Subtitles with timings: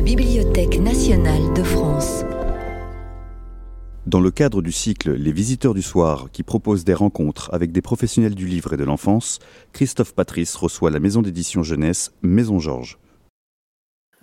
[0.00, 2.24] la Bibliothèque nationale de France.
[4.06, 7.82] Dans le cadre du cycle Les Visiteurs du Soir, qui propose des rencontres avec des
[7.82, 9.40] professionnels du livre et de l'enfance,
[9.74, 12.98] Christophe Patrice reçoit la maison d'édition jeunesse Maison Georges.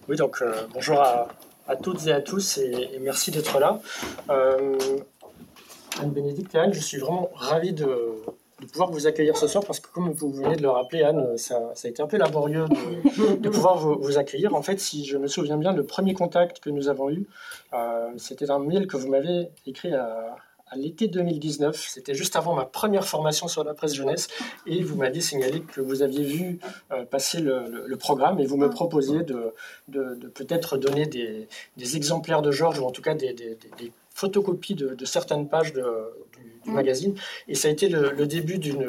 [0.10, 1.28] Oui, donc euh, bonjour à,
[1.84, 3.80] toutes et à tous et, merci d'être là.
[4.32, 4.80] Euh,
[6.02, 7.88] Anne-Bénédicte et Anne, je suis vraiment ravi de,
[8.66, 11.74] pouvoir vous accueillir ce soir parce que comme vous venez de le rappeler, Anne, ça,
[11.84, 12.66] a été un peu laborieux
[13.40, 14.56] de, pouvoir vous, accueillir.
[14.56, 17.28] En fait, si je me souviens bien, le premier contact que nous avons eu,
[17.74, 20.38] euh, c'était un mail que vous m'avez écrit à,
[20.70, 21.76] à l'été 2019.
[21.76, 24.28] C'était juste avant ma première formation sur la presse jeunesse.
[24.66, 26.60] Et vous m'aviez signalé que vous aviez vu
[26.92, 29.54] euh, passer le, programme et vous me proposiez de,
[29.88, 31.48] de, peut-être donner des,
[31.96, 33.58] exemplaires de Georges, ou en tout cas des,
[34.14, 35.82] photocopies de, certaines pages du,
[36.68, 37.16] magazine.
[37.48, 38.88] Et ça a été le, début d'une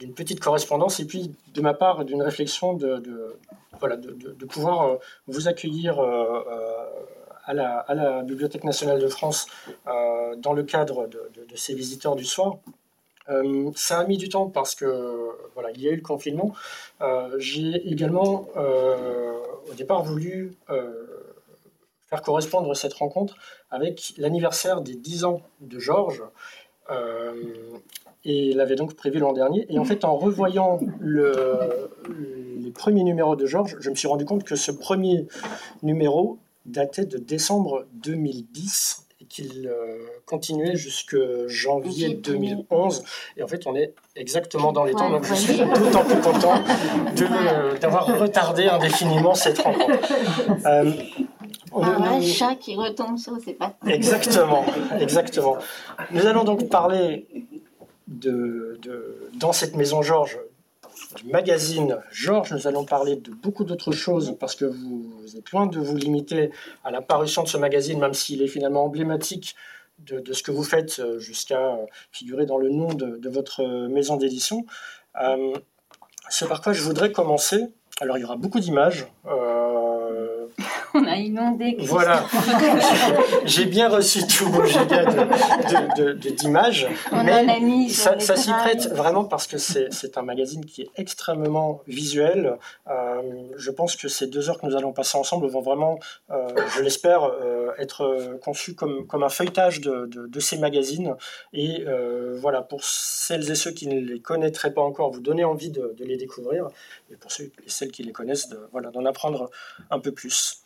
[0.00, 3.38] d'une petite correspondance et puis de ma part d'une réflexion de,
[3.78, 4.96] voilà, de, pouvoir euh,
[5.28, 6.42] vous accueillir euh,
[7.46, 9.46] à la, Bibliothèque nationale de France
[9.86, 12.56] euh, dans le cadre de, ces visiteurs du soir.
[13.30, 16.54] Euh, ça a mis du temps parce que voilà, il y a eu le confinement.
[17.00, 20.56] Euh, j'ai également au départ voulu
[22.08, 23.36] faire correspondre cette rencontre
[23.70, 26.22] avec l'anniversaire des 10 ans de Georges.
[28.24, 29.66] Et l'avait donc prévu l'an dernier.
[29.68, 31.90] Et en fait, en revoyant le,
[32.56, 35.26] les premiers numéros de Georges, je me suis rendu compte que ce premier
[35.82, 43.04] numéro datait de décembre 2010 et qu'il euh, continuait jusque janvier 2011.
[43.36, 46.62] Et en fait, on est exactement dans les temps, donc je suis d'autant plus content
[47.80, 50.08] d'avoir retardé indéfiniment cette rencontre.
[50.66, 50.90] Euh,
[51.82, 53.76] un chat qui retombe sur ses pattes.
[53.86, 54.64] Exactement,
[54.98, 55.56] exactement.
[56.10, 57.26] Nous allons donc parler
[58.06, 60.38] de, de, dans cette maison Georges
[61.16, 62.52] du magazine Georges.
[62.52, 66.50] Nous allons parler de beaucoup d'autres choses parce que vous, êtes loin de vous limiter
[66.84, 69.54] à la parution de ce magazine, même s'il est finalement emblématique
[69.98, 71.78] de, ce que vous faites euh, jusqu'à
[72.10, 74.66] figurer dans le nom de, votre maison d'édition.
[75.20, 75.54] Euh,
[76.28, 77.66] c'est par quoi je voudrais commencer.
[78.00, 79.06] Alors il y aura beaucoup d'images.
[79.26, 79.53] Euh,
[81.16, 81.76] inondé.
[81.80, 82.24] Voilà.
[83.44, 85.04] J'ai bien reçu tout vos gigas
[86.38, 86.88] d'images.
[87.12, 92.58] mais ça, s'y prête vraiment parce que c'est un magazine qui est extrêmement visuel.
[92.88, 93.22] Euh,
[93.56, 95.98] je pense que ces deux heures que nous allons passer ensemble vont vraiment,
[96.30, 101.16] euh, je l'espère, euh, être conçues comme, comme un feuilletage de, ces magazines.
[101.52, 101.84] Et
[102.34, 105.94] voilà, pour celles et ceux qui ne les connaîtraient pas encore, vous donner envie de,
[105.98, 106.68] les découvrir.
[107.10, 109.50] Et pour ceux et celles qui les connaissent, d'en voilà, apprendre
[109.90, 110.63] un peu plus.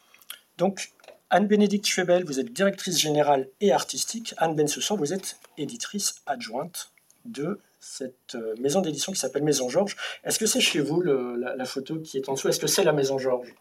[0.59, 0.91] Donc,
[1.31, 4.35] Anne-Bénédicte Schwebel, vous êtes directrice générale et artistique.
[4.39, 6.91] Anne Bensoussan, vous êtes éditrice adjointe
[7.25, 9.97] de cette euh, maison d'édition qui s'appelle Maison Georges.
[10.25, 12.49] Est-ce que c'est chez vous la, la, photo qui est en dessous?
[12.49, 13.55] Est-ce que c'est la Maison Georges?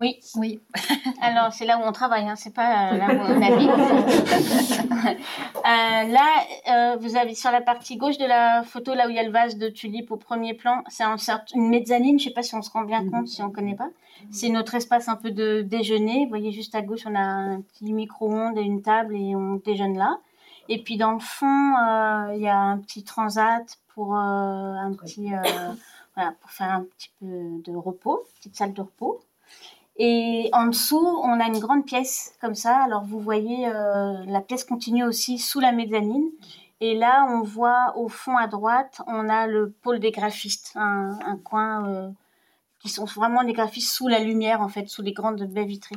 [0.00, 0.60] Oui, oui.
[1.20, 2.36] Alors, c'est là où on travaille, hein.
[2.36, 3.68] c'est pas euh, là où on habite.
[5.56, 9.16] euh, là, euh, vous avez sur la partie gauche de la photo, là où il
[9.16, 11.02] y a le vase de tulipes au premier plan, c'est
[11.54, 13.88] une mezzanine, je sais pas si on se rend bien compte, si on connaît pas.
[14.30, 16.24] C'est notre espace un peu de déjeuner.
[16.24, 19.56] Vous voyez, juste à gauche, on a un petit micro-ondes et une table et on
[19.56, 20.18] déjeune là.
[20.68, 25.30] Et puis dans le fond, euh, il y a un petit transat pour un petit,
[26.14, 29.20] voilà, pour faire un petit peu de repos, petite salle de repos.
[29.98, 32.78] Et en dessous, on a une grande pièce comme ça.
[32.78, 36.30] Alors vous voyez, euh, la pièce continue aussi sous la mezzanine.
[36.80, 41.36] Et là, on voit au fond à droite, on a le pôle des graphistes, un,
[41.42, 42.10] coin euh,
[42.78, 45.96] qui sont vraiment des graphistes sous la lumière, en fait, sous les grandes baies vitrées.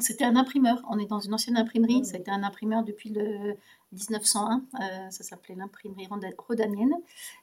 [0.00, 0.82] C'était un imprimeur.
[0.88, 2.02] On est dans une ancienne imprimerie.
[2.12, 3.56] Été un imprimeur depuis le
[3.92, 4.62] 1901.
[4.80, 6.08] Euh, ça s'appelait l'imprimerie
[6.38, 6.94] rodanienne.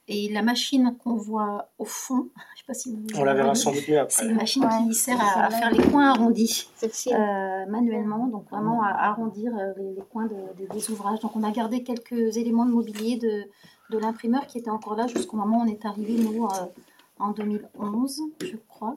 [0.06, 3.54] Et la machine qu'on voit au fond, je sais pas si vous On la verra
[3.54, 4.22] sans doute mieux après.
[4.22, 8.88] C'est une machine qui sert à, faire les coins arrondis euh, manuellement, donc vraiment à
[8.88, 11.20] arrondir euh, les, coins des ouvrages.
[11.20, 13.44] Donc on a gardé quelques éléments de mobilier de,
[13.90, 16.48] de l'imprimeur qui étaient encore là jusqu'au moment où on est arrivé, nous,
[17.18, 18.96] en 2011, je crois.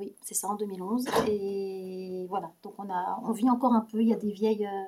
[0.00, 1.04] oui, c'est ça, en 2011.
[1.28, 4.00] Et voilà, donc on, a, on vit encore un peu.
[4.00, 4.84] Il y a des vieilles euh,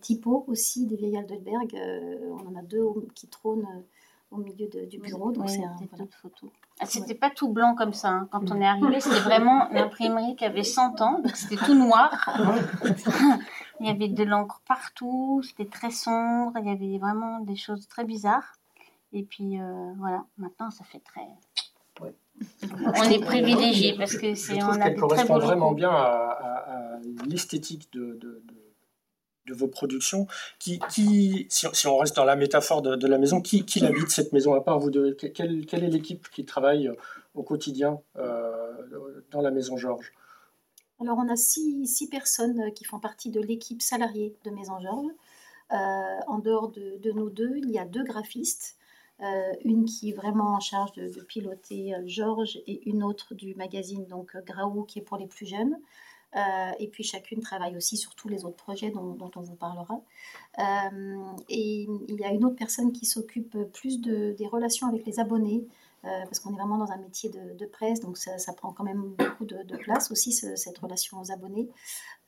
[0.00, 1.74] typo aussi des vieilles Heidelberg.
[1.74, 3.82] Euh, on en a deux qui trônent euh,
[4.30, 5.32] au milieu du bureau.
[5.32, 5.76] Donc c'est un,
[6.80, 8.08] ah, c'était pas tout blanc comme ça.
[8.08, 8.28] Hein.
[8.30, 11.22] Quand on est arrivé, c'était vraiment l'imprimerie qui avait 100 ans.
[11.34, 12.30] C'était tout noir.
[13.80, 15.42] il y avait de l'encre partout.
[15.42, 16.52] C'était très sombre.
[16.58, 18.54] Il y avait vraiment des choses très bizarres.
[19.12, 19.58] Et puis
[19.98, 21.26] voilà, maintenant ça fait très.
[22.72, 24.62] On est privilégié parce que c'est.
[24.62, 28.42] on a correspond vraiment bien à, l'esthétique de, de
[29.48, 30.26] vos productions.
[30.58, 30.80] Qui,
[31.48, 34.60] si, on reste dans la métaphore de, la maison, qui, qui habite cette maison à
[34.60, 36.90] part vous deux quelle, quelle est l'équipe qui travaille
[37.34, 38.72] au quotidien euh,
[39.30, 40.12] dans la maison Georges?
[41.00, 45.12] Alors, on a six, personnes qui font partie de l'équipe salariée de Maison Georges.
[45.70, 48.76] en dehors de, de, nous deux, il y a deux graphistes.
[49.64, 54.06] une qui est vraiment en charge de, de piloter Georges et une autre du magazine,
[54.06, 55.76] donc Graou, qui est pour les plus jeunes.
[56.36, 60.00] Euh, et puis chacune travaille aussi sur tous les autres projets dont, on vous parlera.
[60.58, 65.04] Euh, et il y a une autre personne qui s'occupe plus de, des relations avec
[65.06, 65.66] les abonnés,
[66.04, 69.14] euh, parce qu'on est vraiment dans un métier de, presse, donc ça, prend quand même
[69.18, 71.68] beaucoup de, place aussi, cette relation aux abonnés,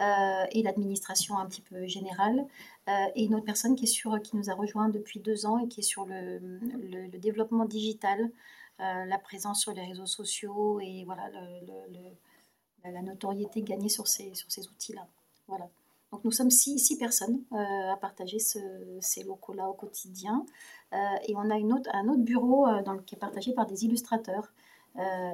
[0.01, 2.45] et l'administration un petit peu générale.
[2.89, 5.69] et une autre personne qui, est sur, qui nous a rejoint depuis deux ans et
[5.69, 8.31] qui est sur le, développement digital,
[8.79, 11.31] la présence sur les réseaux sociaux et voilà
[12.85, 15.07] la notoriété gagnée sur ces, sur ces outils-là.
[15.49, 15.69] Voilà.
[16.13, 20.45] Donc nous sommes six, six personnes euh, à partager ces locaux-là au quotidien.
[20.93, 20.97] Euh,
[21.27, 23.85] et on a une autre, un autre bureau euh, dans qui est partagé par des
[23.85, 24.53] illustrateurs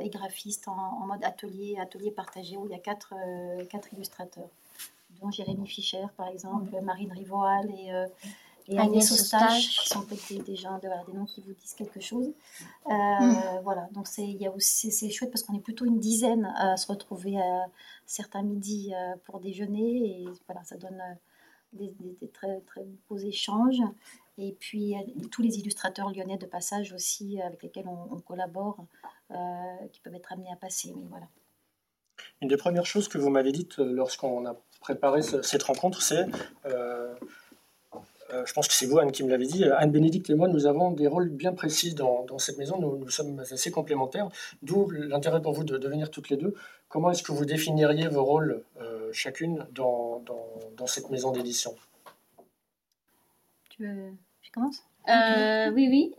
[0.01, 3.13] et graphistes en, mode atelier, atelier partagé, où il y a quatre,
[3.69, 4.49] quatre illustrateurs,
[5.21, 7.91] dont Jérémy Fischer par exemple, Marine Rivoal et
[8.69, 12.33] et Agnès Eustache, qui sont peut-être des, gens, des noms qui vous disent quelque chose.
[12.87, 13.61] Euh, mm.
[13.63, 16.53] Voilà, donc c'est, il y a aussi, c'est chouette parce qu'on est plutôt une dizaine
[16.57, 17.67] à se retrouver à
[18.07, 21.87] certains midis euh, pour déjeuner et voilà, ça donne euh,
[22.21, 23.81] des, très, très beaux échanges.
[24.37, 24.95] Et puis
[25.33, 28.87] tous les illustrateurs lyonnais de passage aussi avec lesquels on, collabore,
[29.91, 30.93] qui peuvent être amenés à passer.
[30.97, 31.27] Mais voilà.
[32.41, 36.27] Une des premières choses que vous m'avez dites lorsqu'on a préparé cette rencontre, c'est
[36.67, 37.15] euh,
[38.31, 39.65] je pense que c'est vous, Anne, qui me l'avez dit.
[39.65, 42.79] Anne-Bénédicte et moi, nous avons des rôles bien précis dans, cette maison.
[42.79, 44.29] Nous, sommes assez complémentaires,
[44.63, 46.55] d'où l'intérêt pour vous de, devenir toutes les deux.
[46.89, 50.23] Comment est-ce que vous définiriez vos rôles euh, chacune dans,
[50.77, 51.75] dans, cette maison d'édition?
[53.71, 56.15] Tu veux je commence euh, Oui, oui.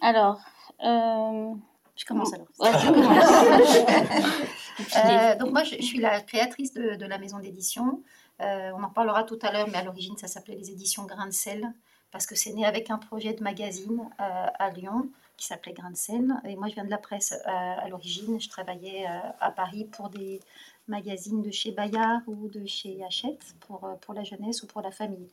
[0.00, 0.40] alors.
[0.80, 2.46] Je commence alors.
[5.38, 8.00] donc moi, je, suis la créatrice de, de la maison d'édition.
[8.40, 11.26] Euh, on en parlera tout à l'heure, mais à l'origine, ça s'appelait les éditions Grain
[11.26, 11.72] de sel,
[12.10, 15.90] parce que c'est né avec un projet de magazine euh, à Lyon qui s'appelait Grain
[15.90, 16.34] de sel.
[16.44, 18.40] Et moi, je viens de la presse euh, à l'origine.
[18.40, 19.06] Je travaillais
[19.40, 20.40] à Paris pour des
[20.88, 24.90] magazines de chez Bayard ou de chez Hachette pour, pour la jeunesse ou pour la
[24.90, 25.28] famille.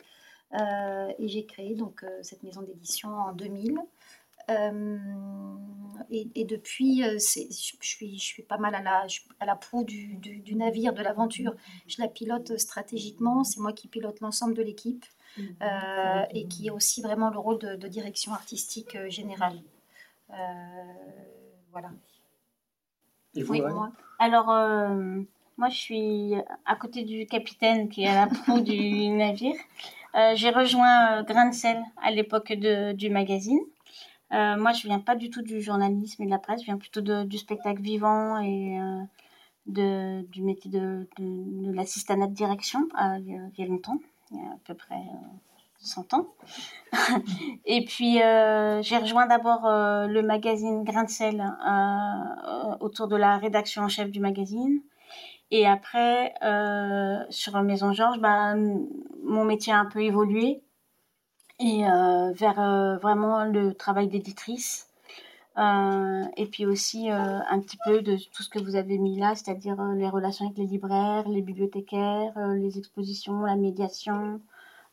[0.53, 3.79] et j'ai créé donc cette maison d'édition en 2000.
[4.49, 4.97] Euh,
[6.11, 9.07] et, depuis, euh, je, suis, je suis pas mal à la,
[9.39, 11.55] à la proue du, du, navire, de l'aventure.
[11.87, 15.05] Je la pilote stratégiquement, c'est moi qui pilote l'ensemble de l'équipe
[15.39, 19.59] euh, et qui a aussi vraiment le rôle de, direction artistique générale.
[21.71, 21.89] voilà.
[23.33, 24.47] Et vous, moi Alors,
[25.57, 26.33] moi, je suis
[26.65, 29.55] à côté du capitaine qui est à la proue du navire.
[30.35, 33.59] J'ai rejoint Grain de sel à l'époque du magazine.
[34.35, 36.77] Euh, moi, je viens pas du tout du journalisme et de la presse, je viens
[36.77, 39.01] plutôt du spectacle vivant et euh,
[39.65, 43.97] de, du métier de, de, de direction euh, il, y a, longtemps,
[44.31, 45.01] il y a à peu près
[45.77, 46.27] 100 ans.
[47.65, 51.41] et puis, j'ai rejoint d'abord le magazine Grain de sel
[52.81, 54.81] autour de la rédaction en chef du magazine.
[55.51, 56.33] Et après,
[57.29, 58.55] sur Maison Georges, bah,
[59.23, 60.61] mon métier a un peu évolué
[61.59, 64.89] et euh, vers euh, vraiment le travail d'éditrice.
[65.57, 69.35] Euh, et puis aussi un petit peu de tout ce que vous avez mis là,
[69.35, 74.41] c'est-à-dire les relations avec les libraires, les bibliothécaires, les expositions, la médiation.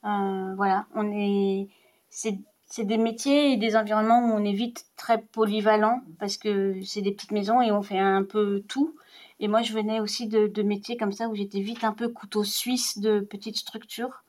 [0.02, 1.68] voilà, on est,
[2.10, 2.38] c'est
[2.72, 7.02] c'est des métiers et des environnements où on est vite très polyvalent parce que c'est
[7.02, 8.96] des petites maisons et on fait un peu tout.
[9.40, 12.08] Et moi, je venais aussi de, de métiers comme ça où j'étais vite un peu
[12.08, 14.24] couteau suisse de petites structures.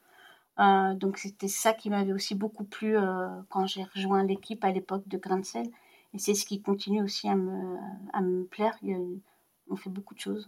[0.60, 4.72] Euh, donc c'était ça qui m'avait aussi beaucoup plu euh, quand j'ai rejoint l'équipe à
[4.72, 5.68] l'époque de Grain de sel.
[6.14, 7.78] Et c'est ce qui continue aussi à me,
[8.14, 8.78] à me plaire.
[9.70, 10.48] on fait beaucoup de choses.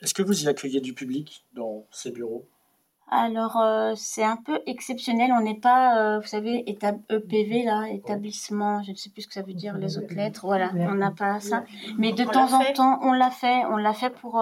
[0.00, 2.48] Est-ce que vous y accueillez du public dans ces bureaux?
[3.12, 5.32] Alors, euh, c'est un peu exceptionnel.
[5.36, 9.42] On n'est pas, vous savez, EPV, là, établissement, je ne sais plus ce que ça
[9.42, 10.46] veut dire, les autres lettres.
[10.46, 11.64] Voilà, on n'a pas ça.
[11.98, 13.66] Mais de temps en temps, on l'a fait.
[13.66, 14.40] On l'a fait pour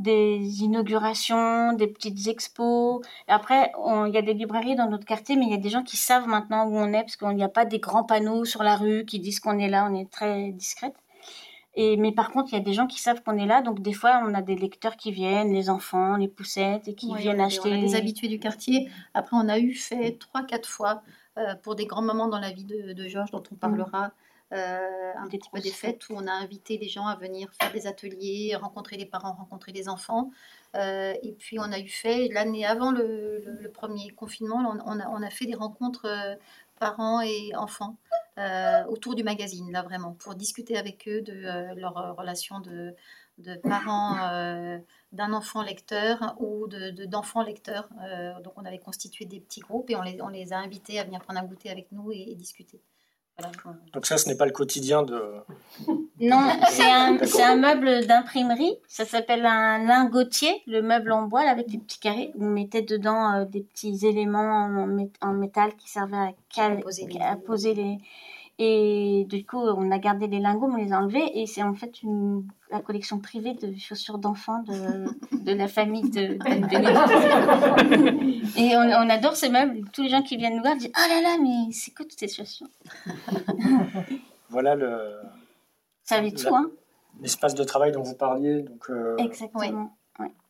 [0.00, 3.00] des inaugurations, des petites expos.
[3.28, 3.72] après,
[4.06, 5.96] il y a des librairies dans notre quartier, mais il y a des gens qui
[5.96, 8.76] savent maintenant où on est, parce qu'il n'y a pas des grands panneaux sur la
[8.76, 10.94] rue qui disent qu'on est là, on est très discrète.
[11.74, 13.80] Et, mais par contre, il y a des gens qui savent qu'on est là, donc
[13.80, 17.40] des fois, on a des lecteurs qui viennent, les enfants, les poussettes, et qui viennent
[17.40, 17.70] acheter.
[17.70, 18.88] On a des habitués du quartier.
[19.14, 21.02] Après, on a eu fait trois, quatre fois
[21.38, 24.06] euh, pour des grands moments dans la vie de, Georges, dont on parlera.
[24.06, 24.08] Euh,
[24.52, 27.86] un petit peu des fêtes où on a invité les gens à venir faire des
[27.86, 30.30] ateliers, rencontrer les parents, rencontrer les enfants.
[30.76, 35.22] Euh, et puis on a eu fait, l'année avant le, premier confinement, on, a, on,
[35.22, 36.34] a, fait des rencontres euh,
[36.78, 37.96] parents et enfants
[38.88, 41.34] autour du magazine, là vraiment, pour discuter avec eux de
[41.78, 42.94] leur relation de,
[43.36, 44.16] de parents
[45.12, 46.66] d'un enfant lecteur ou
[47.06, 47.90] d'enfants de, lecteurs.
[48.42, 51.04] donc on avait constitué des petits groupes et on les, on les a invités à
[51.04, 52.80] venir prendre un goûter avec nous et discuter.
[53.92, 55.20] Donc ça, ce n'est pas le quotidien de...
[56.20, 58.76] Non, c'est un, un, meuble d'imprimerie.
[58.86, 62.32] Ça s'appelle un lingotier, le meuble en bois avec des petits carrés.
[62.38, 64.68] On mettait dedans euh, des petits éléments
[65.20, 67.98] en, métal qui servaient à, à poser les,
[68.62, 71.40] et du coup, on a gardé les lingots, on les a enlevés.
[71.40, 75.06] Et c'est en fait une, la collection privée de chaussures d'enfants de,
[75.42, 76.36] de, la famille de,
[78.58, 79.88] Et on, adore ces meubles.
[79.94, 82.20] Tous les gens qui viennent nous voir disent Oh là là, mais c'est quoi toutes
[82.20, 82.68] ces chaussures?
[84.50, 85.20] Voilà le.
[86.04, 86.70] Ça avait tout, hein
[87.22, 88.60] L'espace de travail dont vous parliez.
[88.60, 89.96] Donc, euh, Exactement.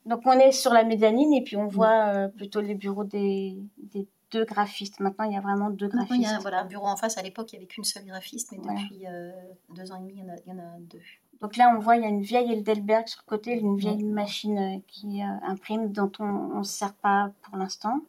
[0.07, 3.59] Donc on est sur la médianine et puis on voit euh, plutôt les bureaux des,
[3.77, 5.01] des deux graphistes.
[5.01, 6.17] Maintenant, il y a vraiment deux graphistes.
[6.17, 7.19] il y a voilà, un bureau en face.
[7.19, 9.31] À l'époque, il n'y avait qu'une seule graphiste, mais depuis euh,
[9.71, 11.01] deux ans et demi, il y, en a, deux.
[11.41, 14.05] Donc là, on voit, il y a une vieille Eldelberg sur le côté, une vieille
[14.05, 18.01] machine euh, qui euh, imprime, dont on ne se sert pas pour l'instant.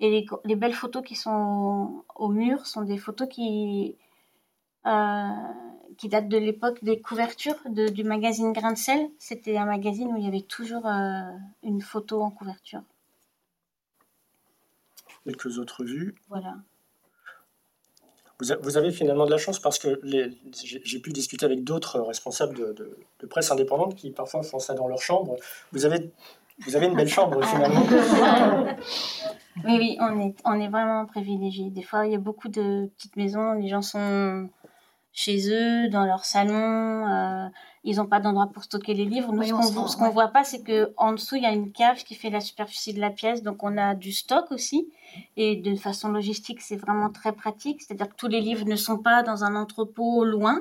[0.00, 3.96] Et les, belles photos qui sont au, mur sont des photos qui,
[5.98, 9.10] qui datent de l'époque des couvertures du magazine Grain de sel.
[9.18, 12.80] C'était un magazine où il y avait toujours une photo en couverture
[15.24, 16.14] quelques autres vues.
[16.28, 16.56] Voilà.
[18.62, 23.26] Vous, avez finalement de la chance parce que j'ai pu discuter avec d'autres responsables de,
[23.28, 25.36] presse indépendante qui parfois font ça dans leur chambre.
[25.72, 26.10] Vous avez,
[26.60, 27.82] vous avez une belle chambre finalement.
[29.64, 31.70] Oui, oui, on est, on est vraiment privilégiés.
[31.70, 34.48] Des fois, il y a beaucoup de petites maisons, les gens sont
[35.12, 37.06] chez eux, dans leur salon.
[37.08, 37.48] Euh,
[37.82, 39.32] ils n'ont pas d'endroit pour stocker les livres.
[39.32, 42.14] Nous, ce qu'on ne voit pas, c'est qu'en dessous, il y a une cave qui
[42.14, 43.42] fait la superficie de la pièce.
[43.42, 44.88] Donc, on a du stock aussi.
[45.36, 47.82] Et de façon logistique, c'est vraiment très pratique.
[47.82, 50.60] C'est-à-dire que tous les livres ne sont pas dans un entrepôt loin.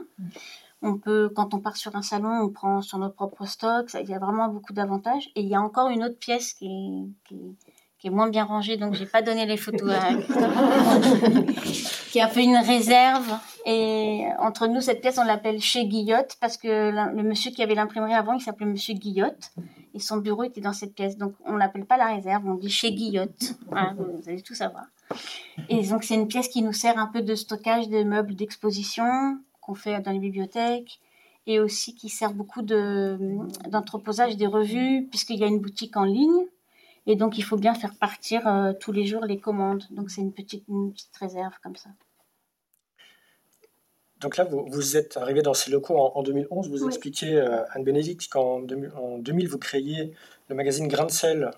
[0.82, 3.90] On peut, quand on part sur un salon, on prend sur notre propre stock.
[4.02, 5.30] il y a vraiment beaucoup d'avantages.
[5.36, 7.69] Et il y a encore une autre pièce qui qui est
[8.08, 10.10] moins bien rangée, donc j'ai pas donné les photos à
[12.12, 13.38] qui a fait une réserve.
[13.66, 17.76] Et entre nous, cette pièce, on l'appelle chez Guillotte, parce que le monsieur qui avait
[17.76, 19.52] l'imprimerie avant, il s'appelait Monsieur Guillotte,
[19.94, 21.18] et son bureau était dans cette pièce.
[21.18, 23.56] Donc on l'appelle pas la réserve, on dit chez Guillotte.
[23.70, 24.86] vous allez tout savoir.
[25.68, 29.06] Et donc c'est une pièce qui nous sert un peu de stockage de meubles d'exposition
[29.60, 31.00] qu'on fait dans les bibliothèques
[31.48, 36.46] et aussi qui sert beaucoup d'entreposage des revues, puisqu'il y a une boutique en ligne
[37.06, 39.84] et donc, il faut bien faire partir euh, tous les jours les commandes.
[39.92, 41.90] Donc, c'est une petite, petite réserve comme ça.
[44.20, 46.70] Donc là, vous, êtes arrivé dans ces locaux en, 2011.
[46.70, 50.14] Vous expliquez, euh, Anne-Bénédicte, qu'en 2000, vous créiez
[50.50, 51.52] le magazine Grain de sel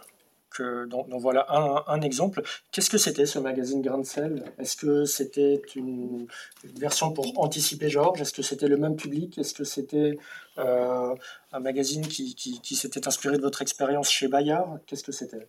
[0.52, 2.44] que, dont, voilà un, exemple.
[2.72, 4.44] Qu'est-ce que c'était ce magazine Grain de sel?
[4.60, 6.28] Est-ce que c'était une,
[6.76, 8.22] version pour anticiper Georges?
[8.22, 9.38] Est-ce que c'était le même public?
[9.38, 10.18] Est-ce que c'était
[10.58, 11.16] euh,
[11.52, 14.80] un magazine qui, s'était inspiré de votre expérience chez Bayard?
[14.86, 15.48] Qu'est-ce que c'était?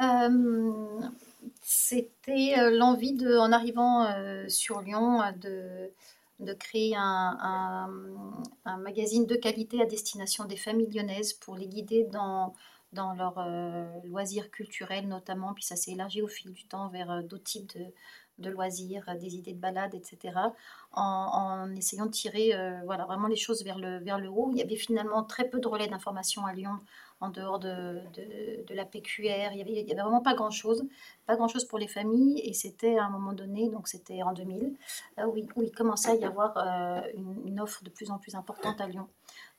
[0.00, 1.00] Euh,
[1.62, 4.06] C'était euh, l'envie, de, en arrivant
[4.48, 5.90] sur Lyon, de
[6.40, 7.88] de créer un,
[8.64, 12.54] un, magazine de qualité à destination des familles lyonnaises pour les guider dans
[12.92, 17.10] dans leurs euh, loisirs culturels notamment, puis ça s'est élargi au fil du temps vers
[17.10, 17.76] euh, d'autres types
[18.38, 20.34] de, loisirs, euh, des idées de balade, etc.
[20.92, 22.52] En, essayant de tirer
[22.84, 24.50] voilà, vraiment les choses vers le, vers le haut.
[24.52, 26.78] Il y avait finalement très peu de relais d'information à Lyon
[27.20, 28.00] en dehors de,
[28.66, 29.52] de, la PQR.
[29.52, 30.84] Il n'y avait, vraiment pas grand-chose,
[31.26, 32.40] pas grand-chose pour les familles.
[32.40, 34.74] Et c'était à un moment donné, donc c'était en 2000,
[35.26, 36.56] où il, commençait à y avoir
[37.14, 39.08] une, offre de plus en plus importante à Lyon.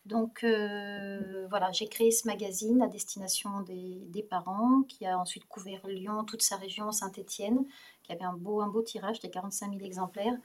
[0.06, 5.86] Donc euh, voilà, j'ai créé ce magazine à destination des, parents qui a ensuite couvert
[5.88, 7.66] Lyon, toute sa région, Saint-Étienne,
[8.04, 10.36] qui avait un beau, un beau tirage de 45 000 exemplaires.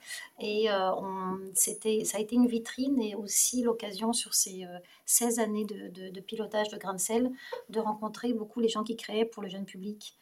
[0.41, 0.91] Et euh,
[1.55, 1.73] ça
[2.17, 4.67] a été une vitrine et aussi l'occasion sur ces
[5.07, 7.31] 16 euh, années de, pilotage de grain de sel
[7.69, 10.17] de rencontrer beaucoup les gens qui créaient pour le jeune public.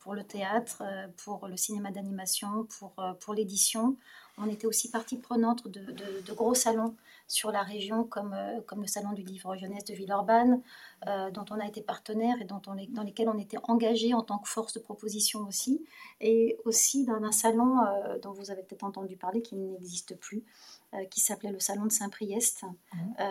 [0.00, 0.82] pour, le théâtre,
[1.24, 3.96] pour le cinéma d'animation, pour, pour l'édition.
[4.40, 5.80] On était aussi partie prenante de,
[6.26, 6.94] de gros salons
[7.30, 10.60] sur la région, comme, euh, comme le Salon du Livre Jeunesse de Villeurbanne,
[11.06, 14.22] euh, dont on a été partenaire et dont on, dans lesquels on était engagé en
[14.22, 15.84] tant que force de proposition aussi,
[16.20, 20.44] et aussi dans un salon euh, dont vous avez peut-être entendu parler, qui n'existe plus,
[21.08, 22.64] qui s'appelait le Salon de Saint-Priest.
[22.64, 23.22] Mmh.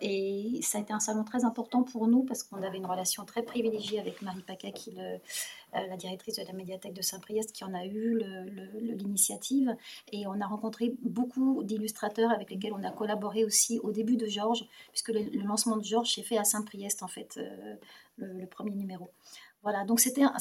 [0.00, 3.26] et ça a été un salon très important pour nous parce qu'on avait une relation
[3.26, 5.18] très privilégiée avec Marie Paca, qui le,
[5.72, 8.20] la directrice de la médiathèque de Saint-Priest, qui en a eu
[8.80, 9.74] l'initiative.
[10.12, 14.26] Et on a rencontré beaucoup d'illustrateurs avec lesquels on a collaboré aussi au début de
[14.26, 17.74] Georges, puisque le, lancement de Georges s'est fait à Saint-Priest, en fait, euh,
[18.16, 19.08] le, premier numéro.
[19.62, 20.34] Voilà, donc c'était un,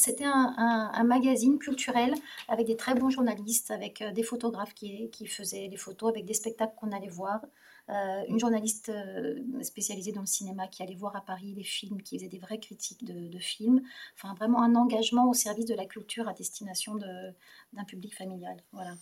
[0.58, 2.14] un, magazine culturel
[2.48, 6.36] avec des très bons journalistes, avec des photographes qui, qui faisaient des photos, avec des
[6.36, 7.48] spectacles qu'on allait voir, euh,
[7.90, 12.18] une journaliste euh, spécialisée dans le cinéma qui allait voir à Paris les films, qui
[12.18, 13.82] faisait des vraies critiques de, films.
[14.16, 18.58] Enfin, vraiment un engagement au service de la culture à destination d'un public familial.
[18.74, 18.96] Voilà.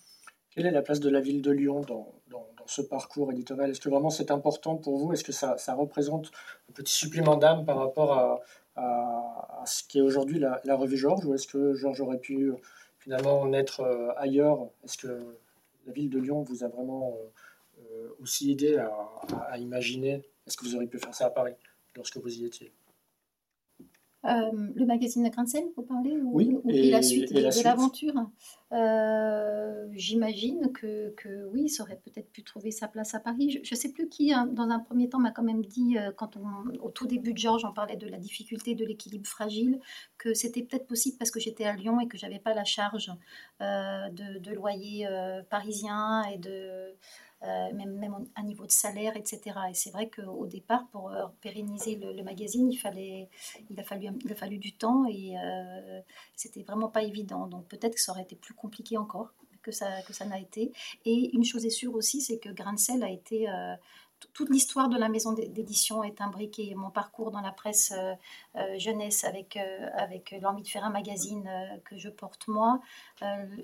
[0.51, 3.69] Quelle est la place de la ville de Lyon dans, dans, ce parcours éditorial?
[3.69, 5.11] Est-ce que vraiment c'est important pour vous?
[5.13, 6.31] Est-ce que ça, ça, représente
[6.69, 8.41] un petit supplément d'âme par rapport à,
[8.75, 11.25] à, ce qui est aujourd'hui la, la, revue Georges?
[11.25, 12.53] Ou est-ce que Georges aurait pu
[12.99, 14.69] finalement naître euh, ailleurs?
[14.83, 15.37] Est-ce que
[15.85, 17.27] la ville de Lyon vous a vraiment euh,
[18.19, 21.53] aussi aider à, imaginer Est-ce que vous auriez pu faire ça à Paris
[21.95, 22.71] lorsque vous y étiez
[24.25, 28.15] euh, le magazine de Grain vous parlez Oui, et, la suite de, l'aventure.
[28.71, 33.59] Euh, j'imagine que, que, oui, ça aurait peut-être pu trouver sa place à Paris.
[33.63, 36.37] Je ne sais plus qui, hein, dans un premier temps, m'a quand même dit, quand
[36.37, 39.79] on, au tout début de Georges, on parlait de la difficulté, de l'équilibre fragile,
[40.17, 43.11] que c'était peut-être possible parce que j'étais à Lyon et que j'avais pas la charge
[43.59, 45.07] de, de, loyer
[45.51, 46.95] parisien et de
[47.34, 47.34] euh,
[47.73, 49.41] même, même à niveau de salaire, etc.
[49.69, 53.29] Et c'est vrai qu'au départ, pour euh, pérenniser le, magazine, il, fallait,
[53.69, 56.01] il, a fallu, il a fallu du temps et euh,
[56.35, 57.47] c'était vraiment pas évident.
[57.47, 60.71] Donc peut-être que ça aurait été plus compliqué encore que ça, que ça n'a été.
[61.05, 63.47] Et une chose est sûre aussi, c'est que Grain a été
[64.33, 66.73] toute l'histoire de la maison d'édition est imbriquée.
[66.75, 68.13] Mon parcours dans la presse euh,
[68.55, 71.49] euh, jeunesse avec, euh, avec l'envie de faire un magazine
[71.85, 72.79] que je porte moi,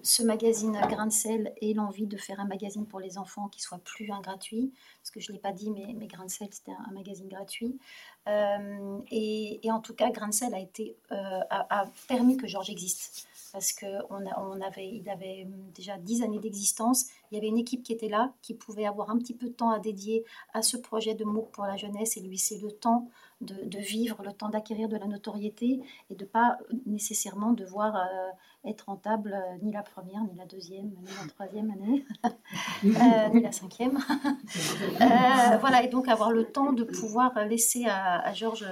[0.03, 3.79] ce magazine Grain sel et l'envie de faire un magazine pour les enfants qui soit
[3.79, 6.91] plus un gratuit, parce que je ne l'ai pas dit, mais, mais sel c'était un,
[6.91, 7.79] magazine gratuit.
[8.27, 14.01] Et, en tout cas, Grain sel a, été, a permis que Georges existe parce qu'il
[14.09, 17.07] on avait, il avait déjà dix années d'existence.
[17.31, 19.53] Il y avait une équipe qui était là, qui pouvait avoir un petit peu de
[19.53, 22.71] temps à dédier à ce projet de MOOC pour la jeunesse et lui c'est le
[22.71, 23.09] temps
[23.41, 28.85] de, vivre, le temps d'acquérir de la notoriété et de pas nécessairement devoir euh, être
[28.85, 32.05] rentable euh, ni la première, ni la deuxième, ni la troisième année,
[32.85, 33.97] euh, ni la cinquième.
[35.59, 38.65] voilà, et donc avoir le temps de pouvoir laisser à Georges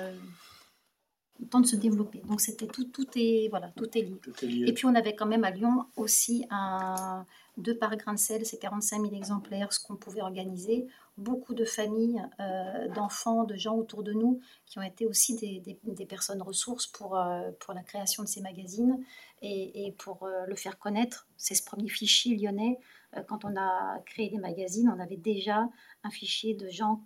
[1.39, 2.21] le temps de se développer.
[2.27, 4.01] Donc c'était tout, tout est voilà, tout est,
[4.43, 4.65] lié.
[4.67, 7.25] Et puis on avait quand même à Lyon aussi un
[7.59, 10.87] deux par grain de sel, c'est 45 000 exemplaires, ce qu'on pouvait organiser.
[11.17, 15.77] Beaucoup de familles, euh, d'enfants, de gens autour de nous qui ont été aussi des,
[15.83, 19.03] des, personnes ressources pour, euh, pour la création de ces magazines
[19.41, 21.27] et, et pour euh, le faire connaître.
[21.35, 22.79] C'est ce premier fichier lyonnais.
[23.27, 25.67] quand on a créé des magazines, on avait déjà
[26.03, 27.03] un fichier de gens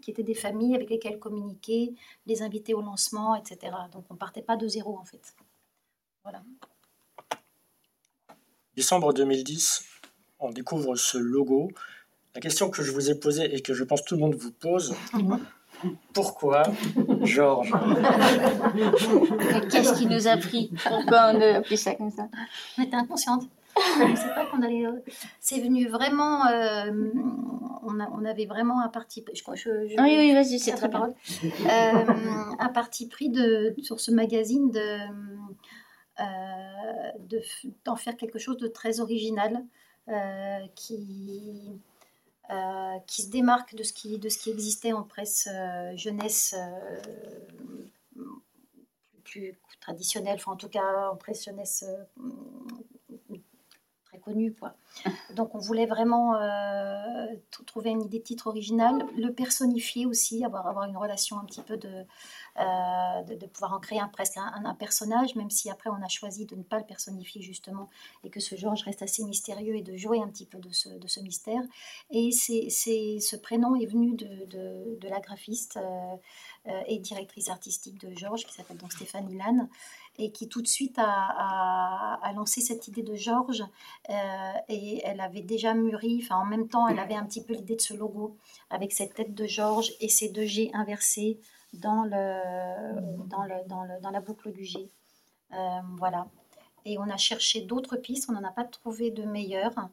[0.00, 1.94] qui, étaient des familles avec lesquelles communiquer,
[2.26, 3.72] les inviter au lancement, etc.
[3.92, 5.34] Donc on partait pas de zéro en fait.
[6.22, 6.42] Voilà.
[8.76, 9.84] Décembre 2010,
[10.38, 11.70] on découvre ce logo.
[12.34, 14.52] La question que je vous ai posée et que je pense tout le monde vous
[14.52, 14.94] pose,
[16.12, 16.62] pourquoi
[17.22, 17.72] Georges?
[19.70, 20.70] Qu'est-ce qui nous a pris?
[20.84, 22.28] Pourquoi on a appelé ça comme ça?
[22.78, 23.48] On était inconsciente.
[23.74, 24.86] Pas qu'on allait.
[24.86, 25.00] Euh,
[25.40, 26.46] c'est venu vraiment.
[26.46, 26.90] Euh,
[27.82, 29.24] on, avait vraiment un parti.
[29.32, 31.14] Je, je, oui, oui, vas-y, c'est très bien.
[31.42, 32.04] Euh,
[32.58, 34.98] un parti pris de, sur ce magazine de
[37.84, 39.64] d'en faire quelque chose de très original
[40.74, 41.80] qui
[43.06, 45.48] qui se démarque de ce qui de ce qui existait en presse
[45.94, 46.54] jeunesse
[49.24, 51.84] plus traditionnelle, enfin en tout cas en presse jeunesse
[54.30, 54.52] connu.
[54.52, 54.74] Quoi.
[55.34, 57.26] Donc on voulait vraiment euh,
[57.66, 61.62] trouver une idée de titre original, le personnifier aussi, avoir, avoir une relation un petit
[61.62, 62.04] peu de,
[62.58, 66.46] euh, de, pouvoir en créer un, presque un, personnage, même si après on a choisi
[66.46, 67.88] de ne pas le personnifier justement
[68.24, 70.88] et que ce Georges reste assez mystérieux et de jouer un petit peu de ce,
[70.88, 71.62] de ce mystère.
[72.10, 75.78] Et c'est, ce prénom est venu de, de, la graphiste
[76.66, 79.68] euh, et directrice artistique de Georges qui s'appelle donc Stéphanie Lannes
[80.18, 83.64] et qui tout de suite a, a, lancé cette idée de Georges.
[84.08, 87.54] Euh, et elle avait déjà mûri, enfin en même temps, elle avait un petit peu
[87.54, 88.36] l'idée de ce logo
[88.68, 91.38] avec cette tête de Georges et ces deux G inversés
[91.72, 94.90] dans, le, dans, le, dans, le, dans la boucle du G.
[95.52, 95.56] Euh,
[95.96, 96.26] voilà.
[96.84, 99.88] Et on a cherché d'autres pistes, on n'en a pas trouvé de meilleures.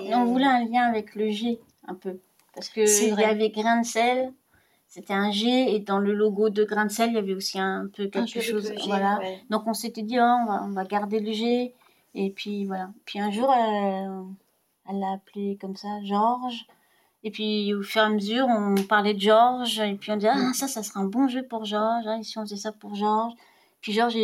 [0.00, 0.14] Et...
[0.14, 2.20] On voulait un lien avec le G un peu.
[2.54, 4.32] Parce qu'il y avait grain de sel,
[4.88, 7.60] c'était un G et dans le logo de grain de sel, il y avait aussi
[7.60, 8.72] un peu quelque chose.
[8.86, 9.20] voilà.
[9.50, 11.74] Donc on s'était dit, oh, on, va, on, va, garder le G.
[12.14, 12.90] Et puis voilà.
[13.04, 16.66] Puis un jour, elle l'a appelé comme ça, Georges.
[17.22, 19.78] Et puis au fur et à mesure, on parlait de Georges.
[19.78, 22.06] Et puis on disait, ah, ça, ça serait un bon jeu pour Georges.
[22.06, 23.34] Ah, si on faisait ça pour Georges?
[23.80, 24.16] Puis Georges,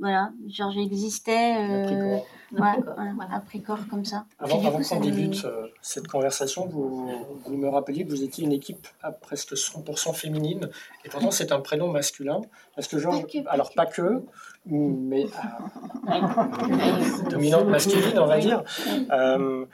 [0.00, 1.56] voilà, Georges existait.
[1.56, 2.18] Euh,
[2.52, 4.26] voilà, pris corps comme ça.
[4.38, 7.10] Avant, qu'on débute euh, cette conversation, vous,
[7.44, 10.68] vous, me rappeliez que vous étiez une équipe à presque 100% féminine,
[11.04, 12.42] et pourtant c'est un prénom masculin.
[12.74, 14.22] Parce que Georges, alors pas que,
[14.66, 18.62] mais euh, dominante masculine, on va dire.
[19.10, 19.64] Euh,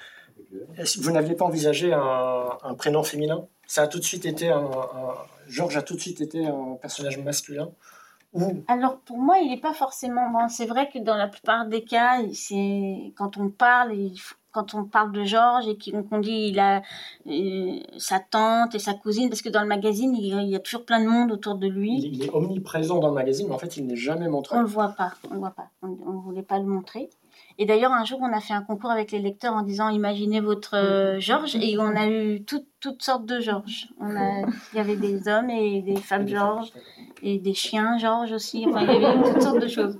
[1.00, 3.44] vous n'aviez pas envisagé un, prénom féminin?
[3.66, 4.70] Ça a tout de suite été un,
[5.48, 7.70] Georges a tout de suite été un personnage masculin
[8.68, 10.30] alors pour moi, il n'est pas forcément.
[10.30, 13.92] Bon, c'est vrai que dans la plupart des cas, c'est quand on parle,
[14.52, 16.82] quand on parle de Georges et qu'on dit il a
[17.26, 20.84] euh, sa tante et sa cousine, parce que dans le magazine, il, y a toujours
[20.84, 21.98] plein de monde autour de lui.
[21.98, 24.56] Il, est omniprésent dans le magazine, mais en fait, il n'est jamais montré.
[24.56, 25.68] On le voit pas, on le voit pas.
[25.82, 27.10] On ne voulait pas le montrer.
[27.58, 30.40] Et d'ailleurs, un jour, on a fait un concours avec les lecteurs en disant imaginez
[30.40, 33.88] votre euh, Georges, et on a eu toutes sortes de Georges.
[34.00, 36.72] il y avait des hommes et des femmes Georges,
[37.22, 38.64] et des chiens Georges aussi.
[38.68, 39.98] Enfin, il y avait toutes sortes de choses.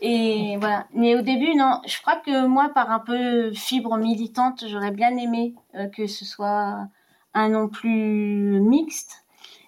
[0.00, 0.86] Et voilà.
[0.94, 5.16] Mais au début, non, je crois que moi, par un peu fibre militante, j'aurais bien
[5.16, 6.86] aimé euh, que ce soit
[7.34, 9.21] un nom plus mixte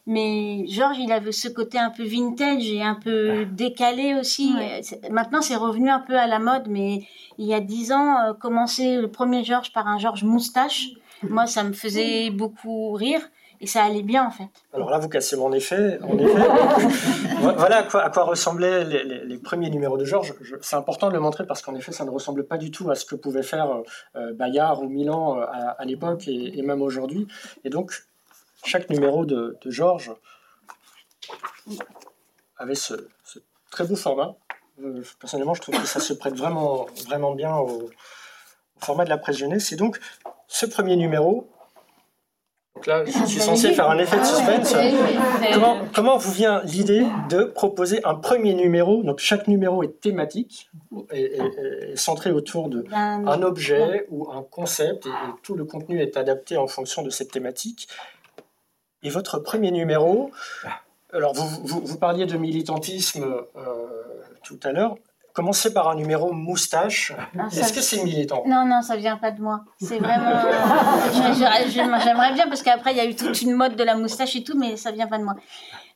[0.07, 4.53] mais Georges, il avait ce côté un peu vintage et un peu décalé aussi.
[5.11, 7.07] Maintenant, c'est revenu un peu à la mode, mais
[7.38, 10.88] il y a dix ans, euh, commencer le premier Georges par un Georges moustache,
[11.23, 13.21] moi, ça me faisait beaucoup rire.
[13.61, 14.49] Et ça allait bien en fait.
[14.75, 15.99] Alors là, vous cassez mon effet.
[16.03, 16.35] En effet
[17.40, 20.35] voilà à quoi, à quoi ressemblaient les, premiers numéros de Georges.
[20.61, 22.95] C'est important de le montrer parce qu'en effet, ça ne ressemble pas du tout à
[22.95, 23.83] ce que pouvait faire
[24.17, 25.47] euh, Bayard ou Milan euh,
[25.79, 27.27] à, l'époque et, et, même aujourd'hui.
[27.64, 27.93] Et donc,
[28.64, 30.12] chaque numéro de, Georges
[32.57, 33.09] avait ce,
[33.70, 34.35] très beau format.
[34.83, 37.90] Euh, personnellement, je trouve que ça se prête vraiment, vraiment bien au,
[38.79, 39.72] format de la presse jeunesse.
[39.72, 39.98] Et donc,
[40.46, 41.48] ce premier numéro,
[42.74, 44.74] donc là, je suis censé faire un effet de suspense.
[45.94, 49.05] Comment, vous vient l'idée de proposer un premier numéro?
[49.05, 50.70] Donc, chaque numéro est thématique,
[51.12, 51.38] et
[51.94, 55.11] centré autour d'un objet ou un concept, et,
[55.42, 57.88] tout le contenu est adapté en fonction de cette thématique.
[59.05, 60.31] Et votre premier numéro,
[61.12, 63.25] alors vous, vous, parliez de militantisme
[63.57, 63.61] euh,
[64.43, 64.97] tout à l'heure.
[65.35, 67.12] Commencez par un numéro moustache.
[67.53, 68.45] Est-ce que c'est militant?
[68.47, 69.64] Non, non, ça vient pas de moi.
[69.81, 70.31] C'est vraiment.
[71.69, 74.45] J'aimerais bien parce qu'après il y a eu toute une mode de la moustache et
[74.45, 75.35] tout, mais ça vient pas de moi.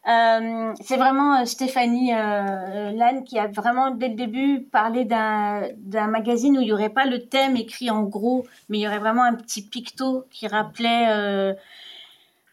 [0.09, 6.07] Euh, c'est vraiment euh, Stéphanie euh, Lannes qui a vraiment dès le début parlé d'un
[6.07, 9.01] magazine où il n'y aurait pas le thème écrit en gros, mais il y aurait
[9.01, 11.53] vraiment un petit picto qui rappelait euh,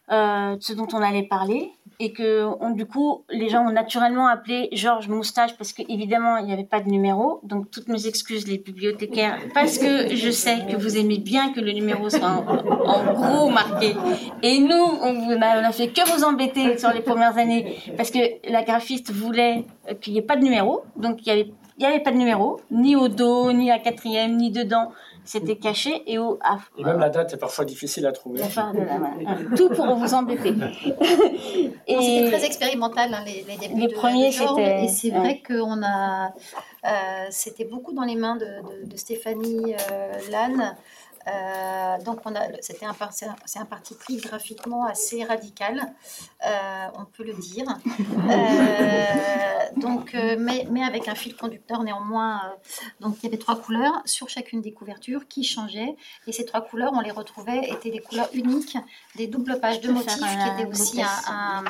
[0.10, 5.08] ce dont on allait parler et que du coup les gens ont naturellement appelé Georges
[5.08, 7.40] Moustache parce qu'évidemment il n'y avait pas de numéro.
[7.44, 11.62] Donc toutes mes excuses les bibliothécaires parce que je sais que vous aimez bien que
[11.62, 12.44] le numéro soit
[12.86, 13.96] en, gros marqué.
[14.44, 18.64] Et nous on n'a fait que vous embêter sur les premières années parce que la
[18.64, 19.66] graphiste voulait
[20.02, 20.84] qu'il n'y ait pas de numéro.
[20.98, 24.38] Donc il y avait n'y avait pas de numéro, ni au dos, ni à quatrième,
[24.38, 24.92] ni dedans
[25.26, 26.40] c'était caché et au
[26.78, 28.42] Et même la date est parfois difficile à trouver.
[29.58, 30.54] tout pour vous embêter.
[31.88, 35.60] et c'était très expérimental hein, les, les, débuts les premiers c'était et c'est vrai que
[35.60, 36.34] on a
[36.86, 40.76] euh, c'était beaucoup dans les mains de, de, Stéphanie euh, Lannes
[41.28, 42.96] euh, donc on a, c'était un,
[43.46, 45.94] c'est un parti pris graphiquement assez radical,
[46.46, 47.66] euh, on peut le dire.
[48.28, 52.42] Euh, donc, mais, mais, avec un fil conducteur néanmoins.
[53.00, 55.96] donc il y avait trois couleurs sur chacune des couvertures qui changeaient,
[56.28, 58.78] et ces trois couleurs, on les retrouvait, étaient des couleurs uniques,
[59.16, 61.64] des doubles pages de motifs, qui étaient aussi un,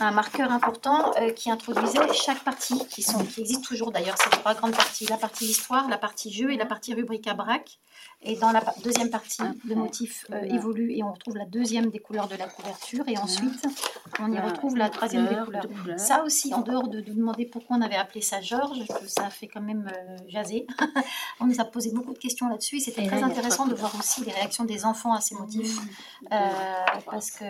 [0.00, 4.54] un marqueur important qui introduisait chaque partie, qui, sont, qui existe toujours d'ailleurs, ces trois
[4.54, 7.78] grandes parties, la partie histoire, la partie jeu et la partie rubrique à braque.
[8.22, 11.98] Et dans la deuxième partie, le motif euh, évolue et on retrouve la deuxième des
[11.98, 13.04] couleurs de la couverture.
[13.08, 13.66] Et ensuite,
[14.18, 15.66] on y retrouve la troisième des couleurs.
[15.98, 19.60] Ça aussi, en dehors de, demander pourquoi on avait appelé ça Georges, ça fait quand
[19.60, 20.66] même euh, jaser.
[21.40, 22.80] on nous a posé beaucoup de questions là-dessus.
[22.80, 25.78] C'était très intéressant de voir aussi les réactions des enfants à ces motifs.
[26.32, 26.36] Euh,
[27.10, 27.44] parce que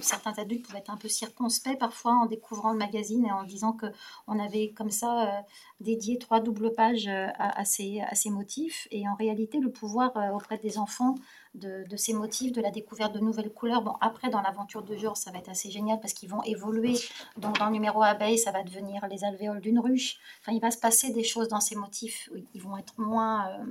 [0.00, 3.76] certains adultes pouvaient être un peu circonspects parfois en découvrant le magazine et en disant
[3.76, 5.44] qu'on avait comme ça
[5.80, 8.88] dédié trois doubles pages à, ces, à ces motifs.
[8.90, 9.16] Et en
[9.60, 11.14] le pouvoir euh, auprès des enfants
[11.54, 13.82] de, ces motifs, de la découverte de nouvelles couleurs.
[13.82, 16.94] Bon, après, dans l'aventure de jour, ça va être assez génial parce qu'ils vont évoluer.
[17.36, 20.18] Donc, dans le numéro abeille, ça va devenir les alvéoles d'une ruche.
[20.40, 22.28] Enfin, il va se passer des choses dans ces motifs.
[22.54, 23.64] Ils vont être moins euh,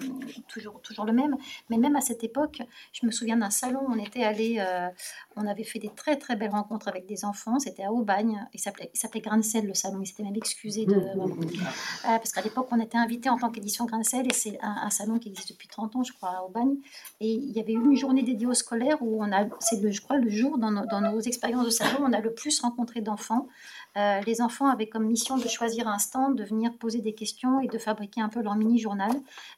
[0.48, 1.36] toujours, toujours le même.
[1.70, 2.62] Mais même à cette époque,
[2.94, 4.88] je me souviens d'un salon, on était allé, euh,
[5.36, 7.60] on avait fait des très très belles rencontres avec des enfants.
[7.60, 8.48] C'était à Aubagne.
[8.54, 10.00] Il s'appelait, il s'appelait Grincel, le salon.
[10.02, 10.96] Il s'était même excusé de.
[12.04, 15.30] parce qu'à l'époque, on était invité en tant qu'édition Grincel et c'est un, salon qui
[15.30, 16.76] existe depuis 30 ans, je crois, au Bagne.
[17.20, 20.18] Et il y avait une journée dédiée aux scolaires où on a, c'est je crois,
[20.18, 23.48] le jour dans nos, dans nos expériences de salon, on a le plus rencontré d'enfants.
[23.96, 27.60] Euh, les enfants avaient comme mission de choisir un stand, de venir poser des questions
[27.60, 29.12] et de fabriquer un peu leur mini-journal.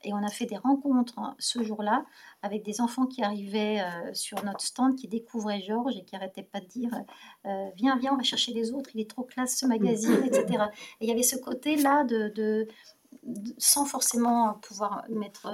[0.04, 2.06] Et on a fait des rencontres hein, ce jour-là
[2.42, 6.44] avec des enfants qui arrivaient euh, sur notre stand, qui découvraient Georges et qui n'arrêtaient
[6.44, 6.92] pas de dire
[7.46, 10.66] euh, Viens, viens, on va chercher les autres, il est trop classe ce magazine, etc.
[11.00, 12.68] Et il y avait ce côté-là de,
[13.58, 15.48] sans forcément pouvoir mettre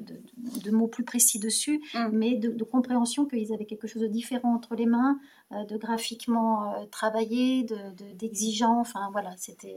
[0.00, 2.08] de, mots plus précis dessus, mm.
[2.12, 5.18] mais de, compréhension qu'ils avaient quelque chose de différent entre les mains,
[5.50, 7.66] de graphiquement travaillé,
[8.14, 8.80] d'exigeant.
[8.80, 9.76] enfin voilà, c'était.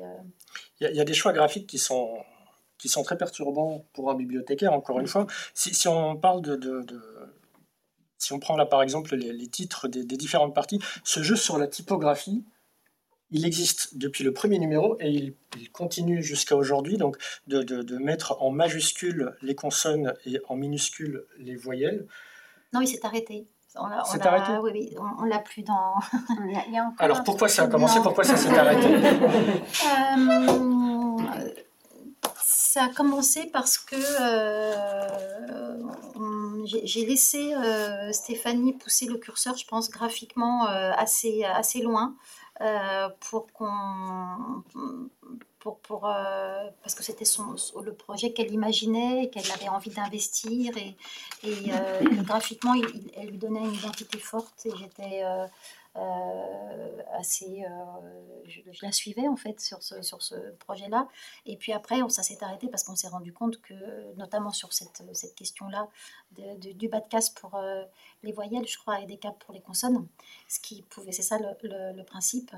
[0.79, 2.09] Il y, a des choix graphiques qui sont
[2.83, 5.25] qui sont très perturbants pour un bibliothécaire, encore une fois.
[5.53, 6.83] Si, on parle de,
[8.17, 11.67] Si on prend là, par exemple, les, titres des, différentes parties, ce jeu sur la
[11.67, 12.43] typographie,
[13.33, 15.33] il existe depuis le premier numéro et il,
[15.71, 17.17] continue jusqu'à aujourd'hui, donc
[17.47, 22.07] de, mettre en majuscules les consonnes et en minuscules les voyelles.
[22.73, 23.47] Non, il s'est arrêté.
[23.75, 24.51] On c'est arrêté?
[24.61, 25.95] Oui, oui, on, l'a plus dans.
[26.99, 27.99] Alors pourquoi ça a commencé?
[28.03, 28.87] Pourquoi ça s'est arrêté?
[28.87, 30.33] Euh,
[32.73, 35.77] ça a commencé parce que euh,
[36.65, 42.15] j'ai laissé euh, Stéphanie pousser le curseur, je pense, graphiquement euh, assez, assez loin
[43.19, 44.63] pour qu'on.
[45.59, 50.97] Pour, pour, parce que c'était son, le projet qu'elle imaginait, qu'elle avait envie d'investir et,
[51.47, 51.71] et,
[52.23, 52.73] graphiquement,
[53.15, 55.45] elle lui donnait une identité forte et j'étais euh,
[55.95, 57.63] assez.
[57.63, 61.07] Euh, je, la suivais en fait sur ce, sur ce projet-là.
[61.45, 63.73] Et puis après, ça s'est arrêté parce qu'on s'est rendu compte que,
[64.15, 65.87] notamment sur cette, cette question-là
[66.57, 67.83] du bas de casse pour euh,
[68.23, 70.07] les voyelles, je crois, et des caps pour les consonnes,
[70.47, 72.51] ce qui pouvait, c'est ça le, le, principe.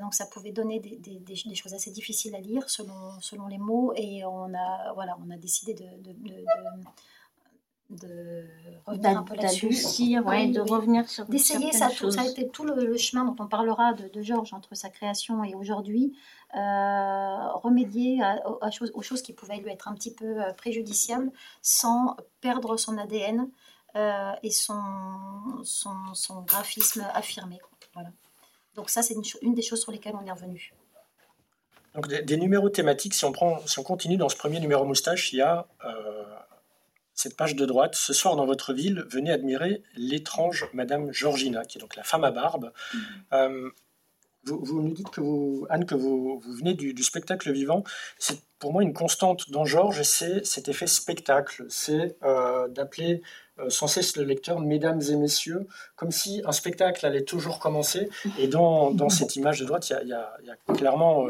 [0.00, 3.92] donc ça pouvait donner des, des, choses assez difficiles à lire selon, selon les mots,
[3.94, 5.86] et on a, voilà, on a décidé de
[7.90, 10.18] revenir un peu là-dessus.
[10.20, 13.92] Ouais, de revenir sur D'essayer, ça, ça a été tout le, chemin dont on parlera
[13.92, 16.16] de, Georges entre sa création et aujourd'hui,
[16.54, 18.40] euh, remédier à,
[18.94, 21.30] aux choses qui pouvaient lui être un petit peu euh, préjudiciables
[21.62, 23.48] sans perdre son ADN
[23.94, 24.80] euh, et son,
[25.62, 27.58] son, son, graphisme affirmé.
[27.94, 28.10] Voilà.
[28.74, 30.72] Donc ça, c'est une, une, des choses sur lesquelles on est revenu.
[31.94, 34.84] Donc des, des, numéros thématiques, si on, prend, si on continue dans ce premier numéro
[34.84, 35.66] moustache, il y a
[37.16, 41.78] cette page de droite, ce soir dans votre ville, venez admirer l'étrange Madame Georgina, qui
[41.78, 42.72] est donc la femme à barbe.
[42.94, 42.98] Mm-hmm.
[43.32, 43.70] Euh,
[44.44, 47.82] vous, nous dites que vous, Anne, que vous, venez du, spectacle vivant.
[48.18, 51.64] C'est pour moi une constante dans Georges, c'est cet effet spectacle.
[51.68, 53.22] C'est euh, d'appeler
[53.58, 58.08] euh, sans cesse le lecteur mesdames et messieurs, comme si un spectacle allait toujours commencer.
[58.38, 61.26] Et dans, dans cette image de droite, il y a, clairement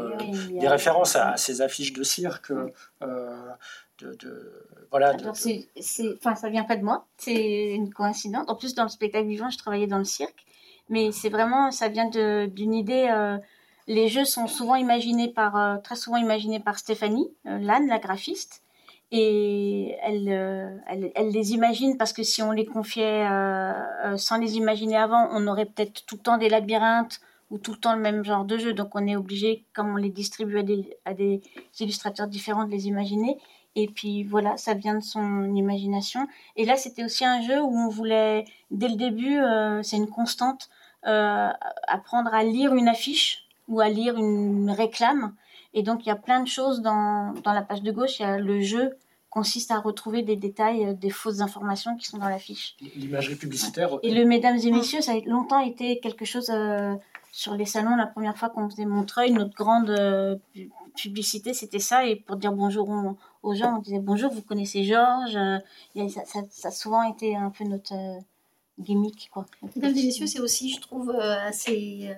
[0.51, 2.51] des références à, ces affiches de cirque
[3.99, 5.09] de, voilà.
[5.09, 5.67] Alors c'est,
[6.17, 8.45] enfin, ça vient pas de moi, c'est une coïncidence.
[8.47, 10.45] En plus, dans le spectacle vivant, je travaillais dans le cirque,
[10.89, 13.07] mais c'est vraiment, ça vient d'une idée.
[13.11, 13.37] Euh,
[13.87, 17.99] les jeux sont souvent imaginés par, euh, très souvent imaginés par Stéphanie euh, Lannes, la
[17.99, 18.63] graphiste,
[19.11, 20.27] et elle,
[20.87, 23.25] elle, elle, les imagine parce que si on les confiait
[24.17, 27.77] sans les imaginer avant, on aurait peut-être tout le temps des labyrinthes ou tout le
[27.77, 28.73] temps le même genre de jeu.
[28.73, 31.41] Donc on est obligé, comme on les distribue à des, à des
[31.79, 33.37] illustrateurs différents, de les imaginer.
[33.79, 36.27] Et puis voilà, ça vient de son imagination.
[36.55, 40.09] Et là, c'était aussi un jeu où on voulait, dès le début, euh, c'est une
[40.09, 40.71] constante,
[41.05, 41.49] euh,
[41.87, 45.35] apprendre à lire une affiche ou à lire une réclame.
[45.75, 48.19] Et donc, il y a plein de choses dans, dans la page de gauche.
[48.19, 48.97] Il y a le jeu
[49.29, 52.75] consiste à retrouver des détails, euh, des fausses informations qui sont dans l'affiche.
[52.95, 53.91] L'imagerie publicitaire.
[54.01, 56.51] Et le Mesdames et Messieurs, ça a longtemps été quelque chose
[57.31, 57.95] sur les salons.
[57.95, 59.95] La première fois qu'on faisait Montreuil, notre grande
[60.95, 62.07] publicité, c'était ça.
[62.07, 62.89] Et pour dire bonjour
[63.47, 65.37] aux gens, on disait bonjour, vous connaissez Georges.
[65.37, 65.59] Euh,
[66.09, 68.19] ça, ça, a souvent été un peu notre euh,
[68.79, 69.29] gimmick.
[69.31, 69.45] Quoi.
[69.75, 72.13] Mesdames et messieurs, c'est aussi, je trouve, euh, assez.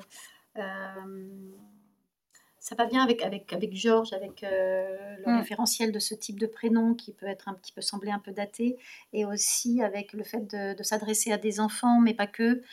[2.60, 5.38] ça va bien avec, avec, avec Georges, avec le mm.
[5.38, 8.32] référentiel de ce type de prénom qui peut être un petit peu sembler un peu
[8.32, 8.78] daté,
[9.14, 12.64] et aussi avec le fait de, s'adresser à des enfants, mais pas que,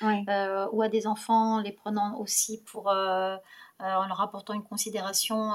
[0.72, 3.38] ou à des enfants les prenant aussi pour en
[3.78, 5.52] leur apportant une considération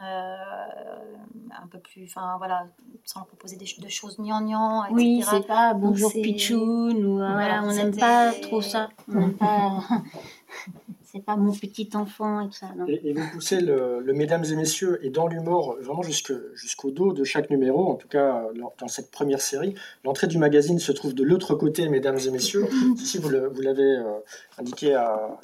[0.00, 2.66] un peu plus, enfin voilà,
[3.04, 4.94] sans proposer des, de choses gnangnang, etc.
[4.94, 8.88] Oui, c'est pas bonjour Pichoun, ou voilà, on n'aime pas trop ça.
[9.08, 9.80] On n'aime pas.
[11.12, 12.68] c'est pas mon petit enfant et tout ça.
[12.76, 12.86] Non.
[12.86, 17.50] Et, vous poussez le, Mesdames et Messieurs et dans l'humour vraiment jusqu'au dos de chaque
[17.50, 18.44] numéro, en tout cas
[18.78, 19.74] dans cette première série.
[20.04, 22.66] L'entrée du magazine se trouve de l'autre côté, Mesdames et Messieurs.
[22.96, 24.18] Ici, vous l'avez euh,
[24.58, 24.92] indiqué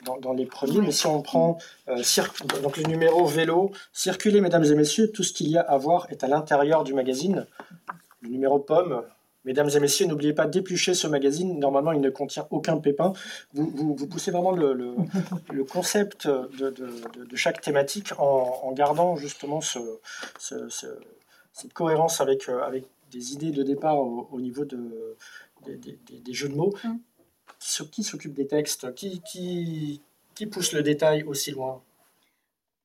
[0.05, 2.03] dans, dans, les premiers, mais si on prend euh,
[2.63, 6.07] donc le numéro vélo, circuler, Mesdames et Messieurs, tout ce qu'il y a à voir
[6.11, 7.47] est à l'intérieur du magazine
[8.23, 9.03] le numéro pomme.
[9.47, 11.59] Mesdames et messieurs, n'oubliez pas d'éplucher ce magazine.
[11.61, 13.13] Normalement, il ne contient aucun pépin.
[13.55, 14.97] Vous, poussez vraiment le,
[15.73, 19.79] concept de, chaque thématique en, gardant justement ce,
[20.39, 25.17] cette cohérence avec, avec des idées de départ au, niveau de,
[25.65, 26.75] des, jeux de mots.
[26.85, 26.97] Mm.
[27.93, 28.95] Qui, s'occupe des textes?
[28.95, 30.03] Qui, qui,
[30.35, 31.83] qui pousse le détail aussi loin?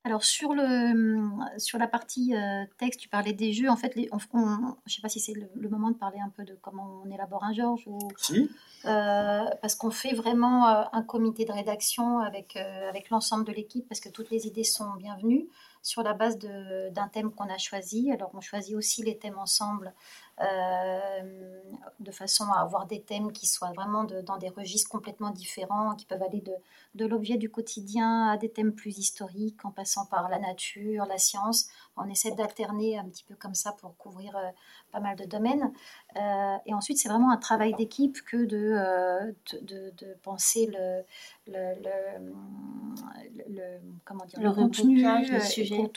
[0.04, 3.70] Alors sur, le, sur la partie euh, texte, tu parlais des jeux.
[3.70, 6.30] En fait, les, on, je ne sais pas si c'est le, moment de parler un
[6.30, 7.84] peu de comment on élabore un Georges.
[7.86, 8.50] Ou, si.
[8.86, 13.88] Euh, parce qu'on fait vraiment euh, un comité de rédaction avec, avec l'ensemble de l'équipe,
[13.88, 15.48] parce que toutes les idées sont bienvenues
[15.84, 18.12] sur la base d'un thème qu'on a choisi.
[18.12, 19.94] Alors on choisit aussi les thèmes ensemble
[20.40, 26.06] de façon à avoir des thèmes qui soient vraiment dans des registres complètement différents, qui
[26.06, 26.54] peuvent aller de,
[26.96, 31.18] de l'objet du quotidien à des thèmes plus historiques, en passant par la nature, la
[31.18, 31.68] science.
[31.98, 34.50] On essaie d'alterner un petit peu comme ça pour couvrir euh,
[34.92, 35.72] pas mal de domaines.
[36.16, 41.04] Euh, et ensuite, c'est vraiment un travail d'équipe que de, de, de, penser le,
[41.48, 41.76] le,
[43.50, 45.06] le, comment dire, le, contenu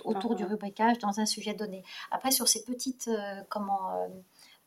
[0.04, 1.82] autour du rubricage dans un sujet donné.
[2.10, 3.10] Après, sur ces petites
[3.48, 4.08] comment,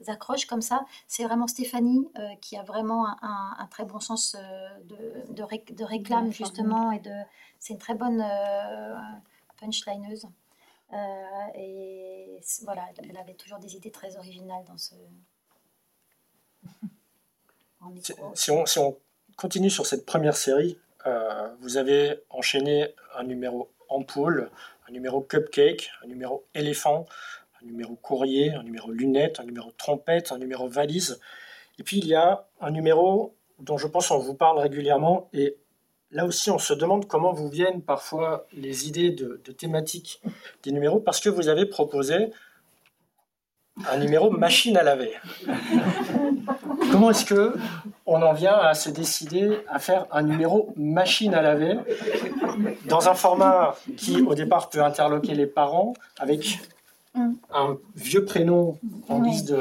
[0.07, 0.85] accroches comme ça.
[1.07, 6.31] C'est vraiment Stéphanie euh, qui a vraiment un, très bon sens euh, de, de, réclame
[6.31, 7.11] justement et de
[7.59, 8.95] c'est une très bonne euh,
[9.59, 10.27] punchlineuse.
[10.93, 14.95] Et voilà, elle avait toujours des idées très originales dans ce.
[18.33, 18.97] Si on, si on,
[19.37, 20.79] continue sur cette première série,
[21.61, 24.49] vous avez enchaîné un numéro ampoule,
[24.89, 27.05] un numéro cupcake, un numéro éléphant,
[27.61, 31.19] un numéro courrier, un numéro lunette, un numéro trompette, un numéro valise.
[31.79, 35.57] Et puis il y a un numéro dont je pense qu'on vous parle régulièrement et
[36.17, 40.19] là aussi on se demande comment vous viennent parfois les idées de, de thématiques
[40.63, 42.31] des numéros parce que vous avez proposé
[43.87, 45.13] un numéro machine à laver.
[46.91, 47.53] Comment est-ce que
[48.07, 51.75] on en vient à se décider à faire un numéro machine à laver
[52.85, 56.59] dans un format qui au départ peut interloquer les parents avec
[57.53, 59.59] un vieux prénom en guise de,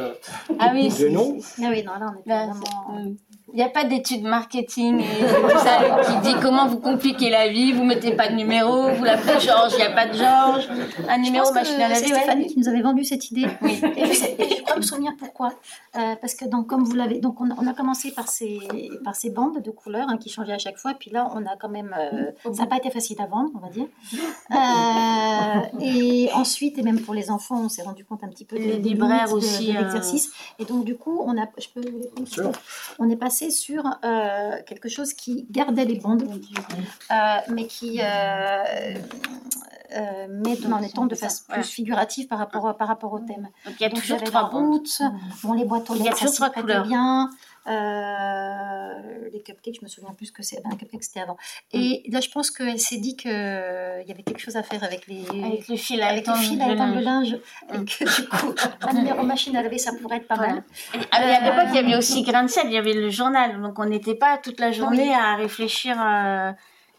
[0.58, 1.36] ah oui, de nom?
[1.58, 3.14] Oui, non, là, on est vraiment...
[3.52, 7.48] Il n'y a pas d'études marketing et tout ça qui dit comment vous compliquez la
[7.48, 10.68] vie, vous mettez pas de numéro, vous l'appelez Georges, il n'y a pas de Georges,
[11.08, 11.94] un numéro machine à laver.
[11.94, 13.46] C'est Stéphanie qui nous avait vendu cette idée.
[13.62, 13.80] Oui.
[13.96, 15.52] Et, je, crois me souvenir pourquoi.
[15.96, 18.58] Euh, parce que donc, comme vous l'avez, donc on, a commencé par ces,
[19.04, 21.56] par ces bandes de couleurs hein, qui changeaient à chaque fois, puis là on a
[21.56, 23.86] quand même, euh, ça n'a pas été facile à vendre, on va dire.
[24.50, 28.56] Euh, et ensuite, et même pour les enfants, on s'est rendu compte un petit peu
[28.56, 30.32] des libraires aussi de, l'exercice.
[30.58, 31.92] Et donc du coup, on a, je peux les
[32.98, 37.14] on est passé sur euh, quelque chose qui gardait les bandes, euh,
[37.48, 38.94] mais qui euh,
[40.28, 43.48] met dans les temps de façon plus figurative par rapport, par rapport au thème.
[43.64, 45.02] Donc il y a toujours trois routes,
[45.42, 47.30] bon, les boîtes aux lettres, ça s'y prêtait bien.
[47.68, 50.62] Euh, les cupcakes, je me souviens plus que c'est.
[50.62, 51.36] Ben, cupcake, c'était avant.
[51.72, 52.12] Et mm.
[52.12, 55.28] là, je pense qu'elle s'est dit qu'il y avait quelque chose à faire avec les.
[55.28, 57.36] Avec le fil à étendre le linge.
[57.72, 60.62] Et que du coup, un numéro machine à laver, ça pourrait être pas mal.
[61.10, 63.60] à l'époque, il y avait aussi Grain il y avait le journal.
[63.60, 65.96] Donc, on n'était pas toute la journée à réfléchir.
[66.00, 66.52] Euh,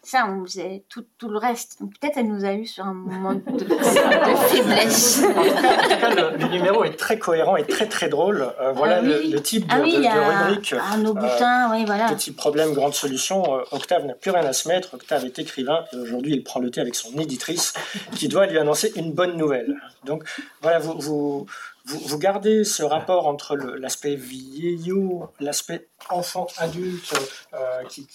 [0.07, 1.79] ça, on faisait tout, tout le reste.
[1.79, 3.41] Peut-être elle nous a eu sur un moment de,
[4.47, 5.21] faiblesse.
[5.21, 8.47] En tout cas, le, numéro est très cohérent et très très drôle.
[8.61, 10.73] Euh, voilà ah le, type de, ah oui, de, rubrique.
[10.73, 12.07] Un nos butins, oui, voilà.
[12.07, 13.57] Petit problème, grande solution.
[13.57, 14.93] Euh, Octave n'a plus rien à se mettre.
[14.93, 17.73] Octave est écrivain et aujourd'hui il prend le thé avec son éditrice
[18.15, 19.75] qui doit lui annoncer une bonne nouvelle.
[20.05, 20.23] Donc
[20.61, 21.45] voilà, vous, vous
[21.87, 27.13] vous, gardez ce rapport entre l'aspect vieillot, l'aspect enfant-adulte,
[27.53, 28.07] euh, qui,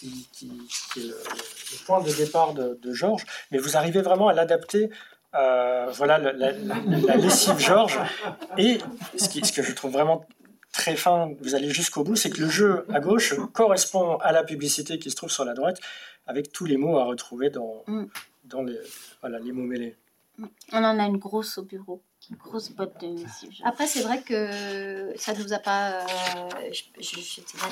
[0.97, 1.15] est le,
[1.87, 4.91] point de départ de, Georges, mais vous arrivez vraiment à l'adapter.
[5.35, 6.53] Euh, voilà la,
[7.17, 7.99] lessive Georges.
[8.59, 8.79] Et
[9.17, 10.27] ce, ce que je trouve vraiment
[10.73, 14.45] très fin, vous allez jusqu'au bout, c'est que le jeu à gauche correspond à la
[14.45, 15.81] publicité qui se trouve sur la droite,
[16.27, 18.05] avec tous les mots à retrouver dans, mm.
[18.45, 18.79] dans les,
[19.21, 19.97] voilà, les mots mêlés.
[20.73, 23.17] On en a une grosse au bureau grosse botte de
[23.65, 26.05] Après, c'est vrai que ça ne nous a pas.
[26.05, 26.73] Euh,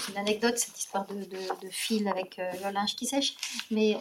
[0.08, 3.34] une anecdote, cette histoire de, fil avec euh, le linge qui sèche.
[3.70, 3.96] Mais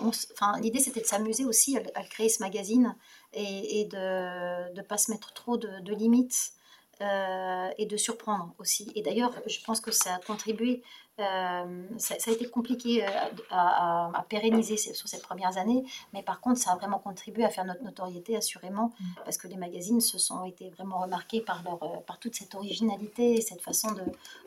[0.61, 2.95] l'idée, c'était de s'amuser aussi à, créer ce magazine
[3.33, 6.53] et, de ne pas se mettre trop de limites.
[7.01, 8.91] Euh, et de surprendre aussi.
[8.93, 10.83] Et d'ailleurs, je pense que ça a contribué
[11.19, 13.09] euh, ça, a été compliqué euh,
[13.51, 17.63] à, pérenniser sur ces premières années, mais par contre, ça a vraiment contribué à faire
[17.63, 19.05] notre notoriété, assurément, mm.
[19.23, 23.35] parce que les magazines se sont été vraiment remarqués par, leur, par toute cette originalité
[23.35, 24.03] et cette façon de,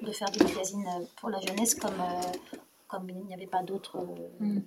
[0.07, 0.87] de faire des magazines
[1.17, 2.03] pour la jeunesse comme,
[2.87, 4.07] comme il n'y avait pas d'autres
[4.41, 4.59] mm.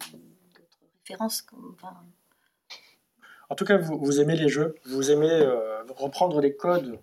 [1.04, 1.46] références.
[3.48, 5.48] En tout cas, vous, vous, aimez les jeux, vous aimez
[5.98, 7.00] reprendre les codes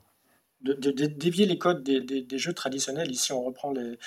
[0.62, 3.10] de, dévier les codes des, jeux traditionnels.
[3.10, 3.98] Ici, on reprend les,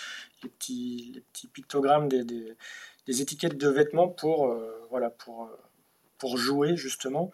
[0.42, 4.56] petits, les petits, pictogrammes des, étiquettes de vêtements pour,
[4.90, 5.50] voilà, pour,
[6.18, 7.32] pour jouer justement.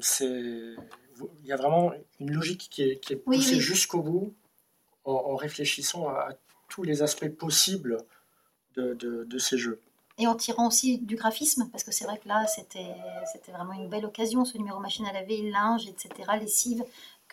[0.00, 0.74] c'est
[1.42, 4.34] il y a vraiment une logique qui est, qui poussée jusqu'au bout
[5.04, 6.30] en, réfléchissant à,
[6.68, 7.98] tous les aspects possibles
[8.74, 9.80] de, de, ces jeux.
[10.18, 13.88] Et en tirant aussi du graphisme, parce que c'est vrai que là, c'était vraiment une
[13.88, 16.08] belle occasion, ce numéro machine à laver, linge, etc.,
[16.40, 16.82] lessive,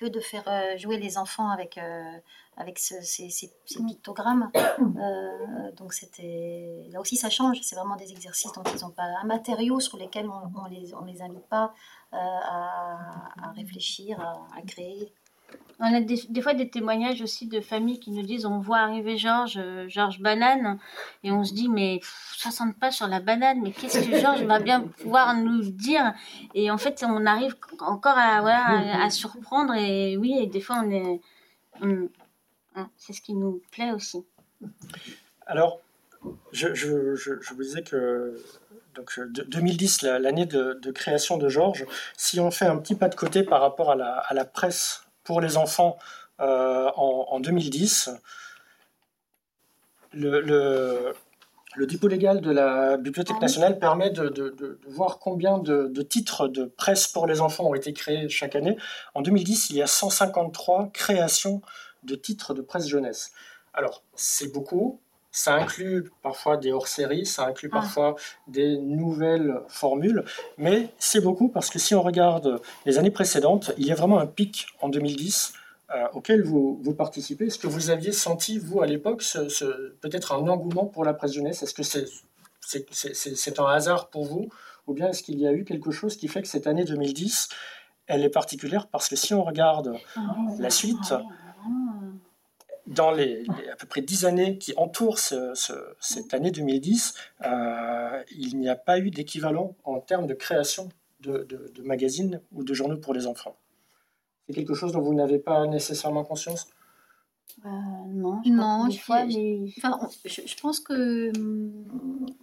[0.01, 2.17] que de faire euh, jouer les enfants avec, euh,
[2.57, 3.51] avec ces, ces,
[3.87, 4.51] pictogrammes.
[5.01, 9.03] Euh, donc c'était là aussi ça change, c'est vraiment des exercices dont ils n'ont pas
[9.03, 11.73] un matériau sur lesquels on ne les, on les invite pas
[12.11, 15.13] à, réfléchir, à, créer.
[15.83, 19.17] On a des, fois des témoignages aussi de familles qui nous disent on voit arriver
[19.17, 20.77] Georges, Georges Banane,
[21.23, 24.59] et on se dit mais 60 pas sur la banane, mais qu'est-ce que Georges va
[24.59, 26.13] bien pouvoir nous dire?
[26.53, 30.83] Et en fait, on arrive encore à, voilà, à, surprendre, et oui, et des fois
[30.85, 31.21] on est.
[32.95, 34.23] C'est ce qui nous plaît aussi.
[35.47, 35.79] Alors,
[36.51, 38.39] je, je, je, vous disais que
[38.93, 43.41] donc 2010, l'année de, création de Georges, si on fait un petit pas de côté
[43.41, 45.97] par rapport à la presse pour les enfants
[46.41, 48.09] euh, en, 2010,
[50.11, 51.13] le, le,
[51.77, 56.49] le, dépôt légal de la Bibliothèque ah nationale permet de, de, voir combien de, titres
[56.49, 58.75] de presse pour les enfants ont été créés chaque année.
[59.13, 61.61] En 2010, il y a 153 créations
[62.03, 63.31] de titres de presse jeunesse.
[63.73, 64.99] Alors, c'est beaucoup,
[65.31, 67.79] ça inclut parfois des hors-séries, ça inclut ah.
[67.79, 68.15] parfois
[68.47, 70.23] des nouvelles formules,
[70.57, 74.19] mais c'est beaucoup parce que si on regarde les années précédentes, il y a vraiment
[74.19, 75.53] un pic en 2010
[75.93, 77.47] euh, auquel vous, vous participez.
[77.47, 81.33] Est-ce que vous aviez senti, vous, à l'époque, ce, peut-être un engouement pour la presse
[81.33, 81.63] jeunesse?
[81.63, 82.05] Est-ce que c'est
[82.61, 84.49] c'est un hasard pour vous?
[84.87, 87.49] Ou bien est-ce qu'il y a eu quelque chose qui fait que cette année 2010,
[88.07, 88.87] elle est particulière?
[88.87, 90.21] Parce que si on regarde ah
[90.59, 91.13] la suite,
[92.87, 97.13] dans les, à peu près dix années qui entourent cette année 2010,
[97.45, 100.89] euh, il n'y a pas eu d'équivalent en termes de création
[101.21, 101.45] de,
[101.83, 103.55] magazines ou de journaux pour les enfants.
[104.47, 106.67] C'est quelque chose dont vous n'avez pas nécessairement conscience?
[107.65, 107.69] Euh,
[108.07, 111.85] non, je, non je, pense que hum,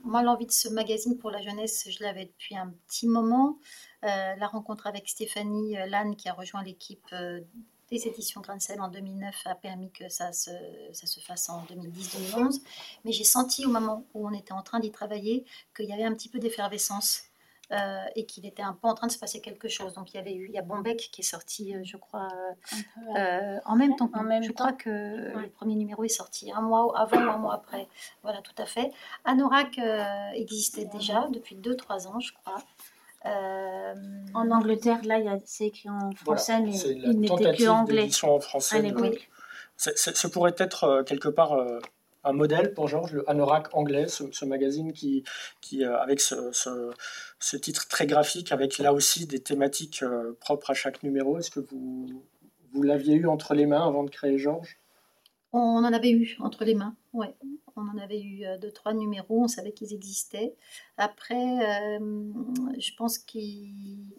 [0.05, 3.59] moi, l'envie de ce magazine pour la jeunesse, je l'avais depuis un petit moment.
[4.05, 7.09] Euh, la rencontre avec Stéphanie Lannes, qui a rejoint l'équipe
[7.91, 10.51] des éditions Grinsel en 2009 a permis que ça se,
[10.93, 12.61] ça se fasse en 2010-2011.
[13.05, 16.05] Mais j'ai senti au moment où on était en train d'y travailler qu'il y avait
[16.05, 17.29] un petit peu d'effervescence.
[17.71, 19.93] Euh, et qu'il était un peu en train de se passer quelque chose.
[19.93, 22.29] Donc il y avait eu, il y a Bombec qui est sorti, euh, je crois,
[23.15, 24.11] euh, en même temps.
[24.15, 27.37] En même je crois que le premier numéro est sorti un mois avant ou un
[27.37, 27.87] mois après.
[28.23, 28.91] Voilà, tout à fait.
[29.27, 29.79] Anorak
[30.33, 32.57] existait déjà depuis 2-3 ans, je crois.
[33.27, 33.95] Euh,
[34.35, 38.09] en Angleterre, là, c'est écrit en français, mais il n'était que anglais.
[38.23, 38.83] en français.
[39.77, 41.79] Ce pourrait être euh, quelque part euh,
[42.25, 45.25] un modèle pour Georges, le Anorak anglais, ce, magazine qui,
[45.61, 46.51] qui avec ce,
[47.39, 50.05] ce, titre très graphique, avec là aussi des thématiques
[50.41, 51.39] propres à chaque numéro.
[51.39, 52.25] Est-ce que vous,
[52.73, 54.79] vous l'aviez eu entre les mains avant de créer Georges?
[55.53, 57.35] On en avait eu entre les mains, ouais.
[57.79, 60.55] On en avait eu euh, deux, trois numéros, on savait qu'ils existaient.
[60.97, 62.33] Après, euh,
[62.79, 64.11] je pense qu'ils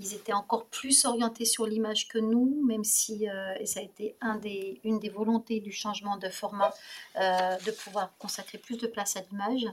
[0.00, 4.16] étaient encore plus orientés sur l'image que nous, même si, euh, ça a été
[4.82, 6.74] une des volontés du changement de format,
[7.14, 9.66] de pouvoir consacrer plus de place à l'image.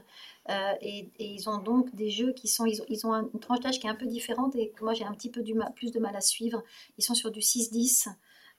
[0.80, 3.90] Et, ils ont donc des jeux qui sont, ils ont, une tranche d'âge qui est
[3.90, 5.42] un peu différente et que moi j'ai un petit peu
[5.74, 6.62] plus de mal à suivre.
[6.98, 8.08] Ils sont sur du 6-10.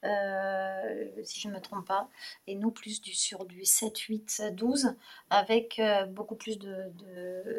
[0.05, 2.09] Euh, si je ne me trompe pas,
[2.47, 4.95] et nous plus du, sur du 7, 8, 12,
[5.29, 6.91] avec euh, beaucoup plus de,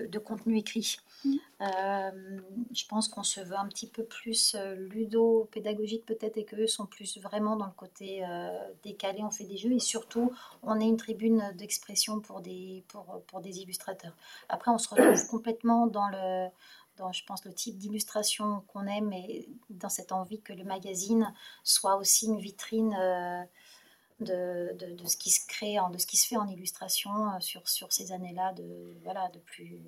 [0.08, 0.98] de, contenu écrit.
[1.24, 1.34] Mm.
[1.60, 2.40] Euh,
[2.72, 7.18] je pense qu'on se veut un petit peu plus ludo-pédagogique peut-être, et qu'eux sont plus
[7.18, 8.22] vraiment dans le côté
[8.82, 10.32] décalé, on fait des jeux, et surtout,
[10.62, 14.14] on est une tribune d'expression pour des, pour, pour des illustrateurs.
[14.48, 16.48] Après, on se retrouve complètement dans le
[16.96, 21.32] dans, je pense, le type d'illustration qu'on aime et dans cette envie que le magazine
[21.62, 23.42] soit aussi une vitrine euh,
[24.20, 25.46] de, ce qui se
[26.26, 29.82] fait en illustration euh, sur, ces années-là de, plus,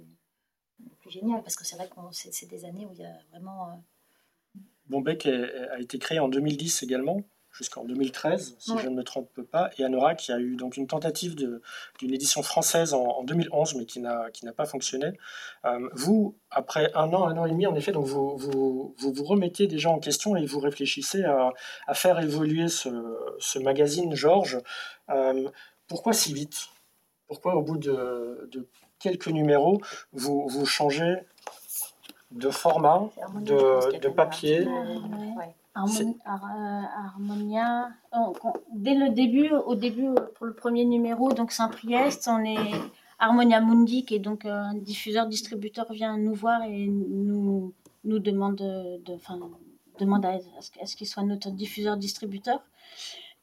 [1.08, 1.42] génial.
[1.42, 3.70] Parce que c'est vrai que c'est des années où il y a vraiment...
[3.70, 4.60] Euh...
[4.86, 7.22] Bombec a été créé en 2010 également
[7.58, 9.70] jusqu'en 2013, si je ne me trompe pas.
[9.78, 14.00] Et Anorak, qui a eu donc une tentative d'une édition française en, 2011, mais qui
[14.00, 15.08] n'a pas fonctionné.
[15.64, 19.24] Euh, vous, après un an, un an et demi, en effet, donc vous vous, vous,
[19.24, 21.52] remettez déjà en question et vous réfléchissez à,
[21.88, 22.88] à faire évoluer ce,
[23.40, 24.58] ce magazine Georges.
[25.10, 25.48] Euh,
[25.88, 26.68] pourquoi si vite?
[27.26, 28.68] Pourquoi au bout de, de
[29.00, 29.80] quelques numéros,
[30.12, 31.16] vous, vous changez
[32.30, 34.66] de format, de, de papier?
[35.74, 36.60] Harmonia.
[38.74, 42.72] dès le début, au début, pour le premier numéro, donc Saint-Priest, on est
[43.18, 48.56] Harmonia Mundi, qui est donc un diffuseur distributeur, vient nous voir et nous nous demande
[48.56, 49.38] de, enfin,
[49.98, 50.38] demande à,
[50.86, 52.60] ce qu'il soit notre diffuseur distributeur.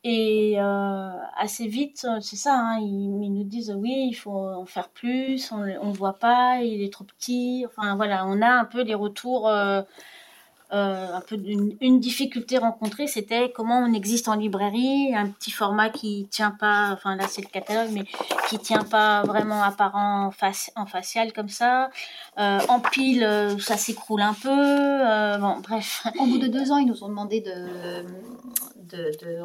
[0.07, 4.89] Et euh, assez vite, c'est ça, hein, ils, nous disent oui, il faut en faire
[4.89, 7.65] plus, on ne voit pas, il est trop petit.
[7.65, 9.84] Enfin voilà, on a un peu les retours euh, euh,
[10.72, 16.28] un peu une, difficulté rencontrée, c'était comment on existe en librairie, un petit format qui
[16.30, 18.03] tient pas, enfin là c'est le catalogue, mais
[18.49, 20.32] qui tient pas vraiment apparent
[20.76, 21.89] en facial comme ça.
[22.38, 25.39] Euh, en pile, euh, ça s'écroule un peu.
[25.39, 26.05] bon, bref.
[26.20, 28.03] Au bout de deux ans, ils nous ont demandé de,
[28.84, 29.41] de, de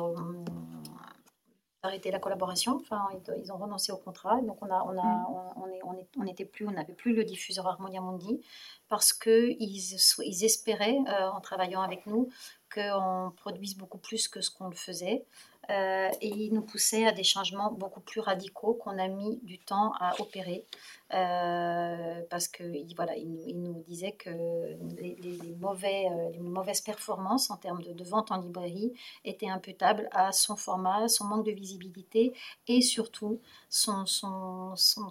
[1.83, 2.77] arrêter la collaboration.
[2.81, 3.09] Enfin,
[3.43, 4.41] ils ont renoncé au contrat.
[4.43, 5.27] Donc, on a, on a, mm.
[5.57, 8.41] on, est, on, est, on était plus, on n'avait plus le diffuseur Harmonia Mundi
[8.89, 12.29] parce que ils, ils espéraient, euh, en travaillant avec nous,
[12.73, 15.25] qu'on produise beaucoup plus que ce qu'on le faisait.
[15.71, 19.59] Euh, et ils nous poussaient à des changements beaucoup plus radicaux qu'on a mis du
[19.59, 20.67] temps à opérer.
[21.13, 22.63] Euh, parce que
[22.95, 28.31] voilà, il, nous disait que les, mauvais, euh, les mauvaises performances en termes de, vente
[28.31, 28.93] en librairie
[29.25, 32.33] étaient imputables à son format, son manque de visibilité
[32.69, 35.11] et surtout son, son, son,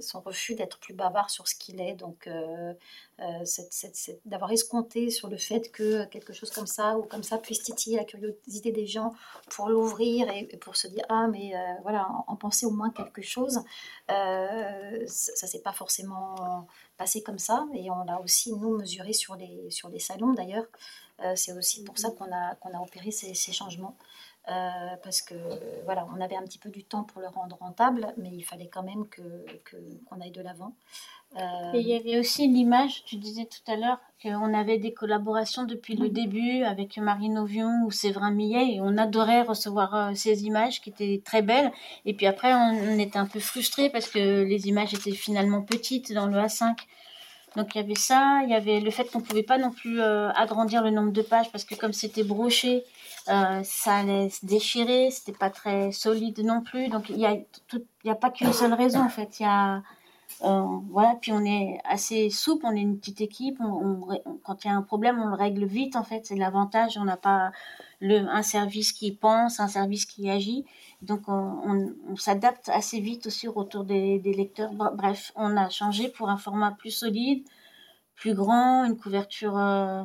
[0.00, 1.94] son, refus d'être plus bavard sur ce qu'il est.
[1.94, 2.72] Donc, euh,
[4.24, 7.98] d'avoir escompté sur le fait que quelque chose comme ça ou comme ça puisse titiller
[7.98, 9.12] la curiosité des gens
[9.50, 11.52] pour l'ouvrir et, pour se dire ah mais
[11.82, 13.60] voilà en, penser au moins quelque chose
[14.10, 14.53] euh,
[15.06, 19.70] ça s'est pas forcément passé comme ça et on l'a aussi nous mesuré sur les,
[19.70, 20.66] sur les salons d'ailleurs.
[21.20, 23.96] Euh, c'est aussi pour ça qu'on a, qu'on a opéré ces, ces changements.
[24.48, 25.34] Euh, parce que
[25.84, 28.68] voilà, on avait un petit peu du temps pour le rendre rentable, mais il fallait
[28.68, 29.22] quand même que
[29.70, 30.74] qu'on aille de l'avant.
[31.36, 35.64] Et il y avait aussi l'image, tu disais tout à l'heure qu'on avait des collaborations
[35.64, 40.44] depuis le début avec Marine Ovion ou Séverin Millet et on adorait recevoir euh, ces
[40.44, 41.72] images qui étaient très belles.
[42.04, 46.12] Et puis après, on, était un peu frustrés parce que les images étaient finalement petites
[46.12, 46.76] dans le A5.
[47.56, 49.70] Donc il y avait ça, il y avait le fait qu'on ne pouvait pas non
[49.70, 52.84] plus euh, agrandir le nombre de pages parce que comme c'était broché,
[53.28, 56.88] euh, ça allait se déchirer, c'était pas très solide non plus.
[56.88, 57.36] Donc il n'y a,
[58.10, 59.38] a pas qu'une seule raison en fait.
[59.38, 59.82] Il y a
[60.42, 63.58] euh, voilà, puis on est assez souple, on est une petite équipe.
[64.42, 65.96] Quand il y a un problème, on le règle vite.
[65.96, 66.98] En fait, c'est l'avantage.
[66.98, 67.52] On n'a pas
[68.00, 70.64] le, un service qui pense, un service qui agit.
[71.04, 74.72] Donc, on, s'adapte assez vite aussi au retour des, lecteurs.
[74.72, 77.46] Bref, on a changé pour un format plus solide,
[78.14, 79.56] plus grand, une couverture.
[79.58, 80.02] Euh,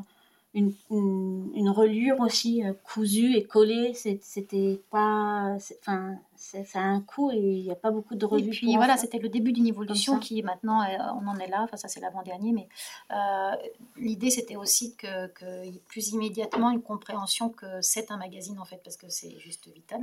[0.55, 3.93] une, une, reliure aussi euh, cousue et collée.
[3.93, 5.55] C'était pas.
[5.81, 8.47] Enfin, ça a un coût et il n'y a pas beaucoup de revues.
[8.47, 11.61] Et puis voilà, c'était le début d'une évolution qui maintenant, euh, on en est là.
[11.63, 12.53] Enfin, ça, c'est l'avant-dernier.
[12.53, 12.69] Mais
[13.11, 13.55] euh,
[13.97, 18.95] l'idée, c'était aussi ait plus immédiatement une compréhension que c'est un magazine, en fait, parce
[18.95, 20.01] que c'est juste vital.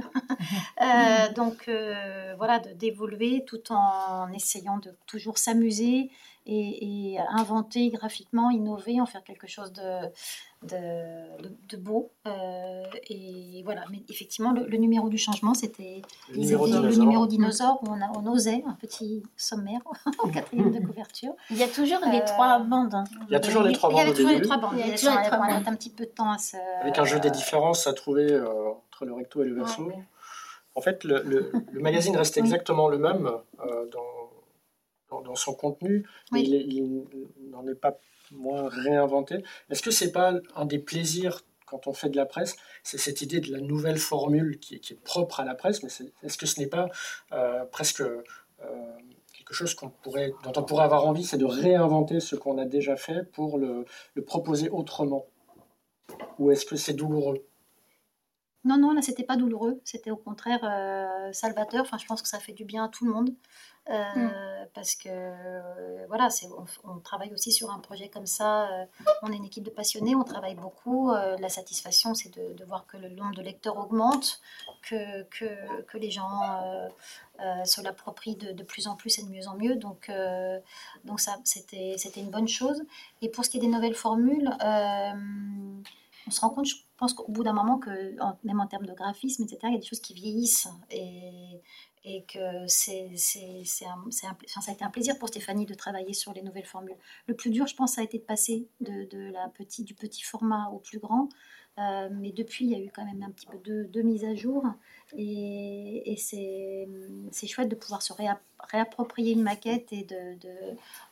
[1.34, 1.70] donc,
[2.36, 6.10] voilà, d'évoluer tout en essayant de toujours s'amuser
[6.46, 9.82] et, inventer graphiquement, innover, en faire quelque chose de,
[10.62, 12.12] de, beau.
[12.26, 18.00] Euh, et voilà, mais effectivement, le, numéro du changement, c'était le, numéro dinosaure où on,
[18.00, 19.80] a, on osait un petit sommaire
[20.22, 21.34] au quatrième de couverture.
[21.50, 22.94] Il y a toujours les euh, trois bandes.
[22.94, 23.04] Hein.
[23.28, 24.00] Il y a toujours les trois bandes.
[24.00, 24.74] Il y a toujours les trois bandes.
[24.74, 25.62] Il y a toujours les trois bandes.
[25.66, 26.56] un petit peu de temps à se.
[26.80, 29.90] Avec un jeu des différences à trouver euh, entre le recto et le verso.
[30.74, 33.30] En fait, le, le, magazine reste exactement le même
[33.92, 34.16] dans
[35.10, 37.04] dans, son contenu, mais il,
[37.50, 37.98] n'en est pas
[38.32, 39.44] moins réinventé.
[39.70, 43.20] Est-ce que c'est pas un des plaisirs quand on fait de la presse, c'est cette
[43.20, 45.90] idée de la nouvelle formule qui, est propre à la presse, mais
[46.22, 46.88] est-ce que ce n'est pas
[47.32, 48.22] euh, presque euh,
[49.32, 53.30] quelque chose dont on pourrait avoir envie, c'est de réinventer ce qu'on a déjà fait
[53.32, 53.84] pour le,
[54.24, 55.26] proposer autrement?
[56.38, 57.44] Ou est-ce que c'est douloureux?
[58.64, 59.80] Non, non, là, c'était pas douloureux.
[59.84, 61.82] C'était au contraire euh, salvateur.
[61.82, 63.30] Enfin, je pense que ça fait du bien à tout le monde.
[63.88, 64.32] Euh, mm.
[64.74, 66.28] Parce que euh, voilà,
[66.84, 68.68] on, travaille aussi sur un projet comme ça.
[68.68, 68.84] Euh,
[69.22, 71.12] on est une équipe de passionnés, on travaille beaucoup.
[71.12, 74.40] la satisfaction, c'est de, voir que le nombre de lecteurs augmente,
[74.82, 75.24] que,
[75.94, 76.40] les gens
[77.64, 79.76] se l'approprient de, plus en plus et de mieux en mieux.
[79.76, 80.10] Donc,
[81.04, 82.82] donc ça, c'était une bonne chose.
[83.22, 84.50] Et pour ce qui est des nouvelles formules,
[86.26, 88.94] on se rend compte, je pense qu'au bout d'un moment, que même en termes de
[88.94, 90.68] graphisme, etc., il y a des choses qui vieillissent.
[92.08, 96.64] Et que c'est, ça a été un plaisir pour Stéphanie de travailler sur les nouvelles
[96.64, 96.96] formules.
[97.26, 100.22] Le plus dur, je pense, ça a été de passer de, la petit, du petit
[100.22, 101.28] format au plus grand.
[101.78, 104.24] Euh, mais depuis, il y a eu quand même un petit peu de, de mise
[104.24, 104.64] à jour.
[105.18, 106.86] Et, c'est,
[107.48, 108.12] chouette de pouvoir se
[108.70, 110.36] réapproprier une maquette et de,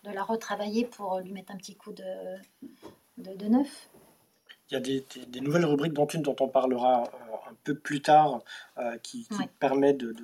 [0.05, 3.91] la retravailler pour lui mettre un petit coup de, neuf.
[4.71, 8.01] Il y a des, nouvelles rubriques, dont une dont on parlera euh, un peu plus
[8.01, 8.41] tard,
[8.79, 9.29] euh, qui,
[9.61, 10.15] permet de,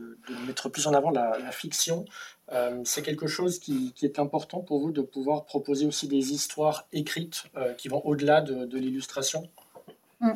[0.47, 2.05] mettre plus en avant la, fiction.
[2.53, 6.87] Euh, c'est quelque chose qui, est important pour vous de pouvoir proposer aussi des histoires
[6.93, 7.45] écrites
[7.77, 9.49] qui vont au-delà de, l'illustration?
[10.21, 10.33] Mm.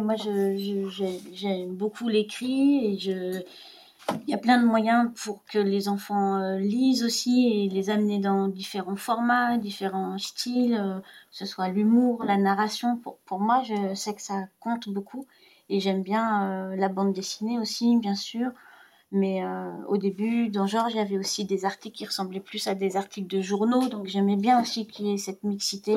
[0.00, 3.42] Moi, j'aime beaucoup l'écrit et je,
[4.28, 7.90] il y a plein de moyens pour que les enfants euh, lisent aussi et les
[7.90, 12.96] amener dans différents formats, différents styles, euh, que ce soit l'humour, la narration.
[12.96, 15.26] Pour, pour, moi, je sais que ça compte beaucoup
[15.68, 18.50] et j'aime bien euh, la bande dessinée aussi, bien sûr.
[19.10, 19.42] Mais
[19.86, 22.94] au début, dans Georges, il y avait aussi des articles qui ressemblaient plus à des
[22.98, 25.96] articles de journaux, donc j'aimais bien aussi qu'il y ait cette mixité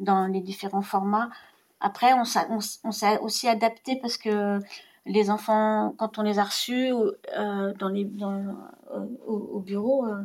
[0.00, 1.30] dans les différents formats.
[1.78, 4.58] Après, on s'est aussi adapté parce que
[5.06, 6.92] les enfants, quand on les a reçus
[7.36, 10.22] euh, dans les, euh, au, bureau, euh,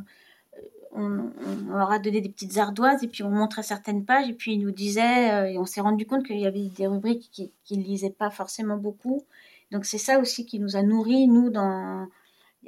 [0.91, 1.31] on,
[1.75, 4.59] leur a donné des petites ardoises et puis on montrait certaines pages et puis ils
[4.59, 8.11] nous disaient, et on s'est rendu compte qu'il y avait des rubriques qu'ils ne lisaient
[8.11, 9.23] pas forcément beaucoup.
[9.71, 12.07] Donc c'est ça aussi qui nous a nourris, nous, dans...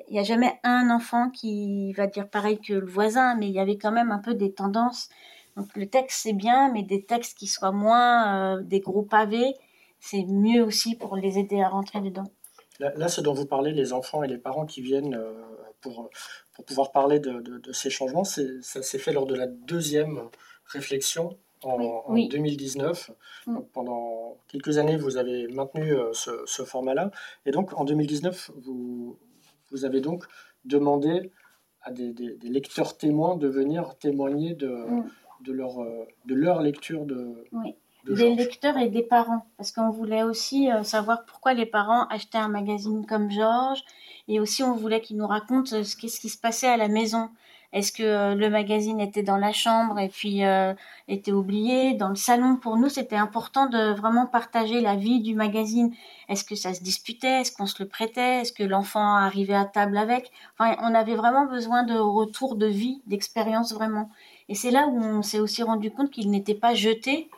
[0.07, 3.53] Il n'y a jamais un enfant qui va dire pareil que le voisin, mais il
[3.53, 5.10] y avait quand même un peu des tendances.
[5.57, 9.55] Donc le texte c'est bien, mais des textes qui soient moins des gros pavés
[10.00, 12.32] c'est mieux aussi pour les aider à rentrer dedans.
[12.80, 15.34] Là, ce dont vous parlez, les enfants et les parents qui viennent euh,
[15.82, 16.10] pour,
[16.54, 20.22] pour pouvoir parler de, de, ces changements, ça s'est fait lors de la deuxième
[20.66, 23.12] réflexion en, 2019.
[23.47, 23.60] Mm.
[23.74, 27.12] pendant quelques années, vous avez maintenu euh, ce, format-là.
[27.45, 29.20] Et donc, en 2019, vous,
[29.72, 30.24] vous avez donc
[30.64, 31.32] demandé
[31.82, 35.10] à des, des, lecteurs témoins de venir témoigner de, mm.
[35.41, 37.43] de, leur, euh, de leur lecture de,
[38.08, 42.38] des lecteurs et des parents, parce qu'on voulait aussi euh, savoir pourquoi les parents achetaient
[42.38, 43.84] un magazine comme Georges,
[44.28, 46.88] et aussi on voulait qu'ils nous racontent euh, ce qu'est-ce qui se passait à la
[46.88, 47.30] maison.
[47.72, 50.41] Est-ce que euh, le magazine était dans la chambre et puis
[51.08, 51.93] était oublié?
[51.93, 55.93] Dans le salon Pour nous, c'était important de vraiment partager la vie du magazine.
[56.30, 57.41] Est-ce que ça se disputait?
[57.41, 58.41] Est-ce qu'on se le prêtait?
[58.41, 60.32] Est-ce que l'enfant arrivait à table avec?
[60.58, 64.10] Enfin, on avait vraiment besoin de retour de vie, d'expérience vraiment.
[64.47, 67.30] Et c'est là où on s'est aussi rendu compte qu'il n'était pas jeté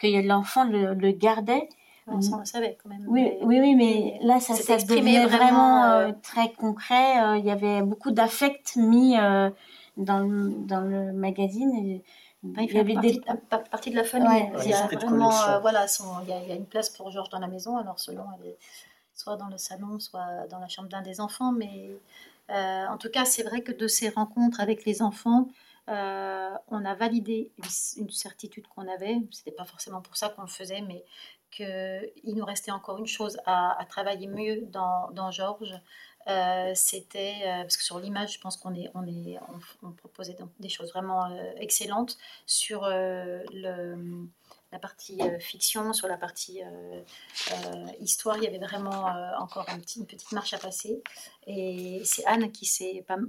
[0.00, 1.68] que l'enfant le, le, gardait.
[2.06, 3.04] On le savait quand même.
[3.08, 7.22] Oui, oui, oui, mais là, ça, ça devenait vraiment, euh, euh, très concret.
[7.22, 9.14] Euh, il y avait beaucoup d'affect mis
[9.96, 11.72] dans, le, dans le magazine.
[11.76, 12.02] Et,
[12.42, 13.20] il, y avait partie, des...
[13.70, 14.50] partie de la famille.
[14.64, 15.30] il y a vraiment,
[15.60, 15.84] voilà,
[16.24, 17.76] il, y a, il, y a, une place pour Georges dans la maison.
[17.76, 18.58] Alors selon, elle est
[19.14, 21.52] soit dans le salon, soit dans la chambre d'un des enfants.
[21.52, 21.90] Mais
[22.48, 25.48] en tout cas, c'est vrai que de ces rencontres avec les enfants,
[25.90, 27.50] euh, on a validé
[27.96, 29.16] une, certitude qu'on avait.
[29.32, 31.04] C'était pas forcément pour ça qu'on le faisait, mais
[31.50, 35.74] qu'il nous restait encore une chose à, travailler mieux dans, Georges.
[36.28, 38.90] Euh, c'était euh, parce que sur l'image, je pense qu'on est,
[39.82, 44.28] on proposait des choses vraiment excellentes sur le
[44.72, 47.02] la partie euh, fiction, sur la partie euh,
[47.52, 49.06] euh, histoire, il y avait vraiment
[49.38, 51.02] encore un petit, une petite marche à passer.
[51.46, 52.70] Et c'est Anne qui,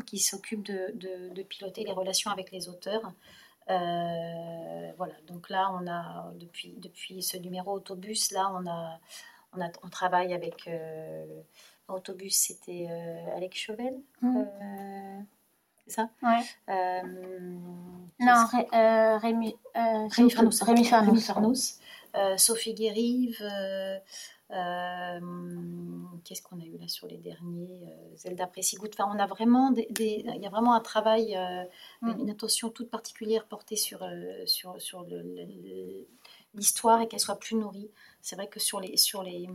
[0.05, 0.91] qui s'occupe de,
[1.33, 3.11] de, piloter les relations avec les auteurs.
[3.67, 8.99] voilà, donc là, on a, depuis, depuis ce numéro autobus, là, on, a,
[9.53, 10.69] on, a, on travaille avec.
[11.87, 12.87] autobus, c'était
[13.35, 13.99] Alex Chauvel.
[14.21, 15.23] Mmh
[15.91, 16.09] c'est ça?
[16.23, 16.43] Ouais.
[16.69, 17.01] Euh,
[18.19, 20.61] non, euh, Rémi, euh, Rémi Farnos.
[20.61, 21.79] Rémi Farnos.
[22.37, 23.37] Sophie Guérive.
[26.23, 27.83] Qu'est-ce qu'on a eu là sur les derniers
[28.15, 28.89] Zelda Pressigout.
[28.93, 31.37] Enfin, on a vraiment des, il y a vraiment un travail,
[32.01, 32.19] mm.
[32.19, 34.05] une attention toute particulière portée sur,
[34.45, 35.05] sur, sur
[36.53, 37.89] l'histoire et qu'elle soit plus nourrie.
[38.21, 39.49] C'est vrai que sur les, sur les,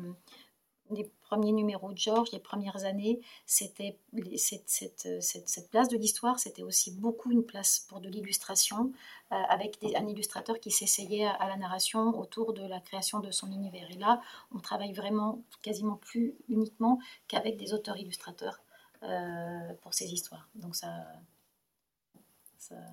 [0.91, 3.99] les premiers numéros de Georges, les premières années, c'était
[4.37, 8.93] cette, cette, cette, place de l'histoire, c'était aussi beaucoup une place pour de l'illustration,
[9.32, 13.51] euh, avec un illustrateur qui s'essayait à, la narration autour de la création de son
[13.51, 13.91] univers.
[13.91, 14.20] Et là,
[14.55, 18.61] on travaille vraiment quasiment plus uniquement qu'avec des auteurs-illustrateurs
[19.03, 20.49] euh, pour ces histoires.
[20.55, 21.07] Donc ça...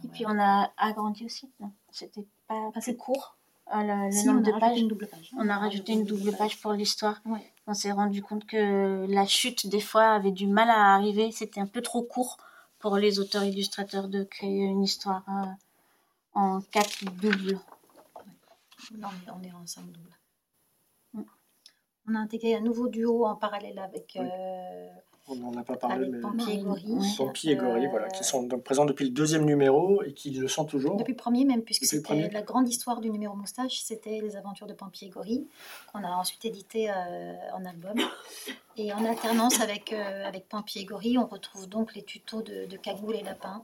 [0.03, 1.49] Et puis on a agrandi aussi,
[1.89, 3.37] c'était pas assez court
[3.71, 4.79] le, nombre de pages.
[4.79, 5.31] Une double page.
[5.37, 7.21] On a rajouté une double page pour l'histoire.
[7.65, 11.31] On s'est rendu compte que la chute, des fois, avait du mal à arriver.
[11.31, 12.37] C'était un peu trop court
[12.79, 15.45] pour les auteurs-illustrateurs de créer une histoire euh,
[16.33, 17.59] en quatre doubles.
[18.97, 20.17] Non, on est en cinq doubles.
[21.13, 21.21] Mm.
[22.09, 24.89] On a intégré un nouveau duo en parallèle avec euh,
[25.27, 26.97] on n'en a pas parlé, mais Pampi et Gori.
[27.45, 30.65] et Gori, voilà, qui sont donc présents depuis le deuxième numéro et qui le sont
[30.65, 30.97] toujours.
[30.97, 34.67] Depuis le premier même, puisque c'était la grande histoire du numéro Moustache, c'était les aventures
[34.67, 35.47] de Pampi et Gori,
[35.91, 37.95] qu'on a ensuite édité euh, en album.
[38.75, 42.65] Et en alternance avec, euh, avec Pampi et Gori, on retrouve donc les tutos de,
[42.65, 43.63] de Cagoule et Lapin,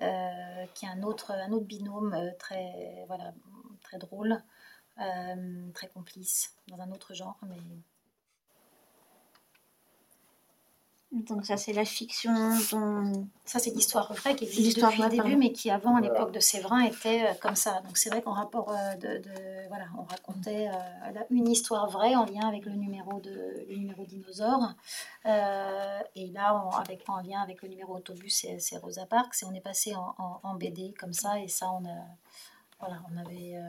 [0.00, 3.32] euh, qui est un autre, un autre binôme très, voilà,
[3.82, 4.36] très drôle.
[5.72, 7.56] très complice, dans un autre genre, mais
[11.12, 12.32] Donc ça, c'est la fiction
[12.70, 13.26] dont...
[13.44, 16.38] Ça, c'est l'histoire vraie qui existe depuis le début, mais qui, avant, à l'époque de
[16.38, 17.80] Séverin, était euh, comme ça.
[17.80, 19.20] Donc c'est vrai qu'en rapport euh, de,
[19.68, 24.04] Voilà, on racontait euh, une histoire vraie en lien avec le numéro de le numéro
[24.04, 24.72] dinosaure.
[25.24, 29.42] et là, avec, en lien avec le numéro autobus, c'est Rosa Parks.
[29.42, 31.40] Et on est passé en, en, BD comme ça.
[31.40, 32.04] Et ça, on, a,
[32.78, 33.60] voilà, on avait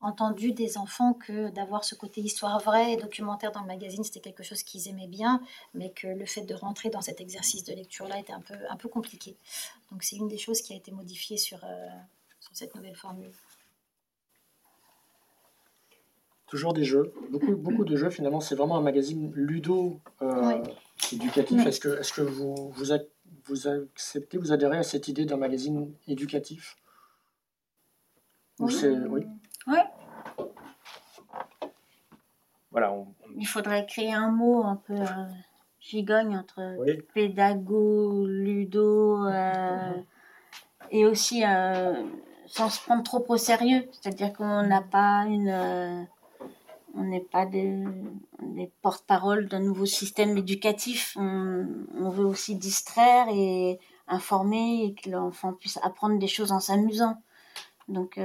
[0.00, 4.20] entendu des enfants que d'avoir ce côté histoire vraie et documentaire dans le magazine, c'était
[4.20, 5.40] quelque chose qu'ils aimaient bien,
[5.74, 8.76] mais que le fait de rentrer dans cet exercice de lecture-là était un peu, un
[8.76, 9.36] peu compliqué.
[9.90, 11.88] Donc c'est une des choses qui a été modifiée sur, euh,
[12.40, 13.32] sur cette nouvelle formule.
[16.46, 20.62] Toujours des jeux, beaucoup, beaucoup de jeux finalement, c'est vraiment un magazine ludo euh,
[21.12, 21.66] éducatif.
[21.66, 22.84] Est-ce que, est que vous, vous,
[23.46, 26.76] vous acceptez, vous adhérez à cette idée d'un magazine éducatif?
[28.58, 28.74] Oui.
[29.10, 29.26] oui.
[29.66, 29.84] Ouais.
[32.70, 32.94] Voilà,
[33.36, 35.26] Il faudrait créer un mot un peu euh,
[35.80, 36.76] gigogne entre
[37.14, 39.92] pédago, ludo euh,
[40.90, 42.04] et aussi euh,
[42.46, 43.88] sans se prendre trop au sérieux.
[43.92, 46.06] C'est-à-dire qu'on n'a pas une.
[46.94, 47.82] on n'est pas des,
[48.42, 51.16] des porte-parole d'un nouveau système éducatif.
[51.18, 51.66] On,
[51.98, 57.16] on, veut aussi distraire et informer et que l'enfant puisse apprendre des choses en s'amusant.
[57.88, 58.20] Donc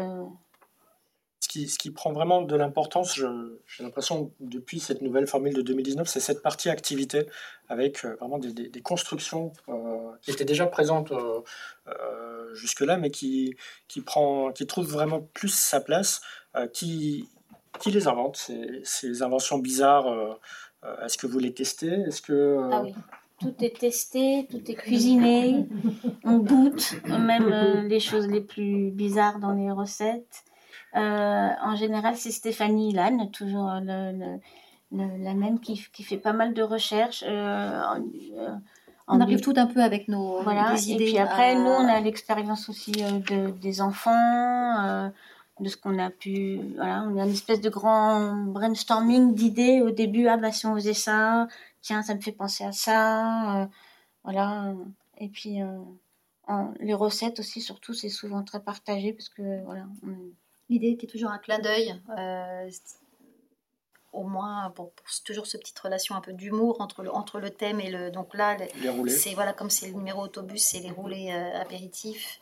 [1.51, 6.19] ce qui prend vraiment de l'importance, j'ai l'impression, depuis cette nouvelle formule de 2019, c'est
[6.19, 7.27] cette partie activité
[7.67, 13.55] avec euh, vraiment des, constructions euh, qui étaient déjà présentes euh, jusque-là, mais qui,
[13.87, 16.21] qui, prend, qui trouve vraiment plus sa place,
[16.73, 17.29] qui,
[17.79, 20.39] qui les invente, ces, ces inventions bizarres.
[21.03, 21.91] Est-ce que vous les testez?
[22.07, 22.93] Est-ce que ah oui
[23.39, 25.65] tout est testé, tout est cuisiné,
[26.23, 30.43] on goûte même les choses les plus bizarres dans les recettes.
[30.95, 34.39] Euh, en général, c'est Stéphanie Ilan, toujours le,
[34.91, 37.23] la même, qui, qui, fait pas mal de recherches.
[37.25, 37.81] Euh,
[39.07, 40.75] on arrive tout un peu avec nos voilà.
[40.75, 41.03] idées.
[41.03, 45.11] Et puis après, nous, on a l'expérience aussi euh, de, des enfants,
[45.59, 46.59] de ce qu'on a pu.
[46.75, 50.27] Voilà, on a une espèce de grand brainstorming d'idées au début.
[50.27, 51.47] Ah bah si on faisait ça,
[51.81, 53.69] tiens, ça me fait penser à ça.
[54.23, 54.73] voilà.
[55.17, 55.59] Et puis
[56.81, 59.85] les recettes aussi, surtout, c'est souvent très partagé parce que voilà.
[60.05, 60.15] On,
[60.71, 62.69] L'idée était toujours un clin d'œil, euh,
[64.13, 64.93] au moins pour,
[65.25, 68.09] toujours cette petite relation un peu d'humour entre le, entre le thème et le.
[68.09, 68.55] Donc là,
[69.09, 72.39] c'est voilà, comme c'est le numéro autobus, c'est les roulés euh, apéritifs.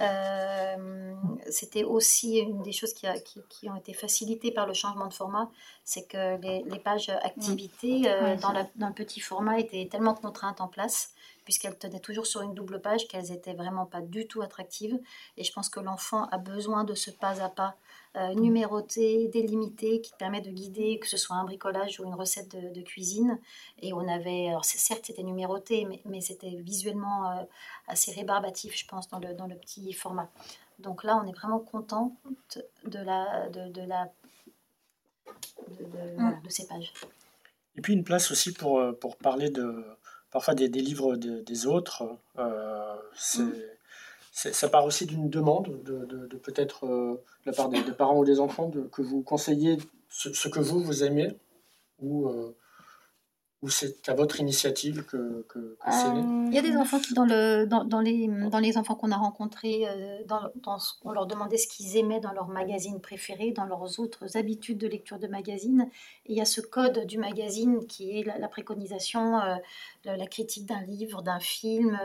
[0.00, 1.14] Euh,
[1.50, 5.12] c'était aussi une des choses qui, a, qui, ont été facilitées par le changement de
[5.12, 5.50] format,
[5.84, 8.02] c'est que les, pages activités
[8.40, 11.12] dans, dans, le petit format étaient tellement contraintes en place
[11.44, 14.98] puisqu'elles tenaient toujours sur une double page, qu'elles n'étaient vraiment pas du tout attractives.
[15.36, 17.76] Et je pense que l'enfant a besoin de ce pas à pas
[18.14, 22.54] euh, numéroté, délimité, qui permet de guider, que ce soit un bricolage ou une recette
[22.54, 23.38] de, cuisine.
[23.80, 27.42] Et on avait, alors certes c'était numéroté, mais, mais c'était visuellement euh,
[27.88, 30.30] assez rébarbatif, je pense, dans le, dans le petit format.
[30.78, 32.14] Donc là, on est vraiment content
[32.84, 34.12] de, la, de, de la,
[35.80, 35.84] de,
[36.18, 36.42] mm.
[36.44, 36.92] de, ces pages.
[37.76, 39.86] Et puis une place aussi pour, euh, pour parler de,
[40.30, 42.18] parfois des, livres des autres.
[42.38, 42.94] Euh,
[43.38, 43.52] mm.
[44.32, 48.40] Ça part aussi d'une demande de, peut-être euh, de la part des, parents ou des
[48.40, 49.76] enfants de, que vous conseillez
[50.08, 51.36] ce, que vous, vous aimez
[52.00, 52.56] ou, euh,
[53.62, 56.98] ou c'est à votre initiative que, que, c'est né euh, Il y a des enfants
[56.98, 60.78] qui, dans, le, dans, dans les, dans les enfants qu'on a rencontrés, euh, dans, dans,
[61.04, 64.88] on leur demandait ce qu'ils aimaient dans leur magazine préféré, dans leurs autres habitudes de
[64.88, 65.88] lecture de magazine.
[66.26, 69.54] Et il y a ce code du magazine qui est la, préconisation, euh,
[70.04, 71.96] la critique d'un livre, d'un film.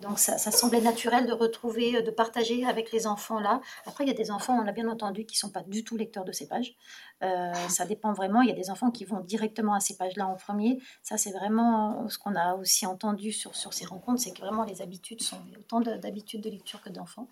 [0.00, 3.60] donc ça, ça, semblait naturel de retrouver, de partager avec les enfants là.
[3.86, 5.82] Après, il y a des enfants, on l'a bien entendu, qui ne sont pas du
[5.82, 6.76] tout lecteurs de ces pages.
[7.20, 8.42] ça dépend vraiment.
[8.42, 11.32] Il y a des enfants qui vont directement à ces pages-là en premier ça, c'est
[11.32, 15.22] vraiment ce qu'on a aussi entendu sur, sur ces rencontres, c'est que vraiment les habitudes
[15.22, 17.28] sont autant d'habitudes de lecture que d'enfants.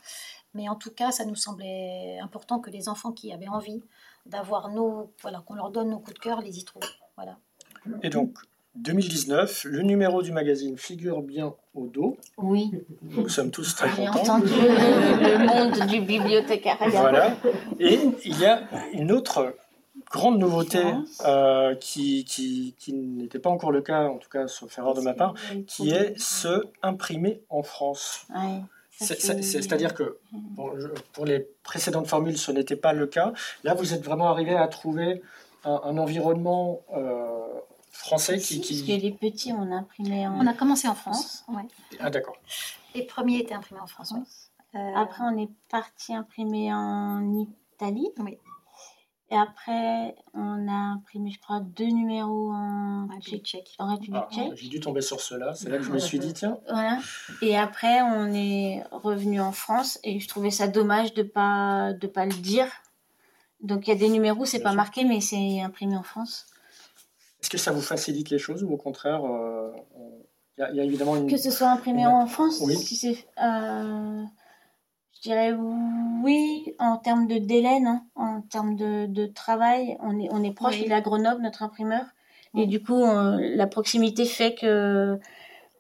[0.55, 3.83] Mais en tout cas, ça nous semblait important que les enfants qui avaient envie
[4.27, 6.83] d'avoir nos, voilà, qu'on leur donne nos coups de cœur, les y trouvent.
[7.17, 7.39] Voilà.
[8.03, 8.39] Et donc,
[8.77, 12.17] 2019, le numéro du magazine figure bien au dos.
[12.37, 12.71] Oui.
[13.03, 14.13] Nous sommes tous très contents.
[14.13, 16.79] J'ai entendu le, monde du bibliothécaire.
[16.91, 17.37] Voilà.
[17.79, 19.55] Et il y a une autre
[20.11, 20.83] grande nouveauté
[21.25, 25.01] euh, qui, qui, qui n'était pas encore le cas, en tout cas sauf erreur de
[25.01, 25.35] ma part,
[25.67, 28.27] qui est ce imprimer en France.
[28.91, 30.19] C'est-à-dire que
[31.13, 33.33] pour les précédentes formules, ce n'était pas le cas.
[33.65, 35.23] Là, vous êtes vraiment arrivé à trouver
[35.65, 37.47] un, environnement euh,
[37.93, 38.75] français qui, qui...
[38.75, 40.41] Parce que les petits, on a imprimé en...
[40.41, 41.45] On a commencé en France.
[41.49, 41.63] Ouais.
[41.99, 42.37] Ah d'accord.
[42.95, 44.13] Les premiers étaient imprimés en France.
[44.75, 48.09] Euh, Après, on est parti imprimer en Italie.
[48.19, 48.39] Oui.
[49.33, 53.77] Et après, on a imprimé, je crois, deux numéros en République tchèque.
[53.79, 54.53] En République Ah, tchèque.
[54.57, 55.55] J'ai dû tomber sur cela.
[55.55, 56.99] C'est là que je me suis dit, tiens, Voilà.
[57.41, 62.07] Et après, on est revenu en France et je trouvais ça dommage de pas de
[62.09, 62.67] pas le dire.
[63.63, 64.77] Donc il y a des numéros, c'est pas sûr.
[64.77, 66.47] marqué, mais c'est imprimé en France.
[67.43, 69.71] est-ce que ça vous facilite les choses ou au contraire, euh,
[70.59, 71.27] il y, a- il y a évidemment une.
[71.31, 72.77] Que ce soit imprimé en France, Oui.
[72.77, 74.25] si c'est, euh,
[75.23, 75.53] je dirais
[76.23, 78.01] oui en termes de délai, non?
[78.15, 80.77] En termes de, de travail, on est on est proche.
[80.77, 80.85] Oui.
[80.87, 82.05] Il est à Grenoble, notre imprimeur,
[82.55, 85.19] et du coup on- la proximité fait que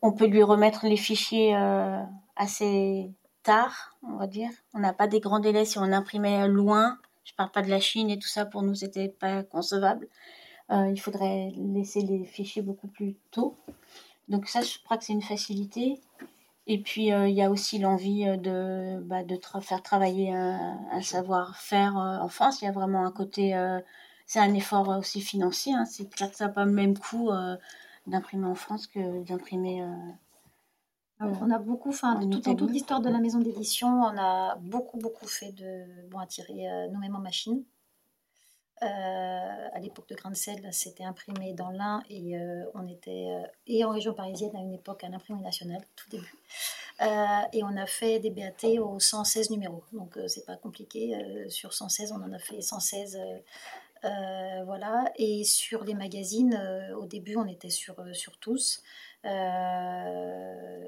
[0.02, 2.02] on peut lui remettre les fichiers euh,
[2.36, 3.10] assez
[3.42, 4.50] tard, on va dire.
[4.74, 6.98] On n'a pas des grands délais si on imprimait loin.
[7.24, 8.44] Je parle pas de la Chine et tout ça.
[8.46, 10.08] Pour nous, c'était pas concevable.
[10.70, 13.56] Euh, il faudrait laisser les fichiers beaucoup plus tôt.
[14.28, 16.00] Donc ça, je crois que c'est une facilité.
[16.72, 20.32] Et puis, euh, il y a aussi l'envie euh, de, bah, de tra- faire travailler
[20.32, 22.62] un, un savoir-faire euh, en France.
[22.62, 23.54] Il y a vraiment un côté...
[23.56, 23.80] euh,
[24.26, 25.74] c'est un effort aussi financier.
[25.74, 25.84] hein.
[25.84, 27.56] C'est clair que ça n'a pas le même coût euh,
[28.06, 29.82] d'imprimer en France que d'imprimer...
[31.18, 34.56] Alors, on a beaucoup, enfin, En tout, toute l'histoire de la maison d'édition, on a
[34.56, 37.62] beaucoup, beaucoup fait de bon à tirer nous-mêmes en machine.
[38.82, 40.36] Euh, à l'époque de Grain de
[40.70, 44.72] c'était imprimé dans l'Ain et euh, on était euh, et en région parisienne à une
[44.72, 46.34] époque à l'imprimerie nationale, tout début.
[47.52, 51.14] Et on a fait des BAT aux 116 numéros, donc c'est pas compliqué.
[51.48, 53.16] sur 116, on en a fait 116.
[53.16, 53.38] euh,
[54.04, 55.10] euh, voilà.
[55.16, 56.58] Et sur les magazines,
[56.98, 58.82] au début, on était sur, sur tous.
[59.26, 60.80] Euh,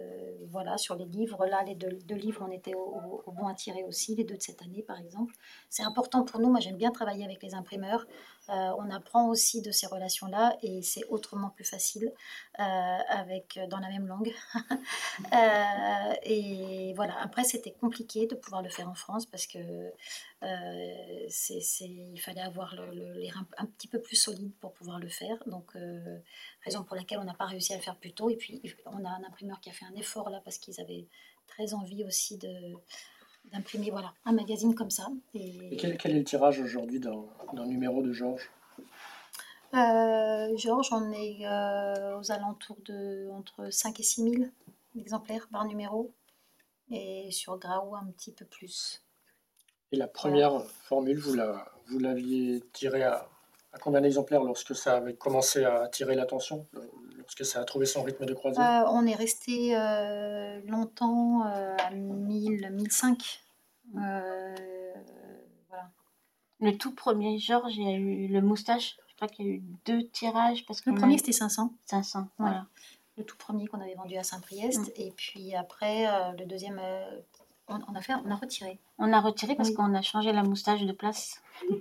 [0.51, 4.15] voilà, sur les livres, là, les deux, livres, on était au bon à tirer aussi,
[4.15, 5.35] les deux de cette année, par exemple.
[5.71, 6.51] C'est important pour nous.
[6.51, 8.07] Moi, j'aime bien travailler avec les imprimeurs.
[8.49, 12.13] Euh, on apprend aussi de ces relations-là et c'est autrement plus facile
[12.59, 12.63] euh,
[13.09, 14.33] avec, dans la même langue.
[15.33, 19.59] Euh, et voilà, après, c'était compliqué de pouvoir le faire en France parce que
[20.43, 24.73] euh, c'est, il fallait avoir le- le- les reins un petit peu plus solides pour
[24.73, 25.37] pouvoir le faire.
[25.47, 26.19] Donc, euh,
[26.65, 28.31] raison pour laquelle on n'a pas réussi à le faire plus tôt.
[28.31, 31.07] Et puis, on a un imprimeur qui a fait un effort là parce qu'ils avaient
[31.47, 32.51] très envie aussi de,
[33.53, 35.09] d'imprimer voilà, un magazine comme ça.
[35.35, 38.51] Et quel, quel est le tirage aujourd'hui d'un numéro de Georges?
[39.75, 44.45] Euh, Georges, on est euh, aux alentours de entre 5 et 6 000
[44.99, 46.13] exemplaires par numéro.
[46.91, 49.03] Et sur Graou, un petit peu plus.
[49.93, 53.29] Et la première formule, vous la- vous l'aviez tirée à,
[53.73, 56.67] à combien d'exemplaires lorsque ça avait commencé à attirer l'attention,
[57.23, 61.77] lorsque ça a trouvé son rythme de croisière Euh, on est resté euh, longtemps euh,
[61.79, 63.43] à 1000, 1005.
[63.97, 64.55] Euh,
[65.69, 65.91] voilà.
[66.61, 68.97] Le tout premier Georges, il y a eu le moustache.
[69.09, 71.73] Je crois qu'il y a eu deux tirages parce que Le premier, c'était 500.
[71.87, 72.29] 500.
[72.39, 72.67] Voilà.
[73.17, 74.81] Le tout premier qu'on avait vendu à Saint-Priest.
[74.81, 74.93] Mm.
[74.97, 77.21] Et puis après, euh, le deuxième, euh,
[77.69, 78.79] on, on a fait, on a retiré.
[78.99, 79.75] On a retiré parce Oui.
[79.75, 81.41] qu'on a changé la moustache de place.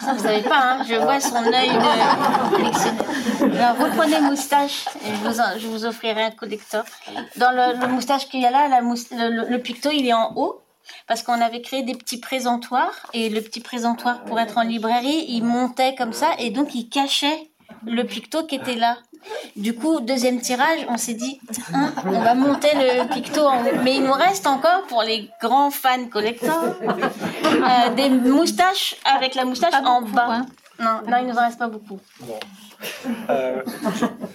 [0.00, 3.04] Ça, vous savez pas, hein je vois son œil de collectionneur.
[3.72, 6.84] Alors, reprenez moustache et je vous, en- je vous offrirai un collector.
[7.36, 10.06] Dans le, le moustache qu'il y a là, la mousse- le, le- le picto, il
[10.06, 10.62] est en haut
[11.06, 15.26] parce qu'on avait créé des petits présentoirs et le petit présentoir pour être en librairie,
[15.28, 17.50] il montait comme ça et donc il cachait
[17.86, 18.98] le picto qui était là.
[19.56, 21.40] Du coup, deuxième tirage, on s'est dit,
[21.74, 23.70] Hein, on va monter le picto en haut.
[23.82, 29.44] Mais il nous reste encore, pour les grands fans collecteurs, euh, des moustaches avec la
[29.44, 30.26] moustache Pas en beaucoup, bas.
[30.30, 30.46] hein.
[30.80, 31.98] Non, non, il nous en reste pas beaucoup.
[32.20, 32.38] Bon.
[33.30, 33.62] Euh,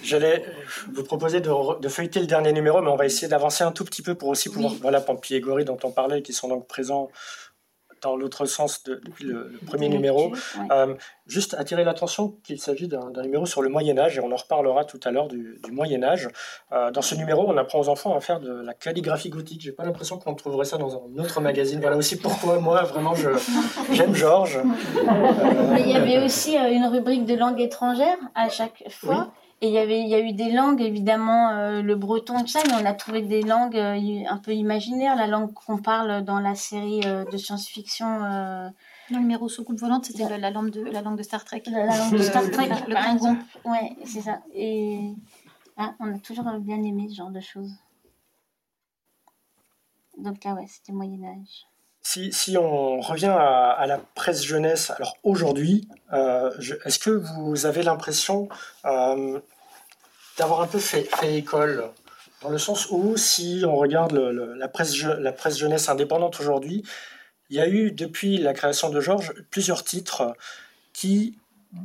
[0.03, 0.43] J'allais
[0.91, 4.01] vous proposer de, feuilleter le dernier numéro, mais on va essayer d'avancer un tout petit
[4.01, 4.79] peu pour aussi pouvoir, Oui.
[4.81, 7.09] voilà, Pampi et Gori dont on parlait, qui sont donc présents
[8.03, 10.33] dans l'autre sens de- depuis le, le premier numéro.
[10.71, 10.93] Euh,
[11.25, 14.35] juste attirer l'attention qu'il s'agit d'un d'un numéro sur le Moyen Âge, et on en
[14.35, 16.27] reparlera tout à l'heure du, du Moyen Âge.
[16.71, 19.61] Euh, dans ce numéro, on apprend aux enfants à faire de la calligraphie gothique.
[19.61, 21.79] J'ai pas l'impression qu'on trouverait ça dans un autre magazine.
[21.79, 23.29] Voilà aussi pourquoi moi, vraiment, je-
[23.91, 24.59] j'aime Georges.
[25.71, 29.31] Mais il y avait aussi euh, une rubrique de langue étrangère à chaque fois.
[29.64, 32.47] Et il y avait, il y a eu des langues, évidemment, euh, le breton, tout
[32.47, 35.16] ça, mais on a trouvé des langues euh, un peu imaginaires.
[35.16, 38.70] La langue qu'on parle dans la série euh, de science-fiction, euh,
[39.09, 41.64] Le numéro soucoupe volante, c'était la, langue de, la langue de Star Trek.
[41.68, 43.41] la, la langue de Star Trek, Le exemple.
[43.64, 44.39] Ouais, c'est ça.
[44.53, 45.14] Et
[45.78, 47.72] hein, on a toujours bien aimé ce genre de choses.
[50.18, 51.68] Donc là, ouais, c'était Moyen-Âge.
[52.05, 57.11] Si, si on revient à, à la presse jeunesse, alors aujourd'hui, euh, je- est-ce que
[57.11, 58.49] vous avez l'impression
[58.84, 59.39] euh,
[60.38, 61.89] d'avoir un peu fait, école.
[62.41, 66.84] Dans le sens où, si on regarde la, presse, la presse jeunesse indépendante aujourd'hui,
[67.49, 70.36] il y a eu, depuis la création de Georges, plusieurs titres
[70.93, 71.38] qui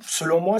[0.06, 0.58] selon moi,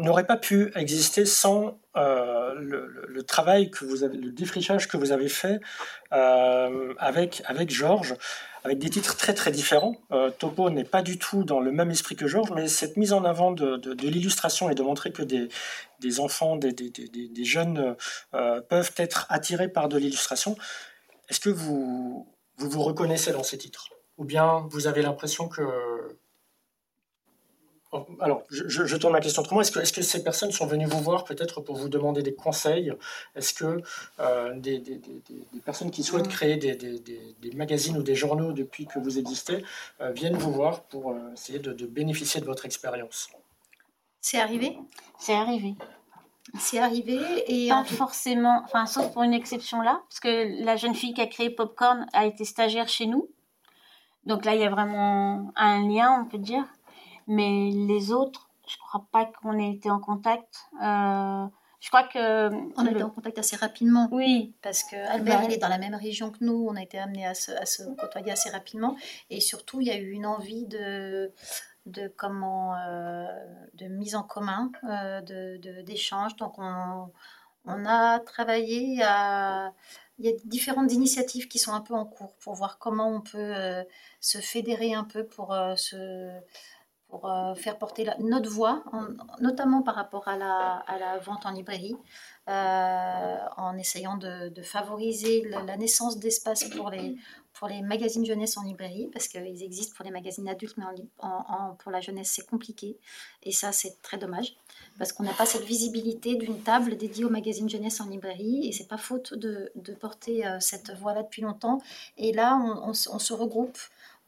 [0.00, 5.12] n'aurait pas pu exister sans euh, le, travail que vous avez, le défrichage que vous
[5.12, 5.60] avez fait
[6.12, 8.14] euh, avec, avec Georges,
[8.64, 9.96] avec des titres très très différents.
[10.12, 13.12] Euh, Topo n'est pas du tout dans le même esprit que Georges, mais cette mise
[13.12, 15.48] en avant de, de, l'illustration et de montrer que des,
[16.00, 17.96] des enfants, des, des, des jeunes
[18.32, 20.56] peuvent être attirés par de l'illustration,
[21.28, 23.88] est-ce que vous, vous vous reconnaissez dans ces titres?
[24.16, 25.62] Ou bien vous avez l'impression que
[28.20, 29.62] alors, je, tourne ma question autrement.
[29.62, 32.34] Est-ce que, est que, ces personnes sont venues vous voir peut-être pour vous demander des
[32.34, 32.92] conseils?
[33.34, 33.80] Est-ce que
[34.20, 34.82] euh, des,
[35.64, 39.64] personnes qui souhaitent créer des, magazines ou des journaux depuis que vous existez
[40.00, 43.30] euh, viennent vous voir pour euh, essayer de, bénéficier de votre expérience?
[44.20, 44.78] C'est arrivé?
[45.18, 45.74] C'est arrivé.
[46.58, 50.94] C'est arrivé et pas forcément, enfin sauf pour une exception là, parce que la jeune
[50.94, 53.28] fille qui a créé Popcorn a été stagiaire chez nous.
[54.24, 56.64] Donc là, il y a vraiment un lien, on peut dire.
[57.28, 60.66] Mais les autres, je crois pas qu'on ait été en contact.
[60.82, 61.46] Euh,
[61.80, 64.08] je crois que on a été en contact assez rapidement.
[64.10, 66.66] Oui, parce que Albert il est dans la même région que nous.
[66.68, 68.96] On a été amené à se, à se côtoyer assez rapidement
[69.30, 71.30] et surtout il y a eu une envie de
[71.86, 73.26] de comment euh,
[73.74, 76.34] de mise en commun euh, de d'échange.
[76.36, 77.10] Donc on
[77.64, 79.72] on a travaillé à
[80.18, 83.20] il y a différentes initiatives qui sont un peu en cours pour voir comment on
[83.20, 83.54] peut
[84.20, 86.40] se fédérer un peu pour se
[87.08, 88.84] pour euh, faire porter notre voix,
[89.40, 91.96] notamment par rapport à la, vente en librairie,
[92.48, 97.16] euh, en essayant de, favoriser la, naissance d'espaces pour les,
[97.54, 100.84] pour les magazines jeunesse en librairie, parce qu'ils existent pour les magazines adultes, mais
[101.78, 102.98] pour la jeunesse, c'est compliqué.
[103.42, 104.54] Et ça, c'est très dommage,
[104.98, 108.72] parce qu'on n'a pas cette visibilité d'une table dédiée aux magazines jeunesse en librairie, et
[108.72, 111.80] c'est pas faute de, porter euh, cette voix-là depuis longtemps.
[112.18, 113.78] Et là, on se regroupe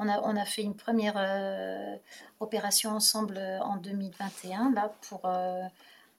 [0.01, 1.97] on a, fait une première euh,
[2.41, 5.63] opération ensemble euh, en 2021, là, pour, euh,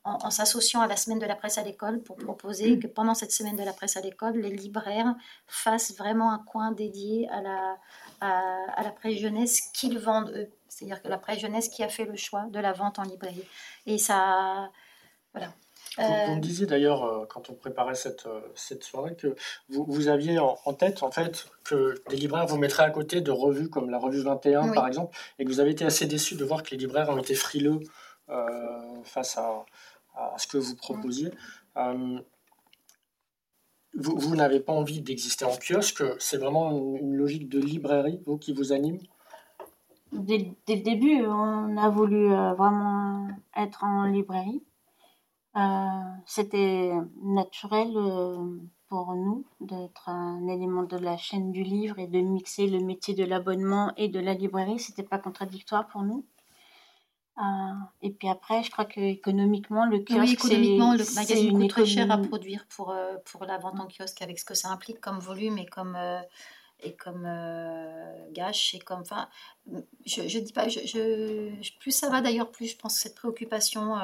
[0.04, 3.32] en, s'associant à la semaine de la presse à l'école, pour proposer que pendant cette
[3.32, 5.16] semaine de la presse à l'école, les libraires
[5.48, 7.78] fassent vraiment un coin dédié à la,
[8.22, 10.50] à, la presse jeunesse qu'ils vendent eux.
[10.68, 13.48] C'est-à-dire que la presse jeunesse qui a fait le choix de la vente en librairie.
[13.86, 14.70] Et ça,
[15.34, 15.52] voilà,
[15.98, 19.36] vous, me euh, disiez d'ailleurs, euh, quand on préparait cette, euh, cette soirée, que
[19.70, 23.32] vous, vous aviez en, tête, en fait, que les libraires vous mettraient à côté de
[23.32, 26.46] revues comme la revue 21, par exemple, et que vous avez été assez déçu de
[26.46, 27.82] voir que les libraires ont été frileux
[29.04, 29.66] face à,
[30.16, 31.32] à, ce que vous proposiez.
[31.76, 32.22] vous,
[33.94, 38.54] vous n'avez pas envie d'exister en kiosque, c'est vraiment une, logique de librairie, vous, qui
[38.54, 39.00] vous anime?
[40.14, 43.28] Dès, dès, le début, on a voulu vraiment
[43.58, 44.62] être en librairie.
[45.58, 45.60] Euh,
[46.26, 52.20] c'était naturel euh, pour nous d'être un élément de la chaîne du livre et de
[52.20, 54.80] mixer le métier de l'abonnement et de la librairie.
[54.80, 56.26] C'était pas contradictoire pour nous.
[57.38, 57.42] Euh,
[58.02, 61.86] et puis après, je crois que économiquement, le kiosque, oui, économiquement, le magazine coûte très
[61.86, 62.96] cher à produire pour
[63.26, 65.98] pour la vente en kiosque avec ce que ça implique comme volume et comme
[66.84, 67.28] et comme
[68.32, 69.28] gâche et comme enfin
[70.06, 73.16] je, je dis pas je, je plus ça va d'ailleurs plus je pense que cette
[73.16, 73.96] préoccupation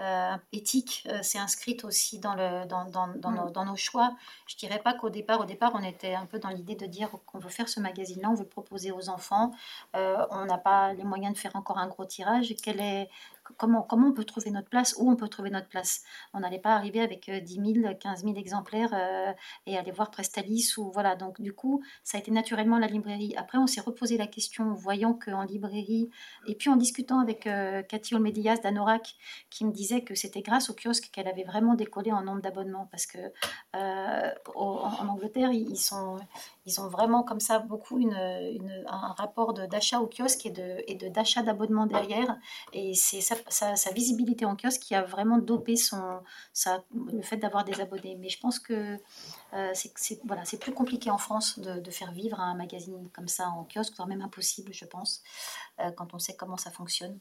[0.00, 3.36] euh, éthique euh, s'est inscrite aussi dans, le, dans, dans, dans, mm.
[3.36, 4.14] nos, dans, nos, choix.
[4.46, 7.10] Je dirais pas qu'au départ, au départ, on était un peu dans l'idée de dire
[7.26, 9.52] qu'on veut faire ce magazine-là, on veut le proposer aux enfants.
[9.94, 12.54] Euh, on n'a pas les moyens de faire encore un gros tirage.
[12.62, 13.08] Quel est,
[13.56, 16.02] comment, on peut trouver notre place, où on peut trouver notre place.
[16.32, 19.34] On n'allait pas arriver avec 10 000, 15 000 exemplaires
[19.66, 21.16] et aller voir Prestalis ou voilà.
[21.16, 23.34] Donc du coup, ça a été naturellement la librairie.
[23.36, 26.10] Après, on s'est reposé la question, voyant qu'en librairie,
[26.46, 27.48] et puis en discutant avec
[27.88, 29.14] Cathy Olmedias d'Anorak,
[29.50, 32.88] qui me disait que c'était grâce au kiosque qu'elle avait vraiment décollé en nombre d'abonnements
[32.90, 33.18] parce que
[33.76, 40.50] euh, en, Angleterre ils ont vraiment comme ça beaucoup un rapport d'achat au kiosque et
[40.50, 42.36] de et de d'achat d'abonnements derrière
[42.72, 46.20] et c'est sa, visibilité en kiosque qui a vraiment dopé son
[46.94, 48.98] le fait d'avoir des abonnés mais je pense que
[49.54, 53.48] euh, c'est voilà, plus compliqué en France de, de, faire vivre un magazine comme ça
[53.48, 55.22] en kiosque, voire même impossible, je pense,
[55.80, 57.18] euh, quand on sait comment ça fonctionne.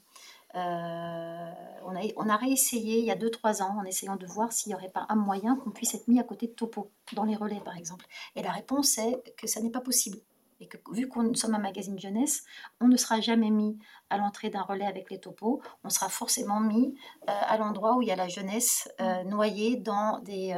[0.55, 1.51] Euh,
[1.83, 4.69] on, a, on a réessayé il y a 2-3 ans en essayant de voir s'il
[4.69, 7.35] n'y aurait pas un moyen qu'on puisse être mis à côté de Topo, dans les
[7.35, 8.05] relais par exemple.
[8.35, 10.19] Et la réponse est que ça n'est pas possible.
[10.63, 12.43] Et que vu qu'on sommes un magazine jeunesse,
[12.79, 13.77] on ne sera jamais mis
[14.09, 16.95] à l'entrée d'un relais avec les topos, on sera forcément mis
[17.29, 20.55] euh, à l'endroit où il y a la jeunesse euh, noyée dans des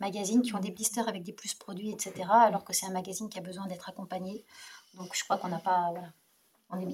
[0.00, 2.28] magazines qui ont des blisters avec des plus produits, etc.
[2.30, 4.44] Alors que c'est un magazine qui a besoin d'être accompagné.
[4.94, 5.90] Donc je crois qu'on n'a pas...
[5.90, 6.08] Voilà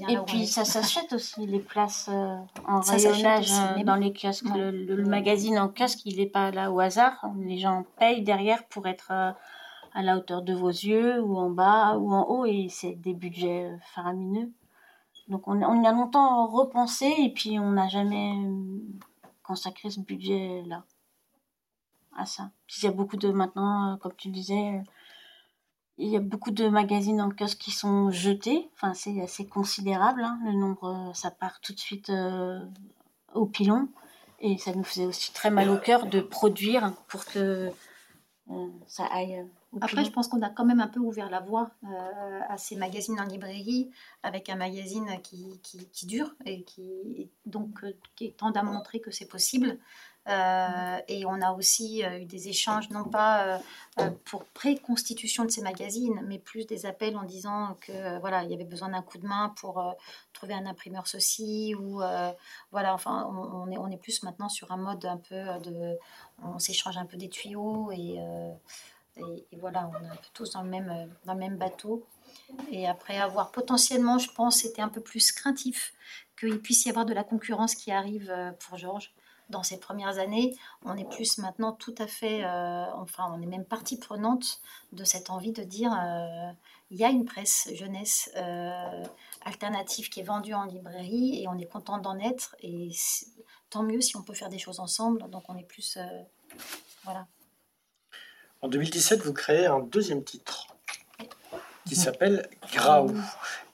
[0.09, 2.37] et puis ça s'achète aussi les places euh,
[2.67, 4.45] en rayonnage euh, dans les kiosques.
[4.53, 7.25] Le, magazine en kiosque, il n'est pas là au hasard.
[7.39, 9.31] Les gens payent derrière pour être euh,
[9.99, 13.14] à la hauteur de vos yeux ou en bas ou en haut et c'est des
[13.14, 14.53] budgets faramineux.
[15.26, 18.32] Donc on, on, y a longtemps repensé et puis on n'a jamais
[19.42, 20.84] consacré ce budget-là
[22.16, 22.53] à ça.
[22.76, 24.84] Il y a beaucoup de maintenant, comme tu disais,
[25.96, 28.70] il y a beaucoup de magazines en kiosque qui sont jetés.
[28.74, 30.22] Enfin, c'est assez considérable.
[30.22, 30.38] Hein.
[30.44, 32.12] Le nombre, ça part tout de suite
[33.34, 33.88] au pilon.
[34.38, 37.72] Et ça nous faisait aussi très mal au cœur de produire pour que
[38.51, 39.44] euh, ça aille.
[39.75, 42.57] Euh, Après, je pense qu'on a quand même un peu ouvert la voie euh, à
[42.57, 43.91] ces magazines en librairie,
[44.23, 47.85] avec un magazine qui, qui, qui dure et qui, donc,
[48.16, 49.79] qui tend à montrer que c'est possible.
[50.29, 53.61] Euh, et on a aussi euh, eu des échanges, non pas
[53.99, 58.51] euh, pour pré-constitution de ces magazines, mais plus des appels en disant que voilà, il
[58.51, 59.97] y avait besoin d'un coup de main pour
[60.35, 62.03] trouver un imprimeur ceci ou
[62.71, 65.97] voilà, enfin, on, est, on est plus maintenant sur un mode un peu de,
[66.45, 68.19] on s'échange un peu des tuyaux et,
[69.19, 72.07] et, voilà, on est tous dans le même, dans le même bateau.
[72.71, 75.93] Et après avoir potentiellement, je pense, c'était un peu plus craintif
[76.39, 79.12] qu'il puisse y avoir de la concurrence qui arrive pour Georges
[79.49, 83.47] dans ces premières années, on est plus maintenant tout à fait, euh, enfin, on est
[83.47, 84.61] même partie prenante
[84.93, 86.53] de cette envie de dire, euh,
[86.91, 89.05] il y a une presse jeunesse euh,
[89.45, 92.91] alternative qui est vendue en librairie et on est content d'en être et
[93.71, 95.29] tant mieux si on peut faire des choses ensemble.
[95.31, 95.99] Donc on est plus,
[97.05, 97.27] voilà.
[98.61, 100.67] En 2017, vous créez un deuxième titre
[101.87, 103.17] qui s'appelle Graou.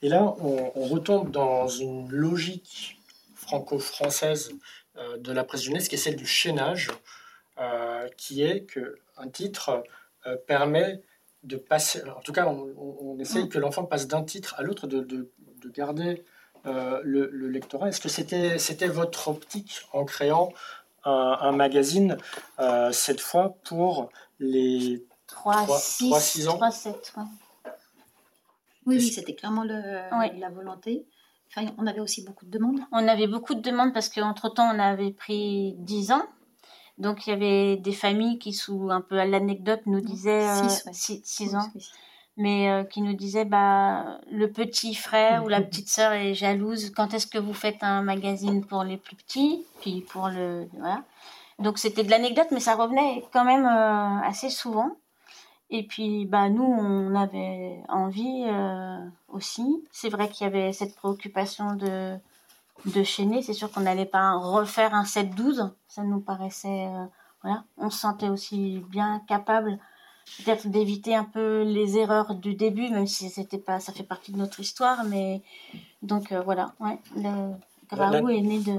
[0.03, 2.99] Et là, on, retombe dans une logique
[3.35, 4.53] franco-française
[4.97, 6.91] euh, de la presse jeunesse, qui est celle du chaînage,
[7.59, 9.83] euh, qui est qu'un titre
[10.27, 11.03] euh, permet
[11.43, 15.01] de passer, en tout cas, on, essaye que l'enfant passe d'un titre à l'autre, de,
[15.01, 15.31] de,
[15.71, 16.25] garder
[16.65, 17.89] le, lectorat.
[17.89, 20.53] Est-ce que c'était votre optique en créant
[21.05, 22.17] un, magazine,
[22.93, 27.15] cette fois pour les 3-6 ans 3, 7,
[28.87, 29.81] Oui, oui c'était clairement le,
[30.39, 31.07] la volonté
[31.79, 32.81] on avait aussi beaucoup de demandes.
[32.93, 36.25] On avait beaucoup de demandes parce qu'entre-temps, on avait pris 10 ans.
[36.99, 40.47] Donc, il y avait des familles qui, sous un peu à l'anecdote, nous disaient
[40.93, 41.73] 6 euh, ans.
[42.37, 46.91] Mais euh, qui nous disaient, bah, le petit frère ou la petite sœur est jalouse.
[46.91, 49.65] Quand est-ce que vous faites un magazine pour les plus petits?
[49.81, 50.67] Puis pour le.
[50.79, 51.05] Voilà.
[51.61, 54.97] Donc, c'était de l'anecdote, mais ça revenait quand même euh, assez souvent.
[55.71, 59.85] Et puis, bah, nous, on avait envie euh, aussi.
[59.93, 62.17] C'est vrai qu'il y avait cette préoccupation de,
[62.87, 63.43] de chaîner.
[63.43, 65.71] C'est sûr qu'on n'allait pas refaire un 7-12.
[65.87, 66.89] Ça nous paraissait.
[67.43, 67.63] Voilà.
[67.77, 69.79] On se sentait aussi bien capable
[70.45, 74.33] peut-être d'éviter un peu les erreurs du début, même si c'était pas, ça fait partie
[74.33, 75.05] de notre histoire.
[75.05, 75.43] Mais
[76.03, 76.75] donc, euh, voilà.
[76.81, 77.55] Ouais, le
[77.91, 78.79] Graou est né de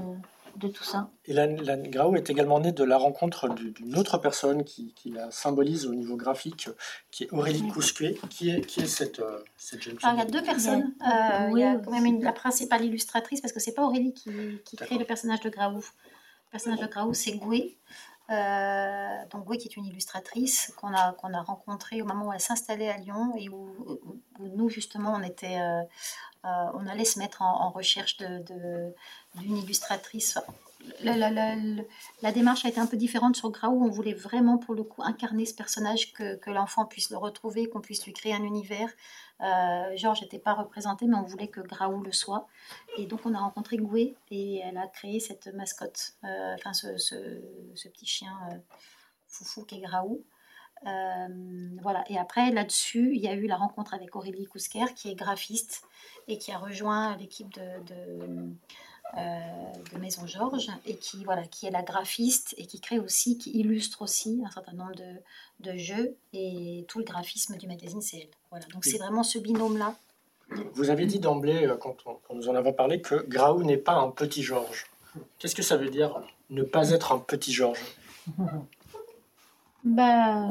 [0.57, 1.09] de tout ça.
[1.25, 5.85] Et la, Grau est également née de la rencontre d'une autre personne qui, la symbolise
[5.85, 6.69] au niveau graphique,
[7.11, 8.17] qui est Aurélie Cousquet.
[8.29, 10.93] Qui est, qui est cette, euh, cette jeune fille Il y a deux personnes.
[11.01, 14.31] Euh, il y a quand même la principale illustratrice, parce que c'est pas Aurélie qui,
[14.63, 15.77] qui crée le personnage de Graou.
[15.77, 17.77] Le personnage de Graou, c'est Goué.
[18.31, 22.89] Euh, donc Goué qui est une illustratrice qu'on a, rencontrée au moment où elle s'installait
[22.89, 23.99] à Lyon et où,
[24.39, 25.83] nous justement on était euh,
[26.43, 30.39] on allait se mettre en, recherche d'une illustratrice.
[31.01, 33.83] La, démarche a été un peu différente sur Graou.
[33.83, 37.81] On voulait vraiment, pour le coup, incarner ce personnage, que, l'enfant puisse le retrouver, qu'on
[37.81, 38.89] puisse lui créer un univers.
[39.41, 42.47] Euh, Georges n'était pas représenté, mais on voulait que Graou le soit.
[42.97, 46.87] Et donc, on a rencontré Goué et elle a créé cette mascotte, euh, enfin, ce,
[47.89, 48.33] petit chien
[49.27, 50.23] foufou qui est Graou.
[50.83, 52.03] voilà.
[52.09, 55.83] Et après, là-dessus, il y a eu la rencontre avec Aurélie Kousker, qui est graphiste
[56.27, 58.55] et qui a rejoint l'équipe de,
[59.17, 63.51] euh, Maison Georges et qui, voilà, qui est la graphiste et qui crée aussi, qui
[63.59, 68.17] illustre aussi un certain nombre de, de jeux et tout le graphisme du magazine, c'est
[68.17, 68.27] elle.
[68.49, 69.95] Voilà, donc c'est vraiment ce binôme-là.
[70.73, 71.95] Vous avez dit d'emblée, euh, quand,
[72.33, 74.85] nous en avons parlé, que Graou n'est pas un petit Georges.
[75.39, 77.79] Qu'est-ce que ça veut dire ne pas être un petit Georges?
[79.87, 80.49] Bah,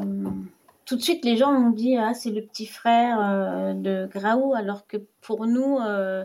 [0.85, 4.53] tout de suite, les gens ont dit ah c'est le petit frère euh, de Graou,
[4.55, 6.23] alors que pour nous, euh,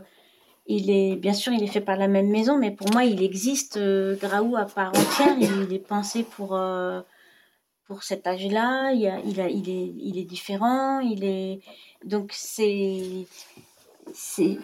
[0.77, 3.23] il est bien sûr il est fait par la même maison, mais pour moi il
[3.23, 5.37] existe euh, Graou à part entière.
[5.41, 6.59] Il, est pensé pour
[7.87, 8.93] pour cet âge-là.
[8.93, 11.01] Il, a, il est il est différent.
[11.01, 11.61] Il est
[12.05, 13.27] donc c'est
[14.15, 14.59] c'est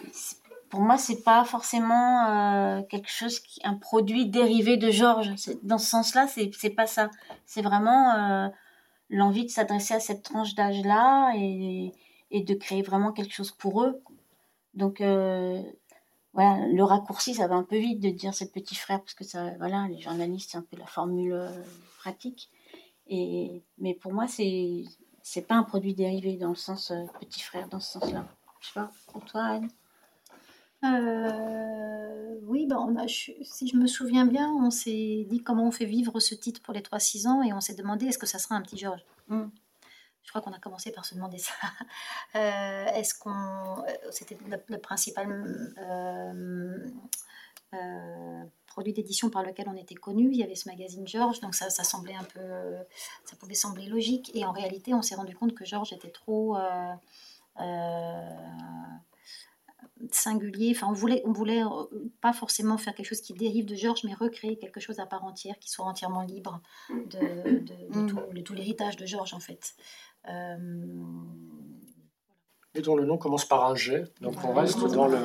[0.69, 5.33] pour moi, c'est pas forcément quelque chose, qui, un produit dérivé de Georges.
[5.63, 7.09] Dans ce sens-là, c'est c'est pas ça.
[7.45, 8.51] C'est vraiment
[9.09, 11.93] l'envie de s'adresser à cette tranche d'âge-là et,
[12.31, 14.01] et, de créer vraiment quelque chose pour eux.
[14.73, 15.61] Donc, euh,
[16.37, 19.23] voilà, le raccourci, ça va un peu vite de dire c'est petit frère, parce que
[19.23, 21.49] ça, voilà, les journalistes, c'est un peu la formule euh,
[21.97, 22.51] pratique.
[23.07, 24.83] Et, mais pour moi, c'est,
[25.23, 28.27] c'est pas un produit dérivé dans le sens euh, petit frère, dans ce sens-là.
[28.59, 29.69] Je sais pas, pour toi, Anne
[32.43, 35.85] oui, ben on a, si je me souviens bien, on s'est dit comment on fait
[35.85, 38.55] vivre ce titre pour les 3-6 ans et on s'est demandé est-ce que ça sera
[38.55, 39.47] un petit Georges mm.
[40.27, 41.53] Je crois qu'on a commencé par se demander ça.
[42.93, 43.83] est-ce qu'on.
[44.11, 44.37] C'était
[44.67, 45.73] le, principal
[48.77, 50.29] produit d'édition par lequel on était connu.
[50.31, 52.75] Il y avait ce magazine Georges, donc ça, ça, semblait un peu,
[53.25, 54.29] ça pouvait sembler logique.
[54.35, 56.93] Et en réalité, on s'est rendu compte que Georges était trop euh,
[57.59, 58.29] euh,
[60.11, 60.73] singulier.
[60.75, 61.85] Enfin, on voulait, on voulait euh,
[62.21, 65.23] pas forcément faire quelque chose qui dérive de Georges, mais recréer quelque chose à part
[65.23, 68.43] entière, qui soit entièrement libre de, de, mm.
[68.43, 69.75] tout, l'héritage de Georges, en fait
[72.77, 75.19] et dont le nom commence par un G, donc on reste dans, le,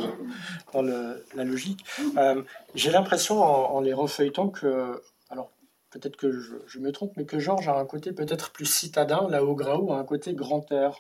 [0.72, 1.84] dans le, la logique.
[2.16, 2.42] Euh,
[2.74, 5.50] j'ai l'impression en, les refeuilletant que, alors
[5.90, 9.44] peut-être que je, me trompe, mais que Georges a un côté peut-être plus citadin, là
[9.44, 10.96] où Graou a un côté grand air.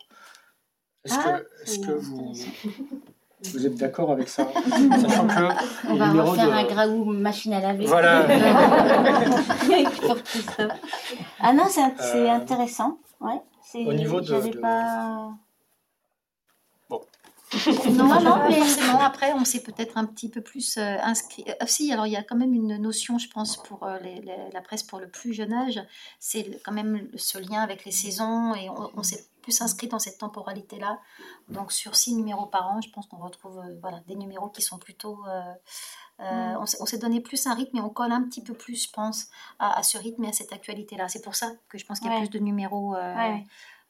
[1.04, 2.32] Est-ce que, ah, que vous,
[3.52, 4.46] vous êtes d'accord avec ça
[5.00, 7.86] Sachant que On va refaire un Graou machine à laver.
[7.86, 8.26] Voilà.
[11.40, 11.82] ah non, c'est
[12.16, 12.98] euh, intéressant.
[13.20, 13.40] Ouais,
[13.74, 15.32] au niveau de, Pas...
[17.90, 18.60] non, non, mais
[19.00, 21.44] après, on s'est peut-être un petit peu plus euh, inscrit.
[21.48, 23.98] Euh, si, alors il y a quand même une notion, je pense, pour euh,
[24.52, 25.80] la presse pour le plus jeune âge,
[26.18, 30.18] c'est quand même ce lien avec les saisons et on, s'est plus inscrit dans cette
[30.18, 30.98] temporalité-là.
[31.48, 34.78] Donc sur six numéros par an, je pense qu'on retrouve voilà, des numéros qui sont
[34.78, 35.24] plutôt...
[36.18, 36.56] Mm.
[36.60, 39.26] On s'est donné plus un rythme et on colle un petit peu plus, je pense,
[39.58, 41.08] à, ce rythme et à cette actualité-là.
[41.08, 42.94] C'est pour ça que je pense qu'il y a plus de numéros.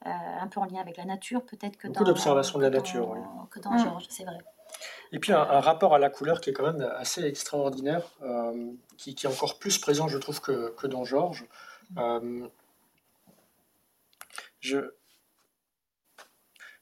[0.05, 3.09] Euh, un peu en lien avec la nature, peut-être que Beaucoup d'observation de la nature,
[3.11, 3.20] oui.
[3.51, 3.79] Que dans mm.
[3.79, 4.39] Georges, c'est vrai.
[5.12, 9.11] Et puis un, rapport à la couleur qui est quand même assez extraordinaire, euh, qui,
[9.11, 11.47] est encore plus présent, je trouve, que, que dans Georges.
[11.99, 12.49] Euh,
[14.59, 14.93] je,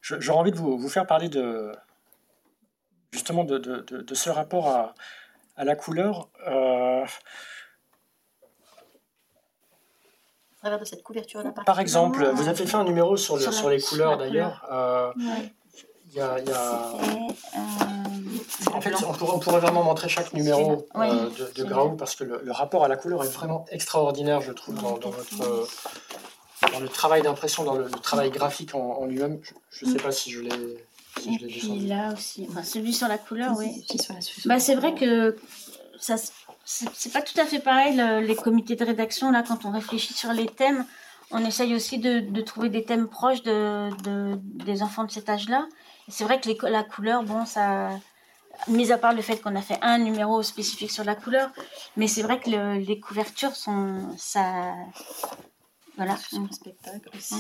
[0.01, 1.73] j'aurais envie de vous, vous, faire parler de
[3.13, 4.95] justement de, de, de, ce rapport à,
[5.57, 6.29] à la couleur.
[6.47, 7.05] Euh,
[10.61, 11.53] travers de cette couverture là.
[11.65, 14.67] Par exemple, vous avez fait un numéro sur, le, sur, les couleurs d'ailleurs.
[14.71, 16.93] Euh, il y a, y a...
[16.93, 17.29] Euh,
[18.75, 22.15] en fait, on pourrait, on pourrait, vraiment montrer chaque numéro euh, de, de Graou parce
[22.15, 25.69] que le, rapport à la couleur est vraiment extraordinaire, je trouve, dans, dans votre,
[26.73, 29.41] dans le travail d'impression, dans le, travail graphique en, lui-même.
[29.71, 30.85] Je ne sais pas si je l'ai.
[31.21, 33.85] Si Et puis là aussi, enfin, celui sur la couleur, oui.
[34.45, 35.37] Bah, c'est vrai que
[35.99, 36.17] ça,
[36.65, 40.33] c'est pas tout à fait pareil les comités de rédaction là quand on réfléchit sur
[40.33, 40.87] les thèmes
[41.31, 43.91] on essaye aussi de, trouver des thèmes proches de,
[44.43, 45.67] des enfants de cet âge-là.
[46.09, 47.91] C'est vrai que la couleur, bon, ça,
[48.67, 51.51] mis à part le fait qu'on a fait un numéro spécifique sur la couleur,
[51.97, 54.75] mais c'est vrai que les couvertures sont, ça,
[56.01, 56.17] voilà.
[56.51, 57.35] spectacle aussi.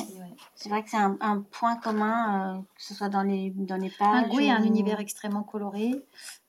[0.55, 3.89] C'est vrai que c'est un, point commun, euh, que ce soit dans les, dans les
[3.89, 4.27] pages.
[4.32, 5.93] oui, un univers extrêmement coloré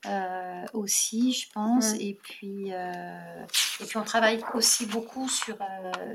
[0.04, 1.94] euh, aussi, je pense.
[1.94, 3.44] Et, puis, euh,
[3.80, 5.56] et puis, on travaille aussi beaucoup sur,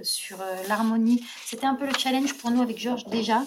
[0.03, 0.37] sur
[0.67, 1.25] l'harmonie.
[1.43, 3.41] C'était un peu le challenge pour nous avec Georges déjà.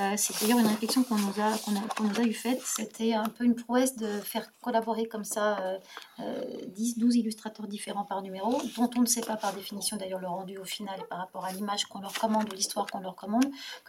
[0.00, 2.60] Euh, c'est d'ailleurs une réflexion qu'on nous, a, qu'on a, a eu faite.
[2.64, 5.78] C'était un peu une prouesse de faire collaborer comme ça
[6.18, 9.96] 10, euh, 12 euh, illustrateurs différents par numéro, dont on ne sait pas par définition
[9.96, 13.00] d'ailleurs le rendu au final par rapport à l'image qu'on leur commande ou l'histoire qu'on
[13.00, 13.46] leur commande.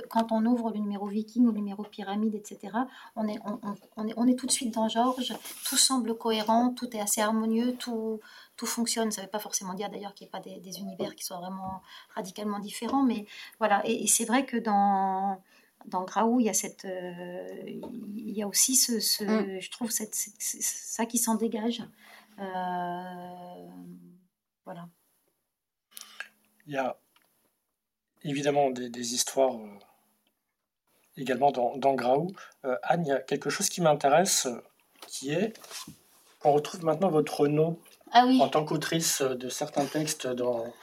[0.09, 2.73] Quand on ouvre le numéro Viking ou le numéro Pyramide, etc.,
[3.15, 5.33] on est, tout de suite dans Georges.
[5.67, 8.19] Tout semble cohérent, tout est assez harmonieux, tout
[8.57, 9.11] tout fonctionne.
[9.11, 11.39] Ça ne veut pas forcément dire d'ailleurs qu'il n'y ait pas des, univers qui soient
[11.39, 11.81] vraiment
[12.15, 13.25] radicalement différents, mais
[13.59, 13.81] voilà.
[13.85, 15.41] et c'est vrai que dans,
[15.87, 18.93] dans Graou, il y a cette, euh, il y a aussi ce,
[19.23, 19.59] mm.
[19.59, 21.83] je trouve cette, ça qui s'en dégage.
[22.39, 22.43] Euh,
[24.65, 24.87] voilà.
[26.67, 26.97] Il y a
[28.23, 29.79] évidemment des, histoires euh,
[31.17, 32.31] également dans, dans Graou.
[32.83, 34.47] Anne, il y a quelque chose qui m'intéresse,
[35.07, 35.53] qui est
[36.39, 37.79] qu'on retrouve maintenant votre nom
[38.11, 40.73] ah en tant qu'autrice de certains textes dans,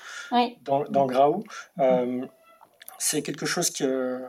[0.62, 1.44] dans, dans, Graou.
[2.98, 4.22] c'est quelque chose que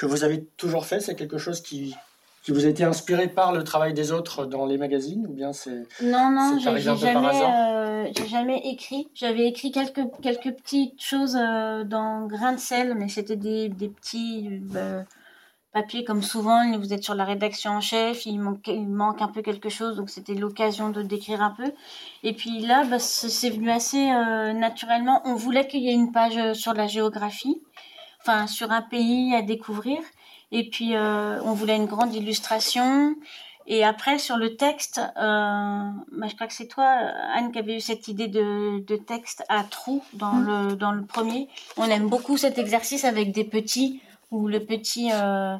[0.00, 1.94] que vous avez toujours fait C'est quelque chose qui,
[2.42, 5.52] qui vous a été inspiré par le travail des autres dans les magazines ou bien
[5.52, 9.08] c'est Non, non, j'ai jamais, euh, j'ai jamais écrit.
[9.14, 13.90] J'avais écrit quelques, quelques petites choses euh, dans Grain de sel, mais c'était des, des
[13.90, 15.02] petits euh,
[15.74, 16.78] papiers comme souvent.
[16.78, 19.96] Vous êtes sur la rédaction en chef, il manque, il manque un peu quelque chose,
[19.96, 21.70] donc c'était l'occasion de décrire un peu.
[22.22, 24.02] Et puis là, bah, c'est venu assez
[24.54, 25.20] naturellement.
[25.26, 27.60] On voulait qu'il y ait une page sur la géographie
[28.20, 29.98] enfin sur un pays à découvrir.
[30.52, 33.14] Et puis euh, on voulait une grande illustration.
[33.66, 37.76] Et après sur le texte, euh, bah, je crois que c'est toi Anne qui avait
[37.76, 40.46] eu cette idée de, de texte à trous dans mmh.
[40.46, 41.48] le dans le premier.
[41.76, 45.56] On aime beaucoup cet exercice avec des petits où le petit euh,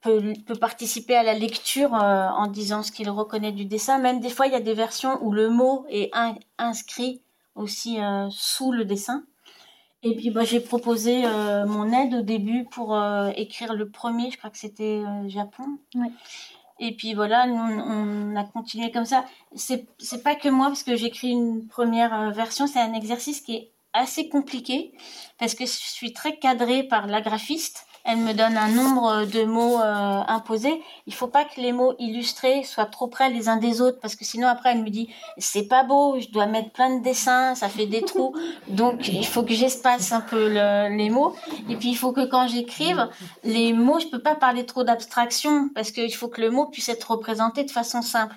[0.00, 3.98] peut, peut, participer à la lecture en disant ce qu'il reconnaît du dessin.
[3.98, 6.10] Même des fois, il y a des versions où le mot est
[6.58, 7.22] inscrit
[7.54, 7.98] aussi
[8.30, 9.24] sous le dessin.
[10.04, 11.22] Et puis bah, j'ai proposé
[11.66, 12.96] mon aide au début pour
[13.36, 15.64] écrire le premier, je crois que c'était Japon.
[15.94, 16.10] Ouais.
[16.80, 19.24] Et puis voilà, on, a continué comme ça.
[19.54, 23.40] C'est, c'est pas que moi, parce que j'écris une première euh, version, c'est un exercice
[23.40, 24.92] qui est assez compliqué,
[25.38, 29.44] parce que je suis très cadrée par la graphiste elle me donne un nombre de
[29.44, 30.82] mots euh, imposés.
[31.06, 34.14] Il faut pas que les mots illustrés soient trop près les uns des autres parce
[34.14, 35.08] que sinon après elle me dit
[35.38, 38.34] c'est pas beau, je dois mettre plein de dessins, ça fait des trous.
[38.68, 40.48] Donc il faut que j'espace un peu
[40.88, 41.34] les mots
[41.68, 43.08] et puis il faut que quand j'écrive
[43.42, 46.88] les mots, je peux pas parler trop d'abstraction parce qu'il faut que le mot puisse
[46.88, 48.36] être représenté de façon simple.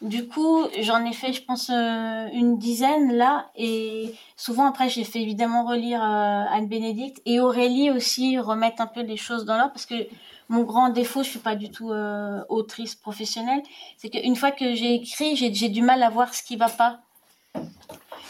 [0.00, 3.46] Du coup, j'en ai fait, je pense, euh, une dizaine là.
[3.56, 8.86] Et souvent, après, j'ai fait évidemment relire euh, Anne Bénédicte et Aurélie aussi, remettre un
[8.86, 9.72] peu les choses dans l'ordre.
[9.72, 10.06] Parce que
[10.48, 13.60] mon grand défaut, je suis pas du tout euh, autrice professionnelle.
[13.96, 17.00] C'est qu'une fois que j'ai écrit, j'ai du mal à voir ce qui va pas.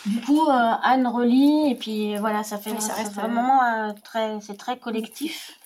[0.07, 4.79] Du coup, Anne relit et puis voilà, ça fait, ça reste vraiment très, c'est très
[4.79, 5.59] collectif.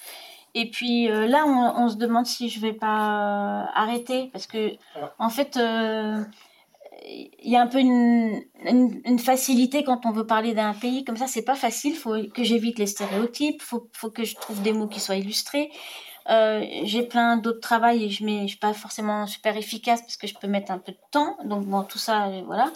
[0.54, 4.72] Et puis euh, là, on, se demande si je vais pas euh, arrêter parce que
[5.18, 6.22] en fait, euh,
[7.06, 11.16] il y a un peu une, une, facilité quand on veut parler d'un pays comme
[11.16, 11.26] ça.
[11.26, 11.96] C'est pas facile.
[11.96, 13.62] Faut que j'évite les stéréotypes.
[13.62, 15.70] Faut, faut que je trouve des mots qui soient illustrés.
[16.30, 20.26] Euh, j'ai plein d'autres travail et je je suis pas forcément super efficace parce que
[20.26, 21.36] je peux mettre un peu de temps.
[21.44, 22.70] Donc bon, tout ça, euh, voilà.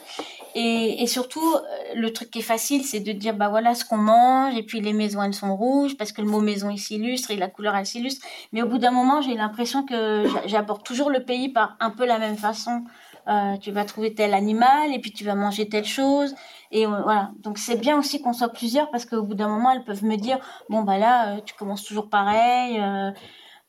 [0.54, 1.60] Et, et surtout, euh,
[1.94, 4.80] le truc qui est facile, c'est de dire bah voilà ce qu'on mange et puis
[4.80, 7.76] les maisons elles sont rouges parce que le mot maison il s'illustre et la couleur
[7.76, 8.26] elle s'illustre.
[8.52, 12.06] Mais au bout d'un moment, j'ai l'impression que j'aborde toujours le pays par un peu
[12.06, 12.84] la même façon.
[13.60, 16.32] Tu vas trouver tel animal et puis tu vas manger telle chose
[16.70, 19.84] et voilà donc c'est bien aussi qu'on soit plusieurs parce qu'au bout d'un moment elles
[19.84, 20.38] peuvent me dire
[20.68, 23.10] bon bah là euh, tu commences toujours pareil euh,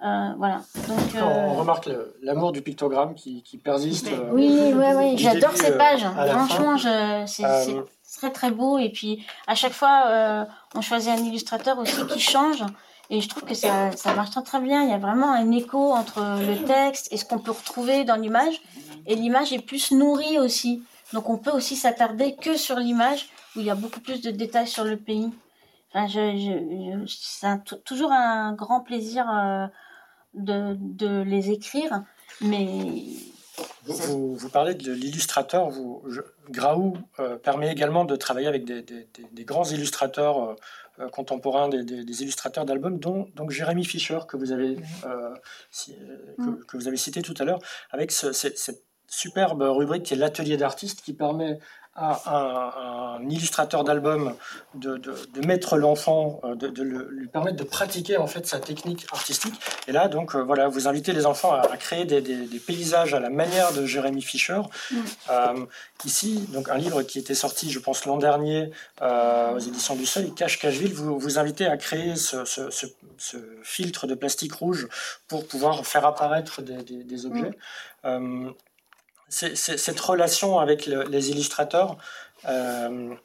[0.03, 0.61] euh, voilà.
[0.88, 1.90] Donc, On remarque
[2.22, 4.07] l'amour du pictogramme qui, qui persiste.
[4.32, 5.18] oui, oui, oui.
[5.18, 6.06] J'adore ces pages.
[6.06, 6.78] Franchement,
[7.26, 7.74] c'est
[8.19, 8.78] très très beau.
[8.78, 10.45] Et puis à chaque fois,
[10.76, 12.64] on choisit un illustrateur aussi qui change.
[13.10, 14.84] Et je trouve que ça, ça marche très, très bien.
[14.84, 18.18] Il y a vraiment un écho entre le texte et ce qu'on peut retrouver dans
[18.18, 18.61] l'image.
[19.07, 20.84] Et l'image est plus nourrie aussi.
[21.14, 24.32] Donc on peut aussi s'attarder que sur l'image où il y a beaucoup plus de
[24.32, 25.32] détails sur le pays.
[25.94, 29.68] Enfin, je, c'est toujours un grand plaisir euh,
[30.34, 32.04] de, de, les écrire,
[32.42, 32.68] mais
[33.86, 35.70] vous, vous, parlez de l'illustrateur.
[36.50, 40.58] Graou euh, permet également de travailler avec des, des, des grands illustrateurs
[41.00, 46.88] euh, contemporains, des, illustrateurs d'albums, dont donc Jérémy Fischer que vous avez que, que, vous
[46.88, 47.60] avez cité tout à l'heure,
[47.92, 51.60] avec ce, cette, cette superbe rubrique qui est l'atelier d'artiste qui permet
[51.98, 54.36] à un, illustrateur d'album
[54.76, 55.02] de,
[55.46, 59.56] mettre l'enfant, euh, de, lui permettre de pratiquer en fait sa technique artistique.
[59.88, 62.22] Et là, donc euh, voilà, vous invitez les enfants à, créer des,
[62.60, 64.62] paysages à la manière de Jérémy Fischer.
[64.92, 64.96] Mm.
[65.32, 65.66] Euh,
[66.06, 68.70] ici, donc un livre qui était sorti, je pense l'an dernier
[69.02, 72.44] aux éditions du Seuil, Cache Cacheville, vous vous invitez à créer ce,
[73.64, 74.88] filtre de plastique rouge
[75.28, 77.58] pour pouvoir faire apparaître des, objets.
[79.30, 81.98] Cette relation avec les illustrateurs,
[82.48, 83.16] euh,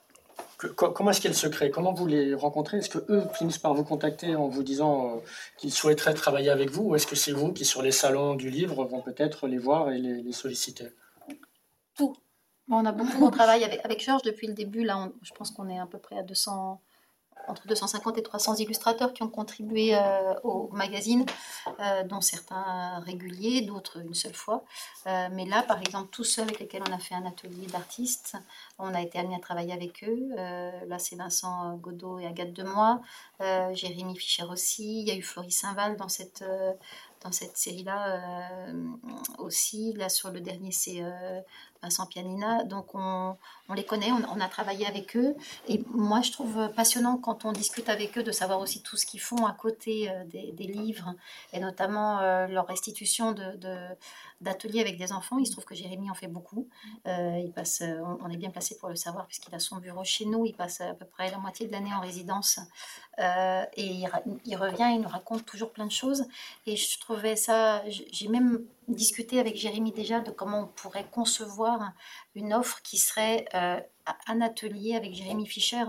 [0.68, 2.78] comment est-ce qu'elle se crée Comment vous les rencontrez?
[2.78, 5.20] Est-ce que eux finissent par vous contacter en vous disant euh,
[5.56, 8.50] qu'ils souhaiteraient travailler avec vous, ou est-ce que c'est vous qui, sur les salons du
[8.50, 10.88] livre, vont peut-être les voir et les, solliciter?
[11.96, 12.16] Tout.
[12.70, 14.84] on a beaucoup, on travaille avec, avec Georges depuis le début.
[14.84, 16.80] Là, je pense qu'on est à peu près à 200,
[17.48, 21.24] entre 250 et 300 illustrateurs qui ont contribué euh, au magazine,
[21.80, 24.64] euh, dont certains réguliers, d'autres une seule fois.
[25.06, 28.36] Euh, mais là, par exemple, tous ceux avec lesquels on a fait un atelier d'artistes,
[28.78, 30.30] on a été amené à travailler avec eux.
[30.36, 33.00] là, c'est Vincent Godot et Agathe Demois,
[33.72, 35.00] Jérémy Fischer aussi.
[35.00, 36.44] Il y a eu Florie Saint-Val dans cette,
[37.22, 38.20] dans cette série-là
[39.38, 39.92] aussi.
[39.94, 41.02] Là, sur le dernier, c'est
[41.82, 42.64] Vincent Pianina.
[42.64, 43.36] Donc on,
[43.74, 45.34] les connaît, on, a travaillé avec eux.
[45.68, 49.06] Et moi, je trouve passionnant quand on discute avec eux de savoir aussi tout ce
[49.06, 51.14] qu'ils font à côté euh, des, livres
[51.52, 53.58] et notamment euh, leur restitution de,
[54.40, 55.38] d'ateliers avec des enfants.
[55.38, 56.68] Il se trouve que Jérémy en fait beaucoup.
[57.06, 57.82] Euh, il passe,
[58.20, 60.46] on, est bien placé pour le savoir puisqu'il a son bureau chez nous.
[60.46, 62.60] Il passe à peu près la moitié de l'année en résidence
[63.18, 64.08] et il,
[64.44, 66.24] il, revient, il nous raconte toujours plein de choses.
[66.66, 71.92] Et je trouvais ça, j'ai même discuté avec Jérémy déjà de comment on pourrait concevoir
[72.34, 73.80] une offre qui serait euh,
[74.26, 75.84] un atelier avec Jérémy Fischer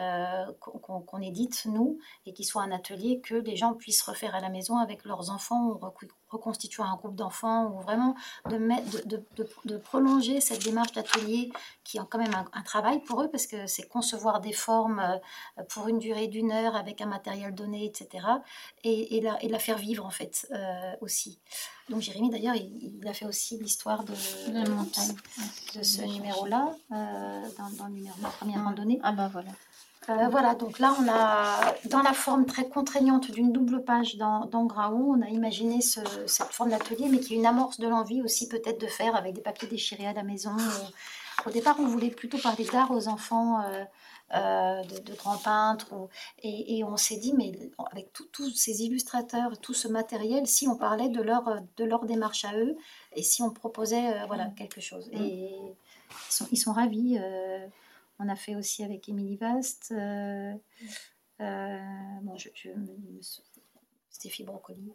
[0.00, 4.40] euh, qu'on édite, nous, et qui soit un atelier que les gens puissent refaire à
[4.40, 5.78] la maison avec leurs enfants ou
[6.28, 8.16] reconstituer un groupe d'enfants, ou vraiment
[8.50, 8.56] de,
[9.06, 11.52] de, de, de, prolonger cette démarche d'atelier
[11.84, 15.62] qui est quand même un, travail pour eux, parce que c'est concevoir des formes euh,
[15.68, 18.26] pour une durée d'une heure avec un matériel donné, etc.
[18.82, 21.38] Et, et, la, et la faire vivre, en fait, euh, aussi.
[21.88, 26.74] Donc Jérémy, d'ailleurs, il, a fait aussi l'histoire de, de, ce numéro-là,
[27.56, 27.90] dans, dans,
[28.22, 29.00] la première randonnée.
[29.02, 29.50] Ah bah voilà.
[30.10, 34.46] Euh, voilà, donc là, on a, dans la forme très contraignante d'une double page dans,
[34.46, 38.20] dans Graou, on a imaginé cette forme d'atelier, mais qui est une amorce de l'envie
[38.22, 40.52] aussi peut-être de faire avec des papiers déchirés à la maison.
[41.46, 43.84] Au départ, on voulait plutôt parler d'art aux enfants euh,
[44.34, 45.94] euh, de, grands peintres.
[46.42, 47.52] et, on s'est dit, mais
[47.90, 52.44] avec tous ces illustrateurs, tout ce matériel, si on parlait de leur, de leur démarche
[52.44, 52.76] à eux,
[53.16, 55.08] et si on proposait voilà, quelque chose.
[55.12, 55.50] Et
[56.30, 57.18] ils sont, ils sont ravis.
[58.18, 59.92] On a fait aussi avec Émilie Vast.
[59.92, 60.52] Euh,
[61.40, 61.78] euh,
[62.22, 62.48] bon, je,
[64.10, 64.92] Stéphie Brocoli.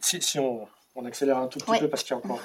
[0.00, 0.68] Si, on,
[1.06, 2.40] accélère un tout petit peu parce qu'il y a encore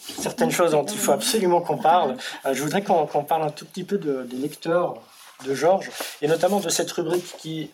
[0.00, 3.66] certaines choses dont il faut absolument qu'on parle, euh, je voudrais qu'on parle un tout
[3.66, 5.00] petit peu des lecteurs
[5.44, 5.90] de Georges,
[6.22, 7.70] et notamment de cette rubrique qui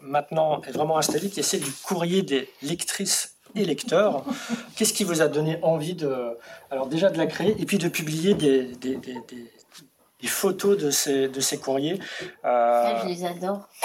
[0.00, 4.24] maintenant est vraiment installée, qui est celle du courrier des lectrices lecteurs.
[4.76, 6.36] Qu'est-ce qui vous a donné envie de,
[6.70, 8.70] alors déjà de la créer et puis de publier des,
[10.24, 11.98] photos de ces, courriers.
[12.44, 13.02] Euh...
[13.02, 13.68] Je les adore.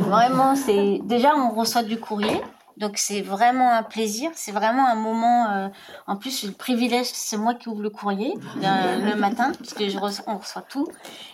[0.00, 2.40] vraiment, c'est déjà on reçoit du courrier.
[2.80, 5.50] Donc c'est vraiment un plaisir, c'est vraiment un moment.
[5.50, 5.68] Euh,
[6.06, 9.98] en plus, le privilège, c'est moi qui ouvre le courrier le matin, parce que je
[9.98, 10.88] reçois, on reçoit tout,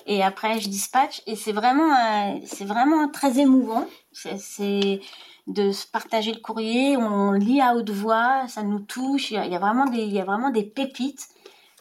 [0.07, 3.87] et après je dispatche, et c'est vraiment, euh, c'est vraiment très émouvant.
[4.13, 5.01] C'est
[5.47, 9.31] de se partager le courrier, on lit à haute voix, ça nous touche.
[9.31, 11.29] Il y a, vraiment des, il y a vraiment des pépites.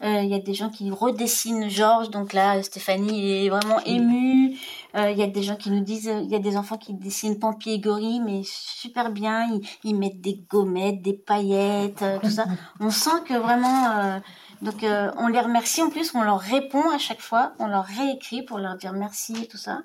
[0.03, 4.57] Euh, il y a des gens qui redessinent Georges, donc là Stéphanie est vraiment émue.
[4.95, 6.93] Euh, il y a des gens qui nous disent, il y a des enfants qui
[6.93, 9.47] dessinent Pampi et Gori, mais super bien.
[9.53, 12.45] Ils, ils mettent des gommettes, des paillettes, euh, tout ça.
[12.81, 14.19] On sent que vraiment.
[14.61, 14.85] donc
[15.17, 18.57] on les remercie en plus, on leur répond à chaque fois, on leur réécrit pour
[18.57, 19.79] leur dire merci et tout ça.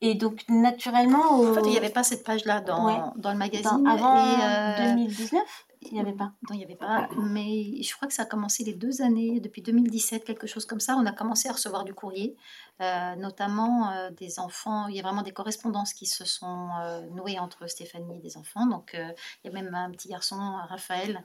[0.00, 1.40] Et donc, naturellement.
[1.40, 3.86] En fait, il n'y avait pas cette page-là dans, dans le magazine.
[3.86, 6.32] avant 2019 il n'y avait pas.
[6.48, 7.08] Non, il n'y avait pas.
[7.16, 10.80] Mais je crois que ça a commencé les deux années, depuis 2017, quelque chose comme
[10.80, 10.96] ça.
[10.96, 12.36] On a commencé à recevoir du courrier,
[12.80, 14.86] euh, notamment euh, des enfants.
[14.88, 18.36] Il y a vraiment des correspondances qui se sont euh, nouées entre Stéphanie et des
[18.36, 18.66] enfants.
[18.66, 20.36] Donc, il y a même un petit garçon,
[20.68, 21.22] Raphaël,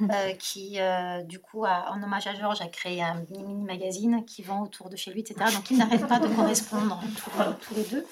[0.38, 0.78] qui,
[1.24, 4.96] du coup, en hommage à Georges, a créé un mini magazine qui vend autour de
[4.96, 5.52] chez lui, etc.
[5.54, 7.00] Donc, ils n'arrêtent pas de correspondre
[7.60, 8.06] tous, les deux.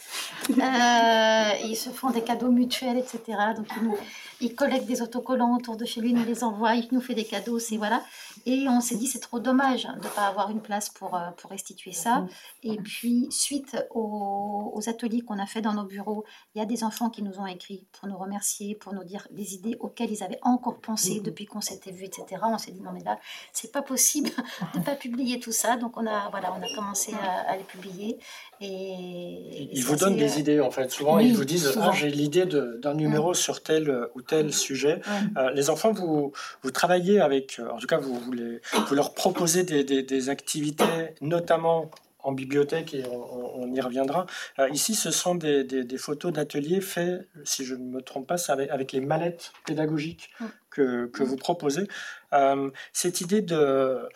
[0.49, 3.21] ils se font des cadeaux mutuels, etc.
[3.57, 3.97] Donc, ils, nous,
[4.43, 7.25] ils collectent des autocollants autour de chez lui, nous les envoie, il nous fait des
[7.25, 8.03] cadeaux, c'est voilà.
[8.45, 11.31] Et on s'est dit, c'est trop dommage de ne pas avoir une place pour, euh,
[11.37, 12.27] pour restituer ça.
[12.65, 16.25] Et puis, suite aux, ateliers qu'on a fait dans nos bureaux,
[16.55, 19.29] il y a des enfants qui nous ont écrit pour nous remercier, pour nous dire
[19.31, 22.25] des idées auxquelles ils avaient encore pensé depuis qu'on s'était vu, etc.
[22.43, 23.21] On s'est dit, non, mais là,
[23.53, 24.31] c'est pas possible
[24.75, 25.77] de ne pas publier tout ça.
[25.77, 27.15] Donc, on a, voilà, on a commencé
[27.47, 28.19] à, les publier.
[28.61, 30.91] Et, ils vous donnent des idées, en fait.
[30.91, 33.35] Souvent, ils vous disent, ah, j'ai l'idée d'un numéro mm.
[33.35, 35.01] sur tel ou tel sujet.
[35.37, 36.33] Euh, les enfants, vous,
[36.63, 40.85] vous travaillez avec, en tout cas, vous vous, leur proposez des, activités,
[41.21, 41.91] notamment
[42.23, 44.27] en bibliothèque, et on, y reviendra.
[44.59, 48.71] Euh, ici, ce sont des, photos d'ateliers faits, si je ne me trompe pas, avec,
[48.71, 50.31] avec, les mallettes pédagogiques
[50.71, 51.89] que, que vous proposez.
[52.33, 54.09] Euh, cette idée de,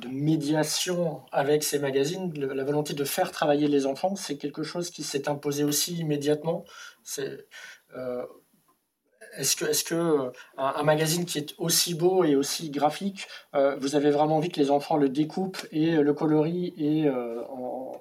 [0.00, 4.90] de, médiation avec ces magazines, la volonté de faire travailler les enfants, c'est quelque chose
[4.90, 6.64] qui s'est imposé aussi immédiatement.
[7.02, 7.46] C'est
[7.96, 8.24] euh,
[9.36, 13.76] est-ce que, est-ce que euh, un, magazine qui est aussi beau et aussi graphique, euh,
[13.76, 17.92] vous avez vraiment envie que les enfants le découpent et le colorient et euh, en,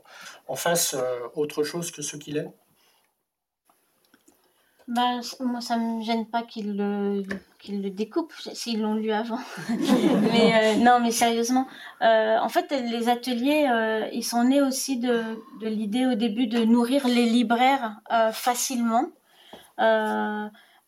[0.48, 0.96] en, fassent
[1.36, 2.50] autre chose que ce qu'il est?
[4.88, 7.24] Bah, moi, ça me gêne pas qu'ils le,
[7.90, 9.40] découpent s'ils l'ont lu avant.
[9.70, 11.68] mais non, mais sérieusement,
[12.02, 15.24] en fait, les ateliers, ils sont nés aussi de,
[15.62, 18.02] de l'idée au début de nourrir les libraires
[18.34, 19.08] facilement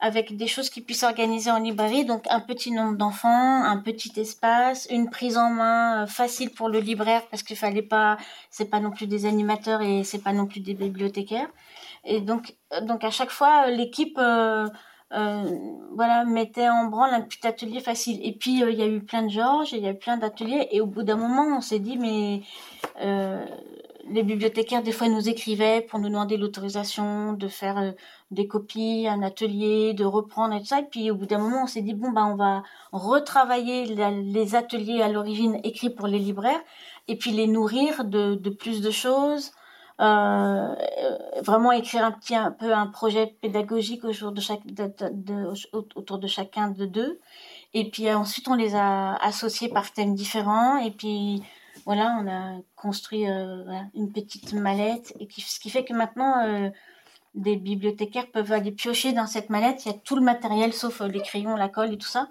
[0.06, 4.14] avec des choses qui puissent s'organiser en librairie, donc un petit nombre d'enfants, un petit
[4.20, 8.18] espace, une prise en main euh, facile pour le libraire parce qu'il fallait pas,
[8.52, 11.50] c'est pas non plus des animateurs et c'est pas non plus des bibliothécaires.
[12.04, 14.70] Et donc, euh, donc à chaque fois, l'équipe euh,
[15.10, 18.20] voilà, mettait en branle un petit atelier facile.
[18.24, 20.68] Et puis, il y a eu plein de Georges, il y a eu plein d'ateliers.
[20.72, 22.42] Et au bout d'un moment, on s'est dit, mais
[24.08, 27.94] les bibliothécaires, des fois, nous écrivaient pour nous demander l'autorisation de faire
[28.36, 30.80] des copies, un atelier, de reprendre et tout ça.
[30.80, 34.56] Et puis, au bout d'un moment, on s'est dit, bon, bah, on va retravailler les
[34.56, 36.62] ateliers à l'origine écrits pour les libraires
[37.08, 39.52] et puis les nourrir de, de plus de choses.
[40.02, 40.76] Euh,
[41.42, 44.60] vraiment écrire un petit un peu un projet pédagogique autour de chaque
[45.72, 47.22] autour de chacun de deux
[47.74, 51.44] et puis ensuite on les a associés par thèmes différents et puis
[51.86, 53.64] voilà, on a construit euh,
[53.94, 56.70] une petite mallette, et ce qui fait que maintenant, euh,
[57.36, 59.86] des bibliothécaires peuvent aller piocher dans cette mallette.
[59.86, 62.28] Il y a tout le matériel, sauf euh, les crayons, la colle et tout ça.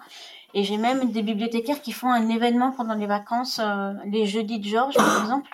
[0.53, 3.59] Et j'ai même des bibliothécaires qui font un événement pendant les vacances,
[4.05, 5.49] les jeudis de Georges, par exemple.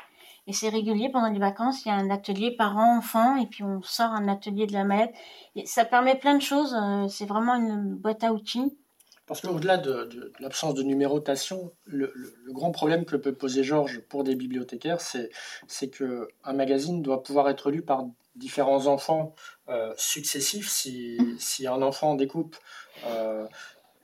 [0.45, 1.83] Et c'est régulier pendant les vacances.
[1.85, 5.15] Il y a un atelier parents-enfants, et puis on sort un atelier de la mallette.
[5.55, 6.75] Et ça permet plein de choses.
[7.09, 8.77] c'est vraiment une boîte à outils.
[9.31, 12.13] Parce qu'au-delà de, l'absence de numérotation, le,
[12.49, 17.71] grand problème que peut poser Georges pour des bibliothécaires, c'est qu'un magazine doit pouvoir être
[17.71, 19.35] lu par différents enfants
[19.69, 20.69] euh, successifs.
[20.69, 22.55] Si, si, un enfant découpe,
[23.05, 23.47] euh,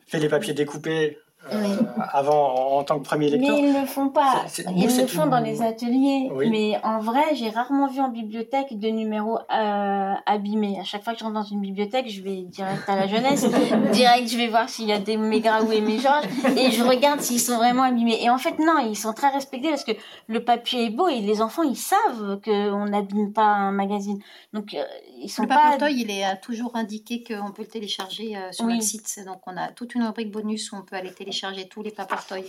[0.08, 1.20] fait les papiers découpés
[1.54, 1.76] euh,
[2.14, 3.56] avant en, tant que premier lecteur.
[3.56, 4.46] Mais ils ne le font pas.
[4.76, 6.30] ils le font dans les ateliers.
[6.50, 10.80] Mais en vrai, j'ai rarement vu en bibliothèque de numéros euh, abîmés.
[10.80, 13.46] À chaque fois que je rentre dans une bibliothèque, je vais direct à la jeunesse,
[13.94, 16.26] direct, je vais voir s'il y a des Mégra ou mes Georges,
[16.58, 18.18] et je regarde s'ils sont vraiment abîmés.
[18.22, 19.94] Et en fait, non, ils sont très respectés parce que
[20.28, 24.20] le papier est beau et les enfants, ils savent qu'on n'abîme pas un magazine.
[24.54, 24.84] Donc, euh,
[25.22, 25.78] ils sont le pas.
[25.78, 29.20] Le il est toujours indiqué qu'on peut le télécharger sur le site.
[29.26, 31.92] Donc, on a toute une rubrique bonus où on peut aller télécharger télécharger tous les
[31.92, 32.44] papartoys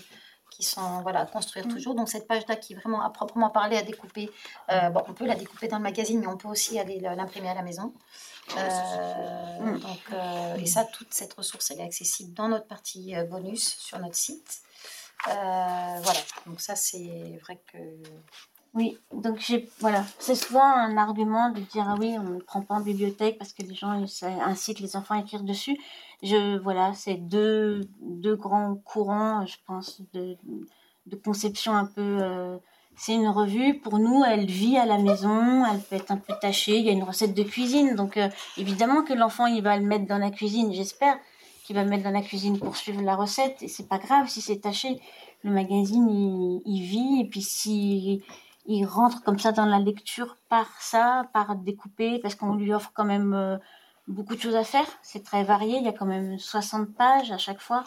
[0.50, 1.72] qui sont voilà construire mm.
[1.72, 1.94] toujours.
[1.94, 4.30] Donc cette page-là qui vraiment à proprement parler à découper,
[4.70, 7.50] euh, bon on peut la découper dans le magazine, mais on peut aussi aller l'imprimer
[7.50, 7.92] à la maison.
[8.56, 9.78] Euh, mm.
[9.80, 13.98] donc, euh, et ça, toute cette ressource, elle est accessible dans notre partie bonus sur
[13.98, 14.62] notre site.
[15.26, 17.78] voilà, donc ça c'est vrai que
[18.74, 22.62] oui, donc j'ai voilà, c'est souvent un argument de dire ah oui, on ne prend
[22.62, 25.76] pas en bibliothèque parce que les gens incitent les enfants à écrire dessus.
[26.22, 30.36] Je voilà, c'est deux deux grands courants, je pense, de
[31.06, 32.18] de conception un peu.
[32.22, 32.58] Euh,
[32.96, 36.34] c'est une revue pour nous, elle vit à la maison, elle peut être un peu
[36.40, 36.78] tachée.
[36.78, 39.86] Il y a une recette de cuisine, donc euh, évidemment que l'enfant il va le
[39.86, 40.72] mettre dans la cuisine.
[40.72, 41.16] J'espère
[41.64, 44.28] qu'il va le mettre dans la cuisine pour suivre la recette et c'est pas grave
[44.28, 45.00] si c'est taché.
[45.44, 48.20] Le magazine il, vit et puis si
[48.66, 52.90] il rentre comme ça dans la lecture par ça, par découper, parce qu'on lui offre
[52.94, 53.58] quand même euh,
[54.08, 54.86] beaucoup de choses à faire.
[55.02, 57.84] C'est très varié, il y a quand même 60 pages à chaque fois.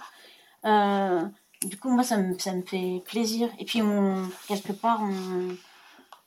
[0.65, 1.23] Euh,
[1.63, 3.49] du coup, moi, ça me, ça me fait plaisir.
[3.59, 5.55] Et puis, on, quelque part, on,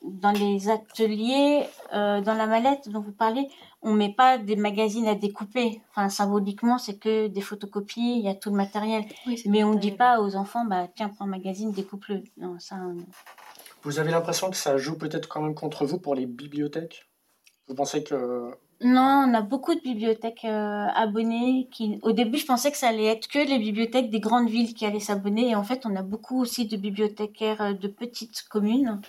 [0.02, 1.64] dans les ateliers,
[1.94, 3.48] euh, dans la mallette dont vous parlez,
[3.82, 5.80] on met pas des magazines à découper.
[5.90, 9.04] Enfin, symboliquement, c'est que des photocopies, il y a tout le matériel.
[9.46, 12.22] Mais on ne dit pas aux enfants, bah, tiens, prends un magazine, découpe-le.
[12.36, 12.76] Non, ça,
[13.84, 17.06] vous avez l'impression que ça joue peut-être quand même contre vous pour les bibliothèques?
[17.68, 18.50] Vous pensez que...
[18.84, 21.68] Non, on a beaucoup de bibliothèques euh, abonnées.
[21.70, 21.98] Qui...
[22.02, 24.84] Au début, je pensais que ça allait être que les bibliothèques des grandes villes qui
[24.84, 25.48] allaient s'abonner.
[25.48, 29.00] Et en fait, on a beaucoup aussi de bibliothécaires euh, de petites communes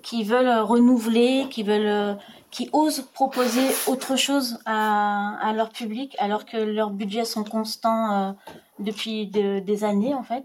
[0.00, 2.16] qui veulent euh, renouveler, qui veulent,
[2.50, 8.34] qui osent proposer autre chose à, à, leur public, alors que leurs budgets sont constants
[8.78, 10.44] depuis des années, en fait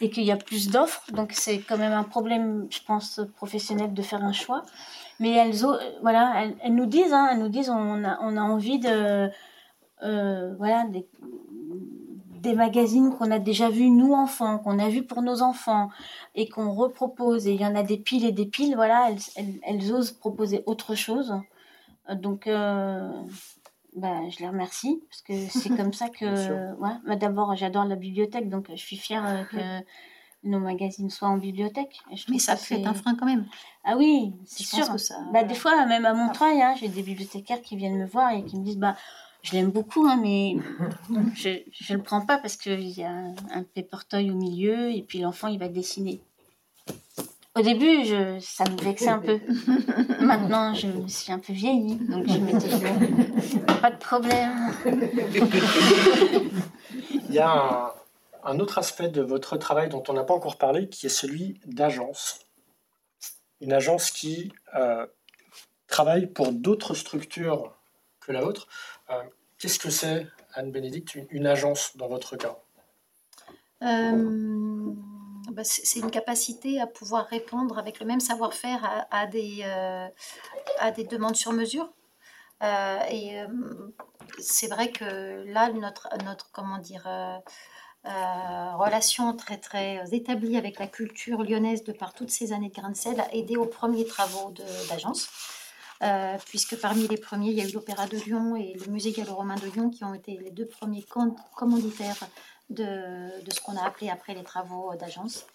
[0.00, 1.02] et qu'il y a plus d'offres.
[1.12, 4.62] Donc c'est quand même un problème, je pense, professionnel de faire un choix.
[5.20, 5.54] Mais elles,
[6.02, 9.28] voilà, elles, nous disent, hein, elles nous disent, on a, on a envie de,
[10.02, 11.08] euh, voilà, des,
[12.40, 15.90] des magazines qu'on a déjà vus nous enfants, qu'on a vus pour nos enfants
[16.34, 17.46] et qu'on repropose.
[17.46, 18.74] Et il y en a des piles et des piles.
[18.76, 21.34] Voilà, elles, elles, osent proposer autre chose.
[22.14, 23.10] Donc euh,
[23.96, 26.74] bah, je les remercie parce que c'est comme ça que.
[26.76, 29.86] Ouais, bah, D'abord, j'adore la bibliothèque, donc je suis fière euh, que
[30.44, 32.00] nos magazines soient en bibliothèque.
[32.28, 33.46] mais ça fait un frein quand même.
[33.84, 34.86] Ah oui, c'est sûr.
[35.32, 38.44] bah, Des fois, même à Montreuil, hein, j'ai des bibliothécaires qui viennent me voir et
[38.44, 38.96] qui me disent bah,
[39.42, 40.56] Je l'aime beaucoup, hein, mais
[41.34, 43.64] je ne le prends pas parce qu'il y a un, un
[44.14, 46.20] au milieu et puis l'enfant, il va dessiner.
[47.58, 49.40] Au début, je, ça me vexait un peu.
[50.20, 54.72] Maintenant, je me suis un peu vieillie, donc je m'étais dit, pas de problème.
[57.28, 57.90] Il y a un,
[58.44, 62.40] autre aspect de votre travail dont on n'a pas encore parlé, qui est celui d'agence.
[63.60, 65.06] Une agence qui euh,
[65.86, 67.76] travaille pour d'autres structures
[68.20, 68.68] que la vôtre.
[69.10, 69.22] Euh,
[69.58, 72.58] qu'est-ce que c'est, Anne-Bénédicte, une, agence dans votre cas?
[73.82, 74.92] Euh,
[75.52, 79.64] bah, c'est une capacité à pouvoir répondre avec le même savoir-faire à, des,
[81.10, 81.92] demandes sur mesure.
[82.62, 83.40] Et
[84.38, 87.08] c'est vrai que là, notre, notre comment dire,
[88.04, 92.90] relation très très établie avec la culture lyonnaise de par toutes ces années de grain
[92.90, 94.52] de sel, a aidé aux premiers travaux
[94.88, 95.28] d'agence.
[96.46, 99.56] puisque parmi les premiers, il y a eu l'Opéra de Lyon et le Musée gallo-romain
[99.56, 101.04] de Lyon qui ont été les deux premiers
[101.54, 102.24] commanditaires
[102.70, 105.46] de, de ce qu'on a appelé après les travaux d'agence.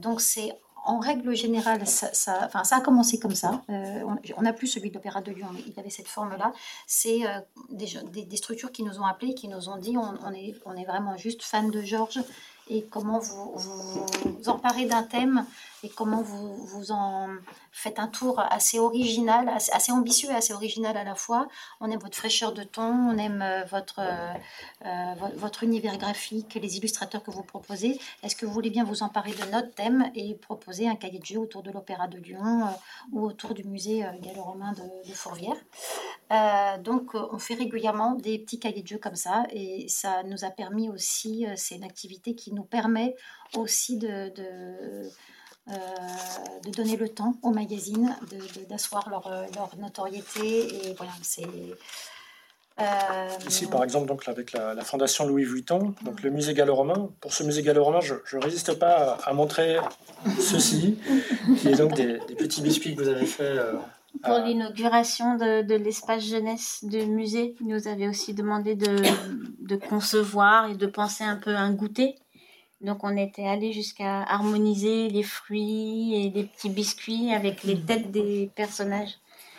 [0.00, 0.52] donc c'est
[0.84, 3.62] en règle générale, ça, a commencé comme ça.
[3.70, 4.02] Euh,
[4.36, 6.52] on n'a plus celui de l'Opéra de Lyon, mais il avait cette forme-là.
[6.86, 7.38] C'est euh,
[7.70, 10.84] des, structures qui nous ont appelés, qui nous ont dit on, on, est, on est
[10.84, 12.20] vraiment juste fan de Georges
[12.68, 15.44] et comment vous vous, vous emparez d'un thème
[15.84, 17.28] et comment vous, vous en
[17.72, 21.48] faites un tour assez original, assez, ambitieux et assez original à la fois.
[21.80, 24.34] On aime votre fraîcheur de ton, on aime euh, votre, euh,
[24.84, 27.98] euh, votre univers graphique, les illustrateurs que vous proposez.
[28.22, 31.24] Est-ce que vous voulez bien vous emparer de notre thème et proposer un cahier de
[31.24, 32.68] jeu autour de l'Opéra de Lyon
[33.10, 35.56] ou autour du musée gallo-romain de, de, Fourvière?
[36.82, 40.50] Donc, on fait régulièrement des petits cahiers de jeu comme ça et ça nous a
[40.50, 43.14] permis aussi, c'est une activité qui nous permet
[43.54, 44.32] aussi de
[45.70, 45.74] euh,
[46.64, 48.16] de donner le temps aux magazines
[48.68, 50.88] d'asseoir leur, euh, leur, notoriété.
[50.88, 51.46] Et voilà, c'est.
[52.80, 57.10] Euh, Ici, par exemple, donc, avec la, Fondation Louis Vuitton, donc le musée gallo-romain.
[57.20, 59.76] Pour ce musée gallo-romain, je ne résiste pas à, montrer
[60.40, 60.98] ceci,
[61.58, 63.56] qui est donc des, petits biscuits que vous avez fait.
[64.24, 68.96] pour l'inauguration de, de l'espace jeunesse du musée, il nous avait aussi demandé de,
[69.60, 72.16] de, concevoir et de penser un peu un goûter
[72.82, 78.10] donc on était allé jusqu'à harmoniser les fruits et les petits biscuits avec les têtes
[78.10, 79.18] des personnages.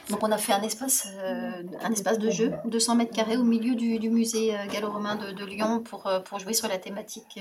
[0.09, 3.43] Donc on a fait un espace, euh, un espace de jeu, 200 mètres carrés au
[3.43, 7.39] milieu du, musée euh, gallo-romain de, Lyon pour, euh, pour jouer sur la thématique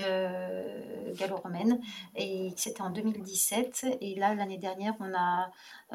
[1.18, 1.80] gallo-romaine.
[2.14, 3.98] Et c'était en 2017.
[4.00, 5.50] Et là, l'année dernière, on a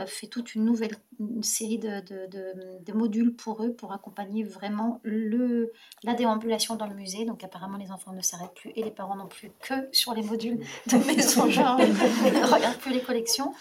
[0.06, 0.96] fait toute une nouvelle
[1.42, 5.72] série de, de, modules pour eux pour accompagner vraiment le,
[6.04, 7.26] la déambulation dans le musée.
[7.26, 10.22] Donc apparemment, les enfants ne s'arrêtent plus et les parents non plus que sur les
[10.24, 13.54] modules de maison genre, ne regardent plus les collections.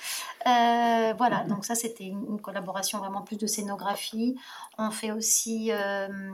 [0.45, 4.37] voilà, donc ça c'était une collaboration vraiment plus de scénographie.
[4.79, 6.31] On fait aussi, euh,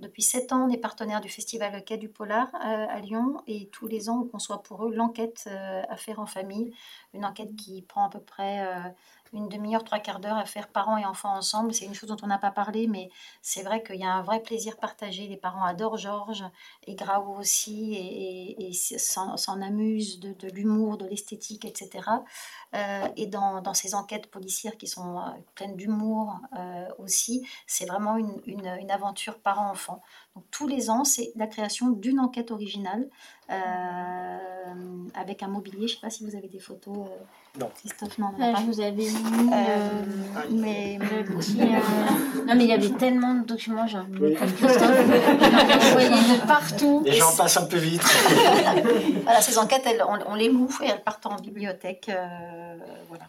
[0.00, 3.86] depuis sept ans, des partenaires du Festival Quai du Polar euh, à Lyon et tous
[3.86, 6.72] les ans, on conçoit pour eux l'enquête euh, à faire en famille,
[7.14, 8.94] une enquête qui prend à peu près
[9.32, 11.74] une demi-heure, trois quarts d'heure à faire parents et enfants ensemble.
[11.74, 13.10] C'est une chose dont on n'a pas parlé, mais
[13.42, 15.26] c'est vrai qu'il y a un vrai plaisir partagé.
[15.26, 16.44] Les parents adorent Georges
[16.86, 22.08] et Graou aussi et, s'en amusent de, l'humour, de l'esthétique, etc.
[22.74, 25.22] Euh, et dans, dans, ces enquêtes policières qui sont euh,
[25.54, 30.02] pleines d'humour euh, aussi, c'est vraiment une, une, aventure parent-enfant.
[30.34, 33.08] Donc tous les ans, c'est la création d'une enquête originale
[35.14, 35.88] avec un mobilier.
[35.88, 37.08] Je ne sais pas si vous avez des photos.
[37.58, 37.70] Non.
[37.78, 38.54] Christophe, non, pas.
[38.54, 39.50] Je vous avais mis
[40.50, 40.98] mais,
[42.46, 44.06] Non, mais il y avait tellement de documents, genre.
[44.20, 44.34] Oui.
[44.34, 47.02] Christophe, vous voyez de partout.
[47.04, 48.02] Les gens passent un peu vite.
[49.24, 52.08] voilà, ces enquêtes, elles, on, les loue et elles partent en bibliothèque.
[52.08, 52.76] Euh,
[53.08, 53.24] voilà.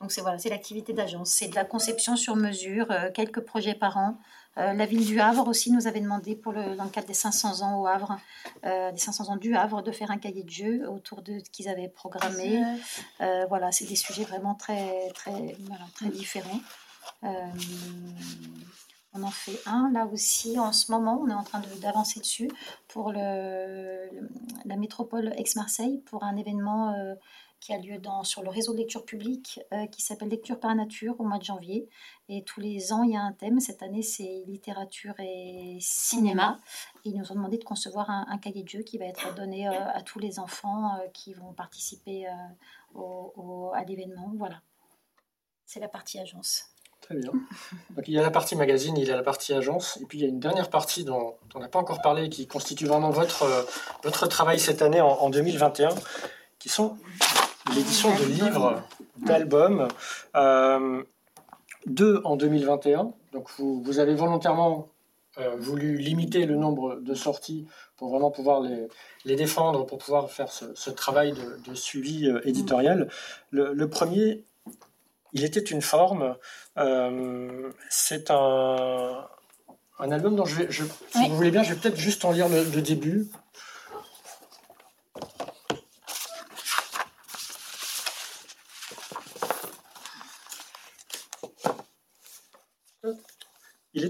[0.00, 3.74] Donc c'est voilà, c'est l'activité d'agence, c'est de la conception sur mesure, euh, quelques projets
[3.74, 4.18] par an.
[4.58, 7.14] Euh, la ville du Havre aussi nous avait demandé pour le, dans le cadre des
[7.14, 8.18] 500 ans au Havre,
[8.62, 11.68] des 500 ans du Havre, de faire un cahier de jeu autour de ce qu'ils
[11.68, 12.62] avaient programmé.
[13.48, 15.56] voilà, c'est des sujets vraiment très très
[15.94, 16.60] très différents.
[19.14, 22.50] On en fait un là aussi en ce moment, on est en train d'avancer dessus
[22.88, 24.08] pour le,
[24.64, 27.14] la métropole Aix-Marseille pour un événement euh,
[27.62, 30.74] qui a lieu dans, sur le réseau de lecture publique euh, qui s'appelle Lecture par
[30.74, 31.88] nature au mois de janvier.
[32.28, 33.60] Et tous les ans, il y a un thème.
[33.60, 36.58] Cette année, c'est littérature et cinéma.
[37.04, 39.68] Et ils nous ont demandé de concevoir un, cahier de jeu qui va être donné
[39.68, 44.32] euh, à tous les enfants qui vont participer à l'événement.
[44.36, 44.60] Voilà.
[45.64, 46.72] C'est la partie agence.
[47.02, 47.32] Très bien.
[47.90, 50.18] Donc, il y a la partie magazine, il y a la partie agence, et puis
[50.18, 53.10] il y a une dernière partie dont, on n'a pas encore parlé, qui constitue vraiment
[53.10, 53.62] votre, euh,
[54.04, 55.90] votre travail cette année en, 2021,
[56.60, 56.96] qui sont
[57.74, 58.82] l'édition de livres,
[59.18, 59.88] d'albums,
[60.36, 61.02] euh,
[61.86, 63.12] deux en 2021.
[63.32, 64.88] Donc vous, vous avez volontairement
[65.38, 67.66] euh, voulu limiter le nombre de sorties
[67.96, 68.88] pour vraiment pouvoir les,
[69.24, 71.34] les défendre, pour pouvoir faire ce, travail
[71.66, 73.08] de, suivi éditorial.
[73.50, 74.44] Le, le, premier
[75.32, 76.36] il était une forme.
[76.78, 79.26] Euh, c'est un,
[79.98, 82.32] un, album dont je vais, je, si vous voulez bien, je vais peut-être juste en
[82.32, 83.26] lire le, début.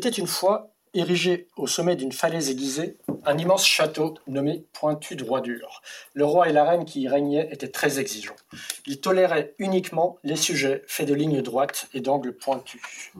[0.06, 5.22] Était une fois érigé au sommet d'une falaise aiguisée, un immense château nommé Pointu de
[5.22, 5.80] Roi-Dur.
[6.12, 8.34] Le roi et la reine qui y régnaient étaient très exigeants.
[8.86, 13.12] Ils toléraient uniquement les sujets faits de lignes droites et d'angles pointus.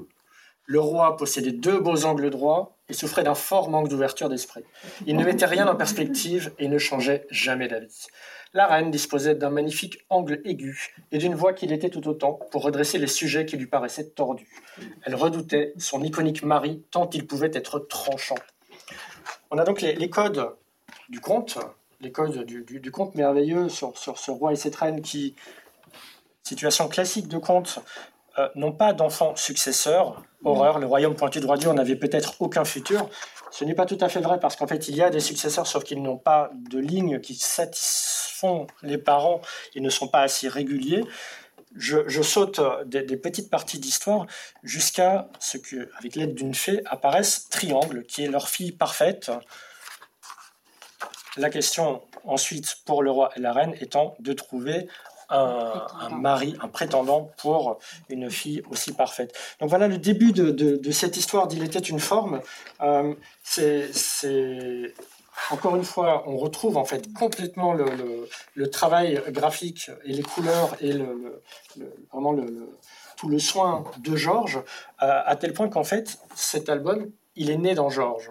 [0.67, 4.65] Le roi possédait deux beaux angles droits et souffrait d'un fort manque d'ouverture d'esprit.
[5.07, 8.09] Il ne mettait rien en perspective et ne changeait jamais d'avis.
[8.55, 12.63] La reine disposait d'un magnifique angle aigu et d'une voix qui l'était tout autant pour
[12.63, 14.63] redresser les sujets qui lui paraissaient tordus.
[15.05, 18.35] Elle redoutait son iconique mari tant il pouvait être tranchant.
[19.51, 20.51] On a donc les, codes
[21.09, 21.59] du conte,
[22.01, 25.35] les codes du, conte merveilleux sur, ce roi et cette reine qui,
[26.43, 27.79] situation classique de conte,
[28.39, 30.23] euh, n'ont pas d'enfants successeurs.
[30.45, 33.09] Horreur, le royaume pointu droit dur n'avait peut-être aucun futur.
[33.51, 35.67] Ce n'est pas tout à fait vrai parce qu'en fait, il y a des successeurs,
[35.67, 37.35] sauf qu'ils n'ont pas de ligne qui
[38.83, 39.41] les parents
[39.75, 41.05] et ne sont pas assez réguliers.
[41.75, 44.27] Je, saute des, petites parties d'histoire
[44.63, 49.31] jusqu'à ce que, avec l'aide d'une fée, apparaisse Triangle, qui est leur fille parfaite.
[51.39, 54.87] La question ensuite pour le roi et la reine étant de trouver
[55.31, 57.79] un, mari, un prétendant pour
[58.11, 59.35] une fille aussi parfaite.
[59.61, 62.41] Donc voilà le début de, cette histoire d'Il était une forme.
[62.83, 63.91] Euh, c'est
[65.51, 70.93] encore une fois, on retrouve en fait complètement le, travail graphique et les couleurs et
[70.93, 71.43] le,
[72.13, 72.37] vraiment
[73.17, 74.59] tout le soin de Georges,
[75.03, 78.31] euh, à tel point qu'en fait, cet album, il est né dans Georges.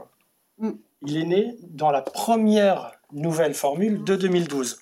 [0.58, 0.72] Mm.
[1.04, 4.80] Il est né dans la première nouvelle formule de 2012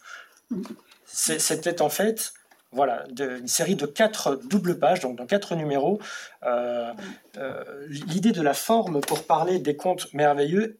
[1.11, 2.33] c'était en fait
[2.71, 5.99] voilà, une série de quatre doubles pages, donc dans quatre numéros.
[6.43, 6.93] Euh,
[7.37, 10.77] euh, l'idée de la forme pour parler des contes merveilleux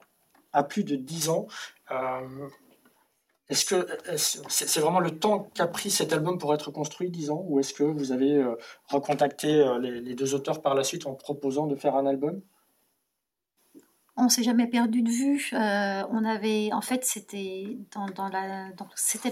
[0.54, 1.48] a plus de dix ans.
[1.92, 2.48] Euh,
[3.50, 7.44] est-ce que c'est vraiment le temps qu'a pris cet album pour être construit, dix ans,
[7.48, 8.46] ou est-ce que vous avez
[8.86, 12.42] recontacté les, deux auteurs par la suite en proposant de faire un album?
[14.20, 15.50] On s'est jamais perdu de vue.
[15.54, 19.32] Euh, on avait, en fait, c'était dans, la, c'était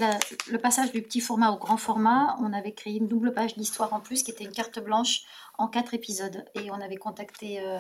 [0.50, 2.36] le passage du petit format au grand format.
[2.40, 5.24] On avait créé une double page d'histoire en plus, qui était une carte blanche
[5.58, 6.46] en quatre épisodes.
[6.56, 7.80] Et on avait contacté euh,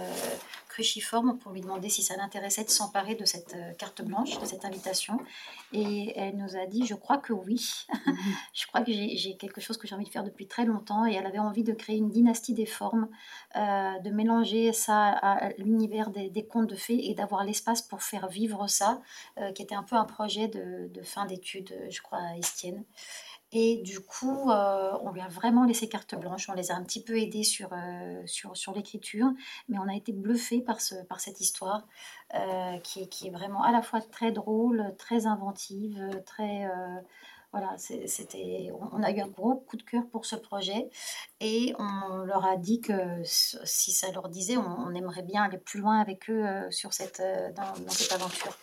[0.68, 4.46] Cruciforme pour lui demander si ça l'intéressait de s'emparer de cette euh, carte blanche, de
[4.46, 5.20] cette invitation.
[5.74, 7.86] Et elle nous a dit, je crois que oui.
[8.06, 8.16] Mhm.
[8.54, 11.06] je crois que j'ai quelque chose que j'ai envie de faire depuis très longtemps.
[11.06, 13.08] Et elle avait envie de créer une dynastie des formes,
[13.56, 18.28] euh, de mélanger ça à l'univers des, contes de fées et d'avoir l'espace pour faire
[18.28, 19.02] vivre ça,
[19.40, 22.84] euh, qui était un peu un projet de, fin d'études, je crois, à Estienne.
[23.54, 26.50] Et du coup, euh, on lui a vraiment laissé carte blanche.
[26.50, 29.32] On les a un petit peu aidés sur, euh, sur, l'écriture,
[29.70, 31.88] mais on a été bluffés par, ce, par cette histoire
[32.36, 36.70] euh, qui, qui, est vraiment à la fois très drôle, très inventive, très
[37.54, 40.90] voilà, c'était, on a eu un gros coup de cœur pour ce projet
[41.40, 42.94] et on leur a dit que
[43.24, 47.22] si ça leur disait, on, aimerait bien aller plus loin avec eux euh, sur cette,
[47.22, 48.58] euh, dans, cette aventure.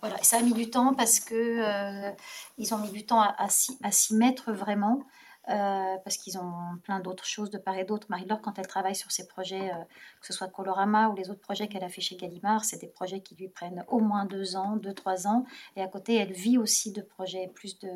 [0.00, 2.10] Voilà, ça a mis du temps parce que euh,
[2.56, 5.02] ils ont mis du temps à, s'y mettre vraiment.
[5.50, 8.06] Parce qu'ils ont plein d'autres choses de part et d'autre.
[8.08, 9.70] Marie-Laure, quand elle travaille sur ses projets,
[10.20, 12.86] que ce soit Colorama ou les autres projets qu'elle a fait chez Gallimard, c'est des
[12.86, 15.44] projets qui lui prennent au moins deux ans, deux, trois ans.
[15.76, 17.88] Et à côté, elle vit aussi de projets plus de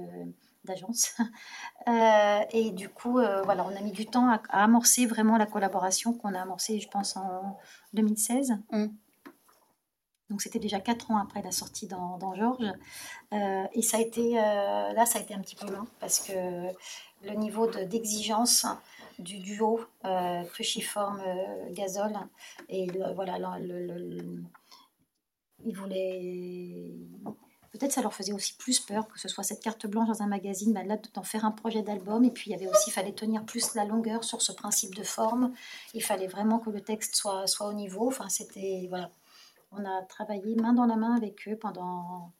[0.64, 1.14] d'agence.
[1.86, 5.44] Euh, et du coup, euh, voilà, on a mis du temps à, amorcer vraiment la
[5.44, 7.58] collaboration qu'on a amorcée, je pense, en
[7.92, 8.54] 2016.
[8.72, 8.86] Mm.
[10.30, 12.72] Donc c'était déjà quatre ans après la sortie dans, Georges.
[13.32, 16.32] Euh, et ça a été, là, ça a été un petit peu long parce que
[17.22, 18.66] le niveau d'exigence
[19.18, 19.80] du duo
[20.52, 21.22] cruciforme
[21.72, 22.16] gazole
[22.68, 24.42] et voilà, le,
[25.64, 26.94] il voulait
[27.74, 30.28] peut-être ça leur faisait aussi plus peur que ce soit cette carte blanche dans un
[30.28, 32.24] magazine, là d'en faire un projet d'album.
[32.24, 34.94] Et puis il y avait aussi, il fallait tenir plus la longueur sur ce principe
[34.94, 35.52] de forme.
[35.92, 38.06] Il fallait vraiment que le texte soit, soit au niveau.
[38.06, 39.10] Enfin, c'était voilà,
[39.76, 42.32] on a travaillé main dans la main avec eux pendant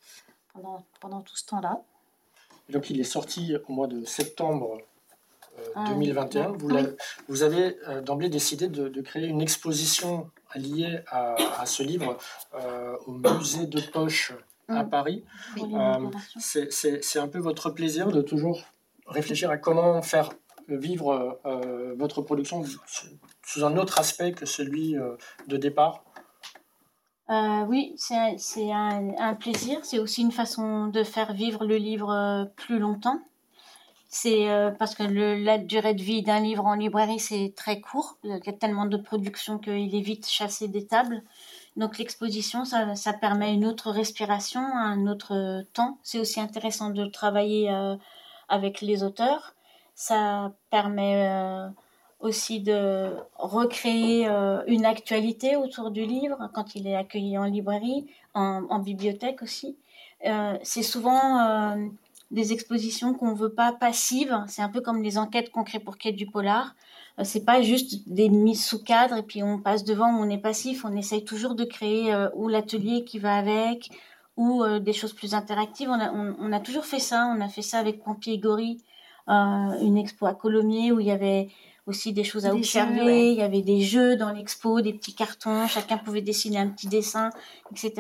[0.53, 1.83] pendant, pendant tout ce temps-là.
[2.71, 4.79] Donc il est sorti au mois de septembre
[5.77, 6.41] 2021.
[6.41, 6.69] Euh, ah vous,
[7.29, 12.17] vous, avez euh, d'emblée décidé de, créer une exposition liée à, ce livre
[12.55, 14.33] euh, au musée de poche
[14.69, 14.91] à mm.
[14.91, 15.25] Paris.
[16.39, 18.63] C'est un peu votre plaisir de toujours
[19.07, 20.31] réfléchir à comment faire
[20.69, 21.39] vivre
[21.99, 22.65] votre production
[23.43, 24.97] sous un autre aspect que celui
[25.47, 26.05] de départ?
[27.29, 29.85] Oui, c'est un, plaisir.
[29.85, 33.21] C'est aussi une façon de faire vivre le livre plus longtemps.
[34.09, 34.47] C'est
[34.79, 38.19] parce que la durée de vie d'un livre en librairie, c'est très court.
[38.25, 41.23] Il y a tellement de production qu'il est vite chassé des tables.
[41.77, 45.99] Donc l'exposition, ça, permet une autre respiration, un autre temps.
[46.03, 47.97] C'est aussi intéressant de travailler euh,
[48.49, 49.55] avec les auteurs.
[49.95, 51.69] Ça permet euh,
[52.25, 58.07] aussi de recréer euh, une actualité autour du livre quand il est accueilli en librairie,
[58.33, 59.77] en, bibliothèque aussi.
[60.63, 61.77] c'est souvent
[62.33, 64.37] des expositions qu'on veut pas passives.
[64.49, 66.75] C'est un peu comme les enquêtes crée pour Quai du Polar.
[67.23, 70.85] c'est pas juste des mises sous cadre et puis on passe devant on est passif.
[70.85, 73.91] On essaye toujours de créer ou l'atelier qui va avec
[74.37, 75.89] ou des choses plus interactives.
[75.89, 77.33] On a, on, a, toujours fait ça.
[77.37, 78.83] On a fait ça avec Pompier Gori,
[79.29, 81.51] une expo à Colomiers où il y avait
[81.87, 83.33] aussi des choses à observer.
[83.33, 85.67] Il y avait des jeux dans l'expo, des petits cartons.
[85.67, 87.31] Chacun pouvait dessiner un petit dessin,
[87.71, 87.93] etc.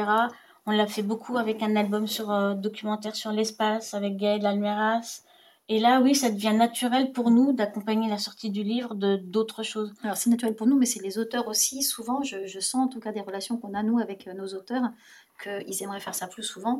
[0.66, 5.22] On l'a fait beaucoup avec un album sur euh, documentaire sur l'espace avec Gaël Almeras.
[5.68, 9.62] Et là, oui, ça devient naturel pour nous d'accompagner la sortie du livre de d'autres
[9.62, 9.94] choses.
[10.02, 11.82] Alors c'est naturel pour nous, mais c'est les auteurs aussi.
[11.82, 14.48] Souvent, je, je, sens en tout cas des relations qu'on a nous avec euh, nos
[14.48, 14.90] auteurs,
[15.42, 16.78] qu'ils aimeraient faire ça plus souvent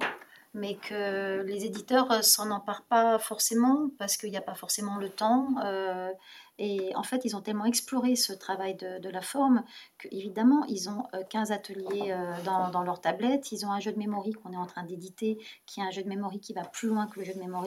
[0.55, 4.97] mais que les éditeurs euh, s'en emparent pas forcément parce qu'il n'y a pas forcément
[4.97, 5.49] le temps.
[5.65, 6.11] Euh,
[6.59, 9.65] et en fait, ils ont tellement exploré ce travail de, la forme
[9.99, 13.51] qu'évidemment, ils ont 15 euh, ateliers dans, dans, leur tablette.
[13.53, 16.03] Ils ont un jeu de mémoire qu'on est en train d'éditer, qui est un jeu
[16.03, 17.65] de mémoire qui va plus loin que le jeu de mémoire.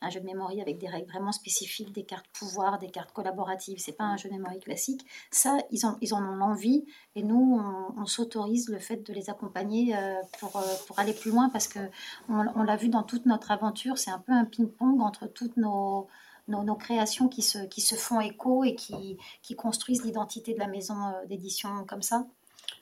[0.00, 3.78] Un jeu de mémoire avec des règles vraiment spécifiques, des cartes pouvoir, des cartes collaboratives.
[3.78, 5.04] C'est pas un jeu de mémoire classique.
[5.30, 6.86] Ça, ils, en ont l'envie.
[7.16, 7.60] Et nous,
[7.96, 9.94] on, s'autorise le fait de les accompagner
[10.38, 11.80] pour, pour aller plus loin parce que
[12.28, 16.08] on, l'a vu dans toute notre aventure, c'est un peu un ping-pong entre toutes nos,
[16.48, 20.66] nos, créations qui se, qui se font écho et qui, qui construisent l'identité de la
[20.66, 22.26] maison euh, d'édition comme ça.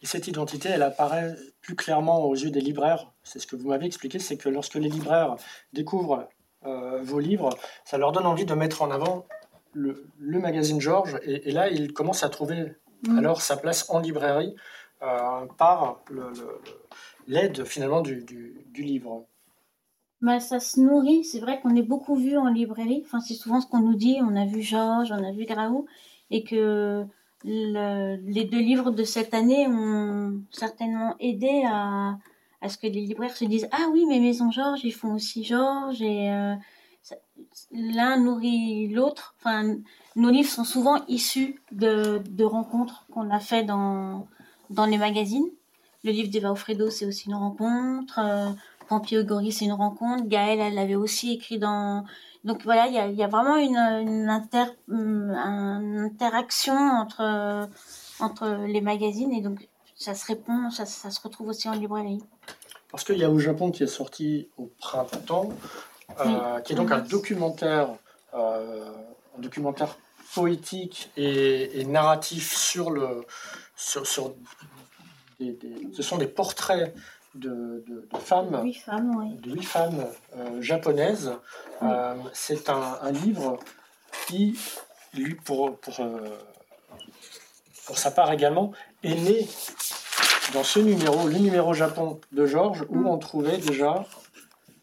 [0.02, 3.12] Et cette identité, elle apparaît plus clairement aux yeux des libraires.
[3.22, 5.36] C'est ce que vous m'avez expliqué, c'est que lorsque les libraires
[5.72, 6.28] découvrent
[6.64, 7.50] euh, vos livres,
[7.84, 9.26] ça leur donne envie de mettre en avant
[9.72, 11.18] le, le magazine Georges.
[11.22, 12.72] Et, là, ils commencent à trouver
[13.06, 13.18] mmh.
[13.18, 14.54] alors sa place en librairie
[15.02, 16.02] euh, par
[17.26, 19.26] l'aide finalement du, du livre.
[20.26, 21.22] Bah, ça se nourrit.
[21.22, 23.00] C'est vrai qu'on est beaucoup vu en librairie.
[23.06, 24.18] Enfin, c'est souvent ce qu'on nous dit.
[24.22, 25.86] On a vu Georges, on a vu Graou.
[26.32, 27.04] Et que
[27.44, 32.18] les deux livres de cette année ont certainement aidé à,
[32.60, 35.44] à ce que les libraires se disent Ah oui, mais Maison Georges, ils font aussi
[35.44, 36.02] Georges.
[36.02, 36.56] Et euh,
[37.70, 39.36] l'un nourrit l'autre.
[39.38, 39.76] Enfin,
[40.16, 44.26] nos livres sont souvent issus de, de rencontres qu'on a fait dans,
[44.70, 45.46] dans les magazines.
[46.02, 48.18] Le livre d'Eva Alfredo, c'est aussi une rencontre.
[48.18, 48.50] Euh,
[48.88, 50.24] Pampio Gori, c'est une rencontre.
[50.26, 52.04] Gaëlle, elle l'avait aussi écrit dans.
[52.44, 57.68] Donc voilà, il y a, vraiment une, inter, interaction entre,
[58.20, 62.22] entre les magazines et donc ça se répond, ça, se retrouve aussi en librairie.
[62.90, 65.48] Parce qu'il y a au Japon qui est sorti au printemps,
[66.20, 67.88] euh, qui est donc un documentaire,
[68.34, 68.92] euh,
[69.36, 69.96] un documentaire
[70.34, 73.24] poétique et, narratif sur le,
[73.74, 74.34] sur, sur
[75.38, 76.94] ce sont des portraits
[77.36, 77.84] de,
[78.18, 80.06] femmes, huit femmes, de huit femmes
[80.36, 81.32] euh, japonaises.
[81.82, 83.58] Euh, c'est un, livre
[84.26, 84.58] qui,
[85.14, 86.38] lui, pour, pour, euh,
[87.86, 88.72] pour sa part également,
[89.02, 89.46] est né
[90.52, 93.06] dans ce numéro, le numéro Japon de Georges, où mm.
[93.06, 94.04] on trouvait déjà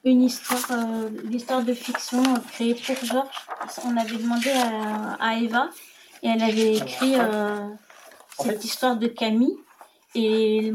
[0.05, 0.79] une histoire,
[1.23, 2.21] l'histoire de fiction
[2.51, 3.47] créée pour Georges.
[3.85, 5.69] On avait demandé à, Eva
[6.21, 7.15] et elle avait écrit
[8.37, 9.57] cette histoire de Camille.
[10.15, 10.71] Et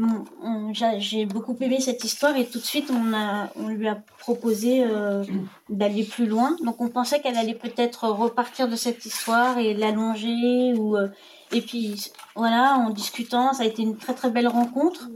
[0.97, 4.83] j'ai beaucoup aimé cette histoire et tout de suite on, a, on lui a proposé
[4.83, 5.23] euh,
[5.69, 6.57] d'aller plus loin.
[6.63, 10.73] Donc on pensait qu'elle allait peut-être repartir de cette histoire et l'allonger.
[10.75, 11.07] ou euh,
[11.53, 15.07] Et puis voilà, en discutant, ça a été une très très belle rencontre.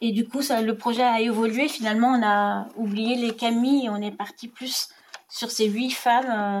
[0.00, 1.66] Et du coup, ça, le projet a évolué.
[1.66, 4.90] Finalement, on a oublié les Camille et on est parti plus
[5.28, 6.60] sur ces huit femmes, euh,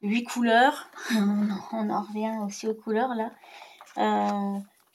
[0.00, 0.88] huit couleurs.
[1.10, 3.30] on en revient aussi aux couleurs là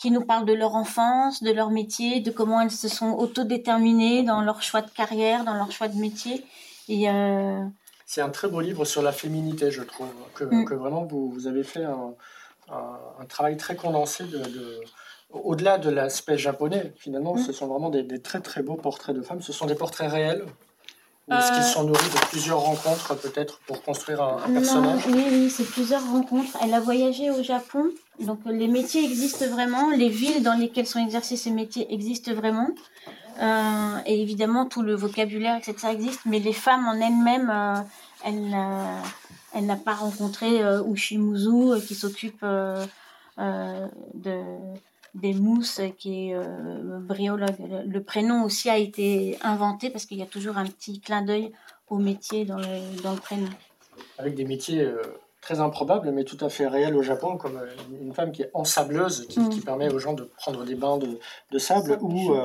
[0.03, 4.23] qui nous parlent de leur enfance, de leur métier, de comment elles se sont autodéterminées
[4.23, 6.43] dans leur choix de carrière, dans leur choix de métier.
[6.89, 7.63] Et euh,
[8.05, 10.65] C'est un très beau livre sur la féminité, je trouve, que, mm.
[10.73, 12.15] vraiment vous, vous, avez fait un,
[12.67, 14.41] un, travail très condensé de,
[15.29, 17.43] au-delà de l'aspect japonais, finalement, mm.
[17.45, 19.41] ce sont vraiment des, des, très très beaux portraits de femmes.
[19.41, 20.43] Ce sont des portraits réels
[21.31, 25.07] est-ce qu'ils euh, sont nourris de plusieurs rencontres peut-être pour construire un, personnage?
[25.07, 26.57] Oui, oui, c'est plusieurs rencontres.
[26.61, 27.85] Elle a voyagé au Japon,
[28.19, 32.67] donc les métiers existent vraiment, les villes dans lesquelles sont exercés ces métiers existent vraiment.
[33.41, 35.93] Euh, et évidemment, tout le vocabulaire, etc.
[35.93, 37.81] existe, mais les femmes en elles-mêmes, euh,
[38.25, 38.55] elle,
[39.55, 42.87] elle n'a pas rencontré Ushimuzu qui s'occupe de
[45.13, 47.55] des mousses qui est euh, bryologue.
[47.85, 51.51] Le, prénom aussi a été inventé parce qu'il y a toujours un petit clin d'œil
[51.89, 53.49] au métier dans le, dans le prénom.
[54.17, 55.01] Avec des métiers euh,
[55.39, 57.67] très improbables mais tout à fait réels au Japon, comme euh,
[58.01, 59.63] une femme qui est ensableuse, qui, qui mm.
[59.63, 61.19] permet aux gens de prendre des bains de,
[61.51, 62.35] de sable, ou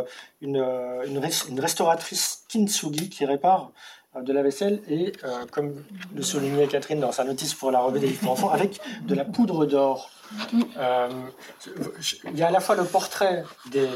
[0.43, 0.59] une,
[1.07, 3.73] une, une, restauratrice kintsugi qui répare
[4.23, 5.13] de la vaisselle et,
[5.51, 8.81] comme le soulignait Catherine dans sa notice pour la revue des livres pour enfants, avec
[9.07, 10.11] de la poudre d'or.
[10.77, 11.09] Euh,
[12.25, 13.89] il y a à la fois le portrait des,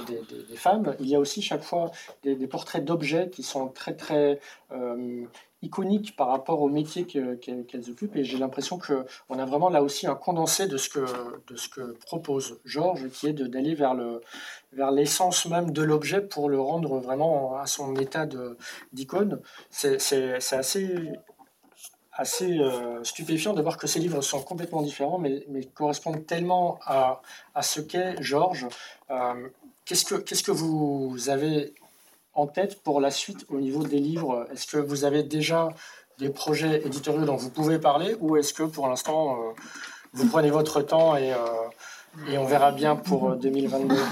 [0.57, 1.91] femmes, il y a aussi chaque fois
[2.23, 4.41] des, portraits d'objets qui sont très très
[4.73, 5.25] euh,
[5.63, 8.17] iconiques par rapport au métier qu'elles occupent.
[8.17, 13.09] Et j'ai l'impression qu'on a vraiment là aussi un condensé de ce que, propose Georges,
[13.11, 13.97] qui est d'aller vers
[14.73, 18.27] vers l'essence même de l'objet pour le rendre vraiment à son état
[18.93, 19.41] d'icône.
[19.71, 19.99] C'est
[20.53, 25.45] assez euh, stupéfiant de voir que ces livres sont complètement différents, mais,
[25.75, 27.23] correspondent tellement à,
[27.63, 28.67] ce qu'est Georges.
[29.11, 29.49] Euh,
[29.85, 31.75] Qu'est-ce que Qu'est-ce que vous avez
[32.35, 34.47] en tête pour la suite au niveau des livres?
[34.53, 35.69] Est-ce que vous avez déjà
[36.19, 39.53] des projets éditoriaux dont vous pouvez parler ou est-ce que pour l'instant euh,
[40.13, 43.97] vous prenez votre temps et, euh, on verra bien pour 2022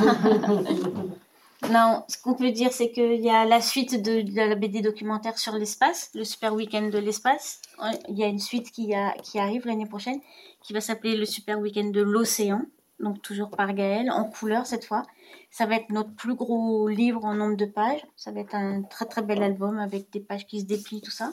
[1.71, 5.39] Non, ce qu'on peut dire, c'est qu'il y a la suite de, la BD documentaire
[5.39, 7.61] sur l'espace, le Super Week-end de l'espace.
[8.09, 10.19] Il y a une suite qui, qui arrive l'année prochaine,
[10.63, 12.63] qui va s'appeler le Super Week-end de l'océan,
[12.99, 15.03] donc toujours par Gaël, en couleur cette fois.
[15.51, 18.07] Ça va être notre plus gros livre en nombre de pages.
[18.17, 21.11] Ça va être un très très bel album avec des pages qui se déplient, tout
[21.11, 21.33] ça.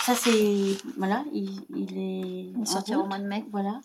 [0.00, 0.76] Ça, c'est.
[0.98, 2.52] Voilà, il, est.
[2.58, 3.44] Il sortira au mois de mai.
[3.50, 3.80] Voilà.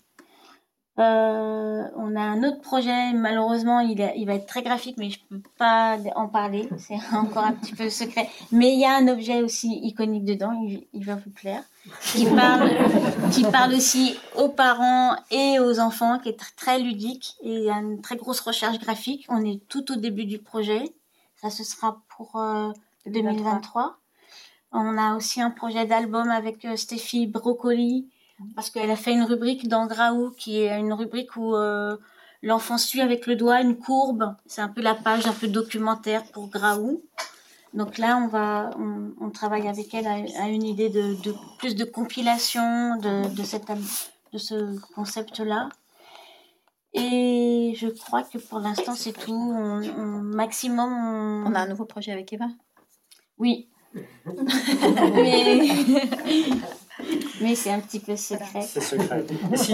[1.00, 5.20] Euh, on a un autre projet, malheureusement, il, il, va être très graphique, mais je
[5.32, 8.30] ne peux pas en parler, c'est encore un petit peu secret.
[8.52, 10.52] Mais il y a un objet aussi iconique dedans,
[10.94, 11.64] il, va vous plaire,
[12.02, 12.72] qui parle,
[13.32, 17.72] qui parle aussi aux parents et aux enfants, qui est très ludique et il y
[17.72, 19.26] a une très grosse recherche graphique.
[19.30, 20.94] On est tout au début du projet,
[21.42, 22.40] ça ce sera pour
[23.06, 23.84] 2023.
[23.84, 23.90] Euh,
[24.74, 28.10] on a aussi un projet d'album avec euh, Stéphie Brocoli,
[28.56, 31.98] parce qu'elle a fait une rubrique dans Graou qui est une rubrique où euh,
[32.42, 34.36] l'enfant suit avec le doigt une courbe.
[34.46, 37.02] C'est un peu la page un peu documentaire pour Graou.
[37.74, 41.16] Donc là, on va, on, travaille avec elle à, une idée de,
[41.58, 43.72] plus de compilation de, de, cette,
[44.34, 45.70] de ce concept-là.
[46.94, 49.32] Et je crois que pour l'instant, c'est tout.
[49.32, 51.46] On, maximum.
[51.48, 51.56] On...
[51.56, 52.48] a un nouveau projet avec Eva?
[53.38, 53.70] Oui.
[55.16, 55.60] Mais
[57.42, 58.62] mais c'est un petit peu secret.
[58.62, 59.26] C'est secret.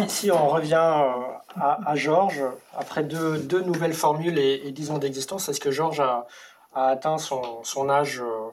[0.08, 2.44] si, on revient euh, à, Georges,
[2.76, 6.28] après deux, deux, nouvelles formules et, dix ans d'existence, est-ce que Georges a,
[6.74, 8.49] atteint son, son âge euh,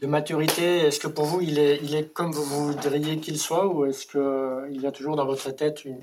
[0.00, 0.78] de maturité?
[0.78, 4.06] Est-ce que pour vous, il est, il est comme vous voudriez qu'il soit ou est-ce
[4.06, 6.00] qu'il y a toujours dans votre tête une,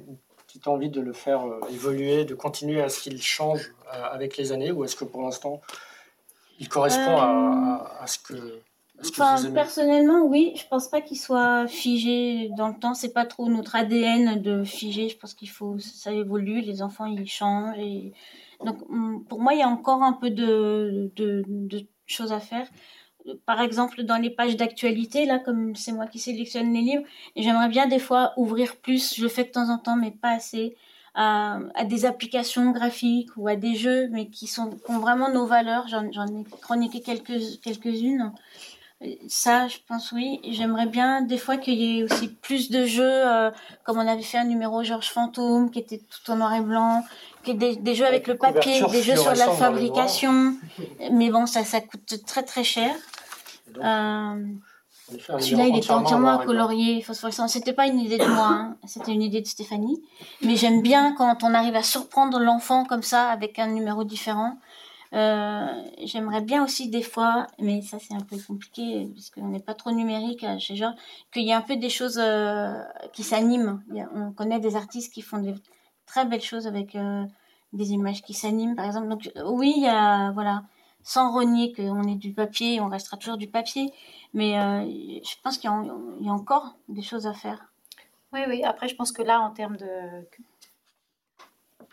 [0.48, 4.52] petite envie de le faire euh, évoluer, de continuer à ce qu'il change avec les
[4.52, 5.61] années ou est-ce que pour l'instant,
[6.60, 8.61] il correspond à, à ce que
[9.01, 10.53] Enfin, personnellement, oui.
[10.55, 12.93] Je pense pas qu'il soit figé dans le temps.
[12.93, 15.09] C'est pas trop notre ADN de figer.
[15.09, 16.61] Je pense qu'il faut, ça évolue.
[16.61, 17.77] Les enfants, ils changent.
[17.77, 18.13] Et...
[18.63, 22.39] Donc, mm, pour moi, il y a encore un peu de, de, de choses à
[22.39, 22.67] faire.
[23.45, 27.03] Par exemple, dans les pages d'actualité, là, comme c'est moi qui sélectionne les livres,
[27.35, 29.15] j'aimerais bien des fois ouvrir plus.
[29.15, 30.76] Je le fais de temps en temps, mais pas assez.
[31.17, 35.31] À, à, des applications graphiques ou à des jeux, mais qui, sont, qui ont vraiment
[35.31, 35.88] nos valeurs.
[35.88, 38.34] J'en ai chroniqué quelques, quelques-unes.
[39.27, 40.39] Ça, je pense oui.
[40.49, 43.51] J'aimerais bien des fois qu'il y ait aussi plus de jeux, euh,
[43.84, 47.03] comme on avait fait un numéro Georges Fantôme, qui était tout en noir et blanc,
[47.43, 50.55] qui des, des jeux avec le papier, des jeux sur la fabrication.
[51.11, 52.95] Mais bon, ça, ça coûte très très cher.
[53.84, 54.43] Euh,
[55.09, 57.49] Celui-là, il était entièrement colorié, phosphorescent.
[57.49, 58.77] C'était pas une idée de moi, hein.
[58.88, 60.01] c'était une idée de Stéphanie.
[60.41, 64.57] Mais j'aime bien quand on arrive à surprendre l'enfant comme ça avec un numéro différent.
[65.16, 65.66] Euh,
[66.04, 69.74] j'aimerais bien aussi des fois, mais ça c'est un peu compliqué parce qu'on n'est pas
[69.74, 70.96] trop numérique euh, chez Georges,
[71.32, 72.74] qu'il y ait un peu des choses euh,
[73.14, 73.82] qui s'animent.
[74.14, 75.54] On connaît des artistes qui font des
[76.06, 76.98] très belles choses avec
[77.74, 79.08] des images qui s'animent, par exemple.
[79.08, 80.64] Donc oui, il y a voilà,
[81.02, 83.94] sans renier qu'on est du papier, on restera toujours du papier,
[84.34, 84.54] mais
[85.24, 87.72] je pense qu'il y, a encore des choses à faire.
[88.34, 88.64] Oui, oui.
[88.64, 90.28] Après, je pense que là, en termes de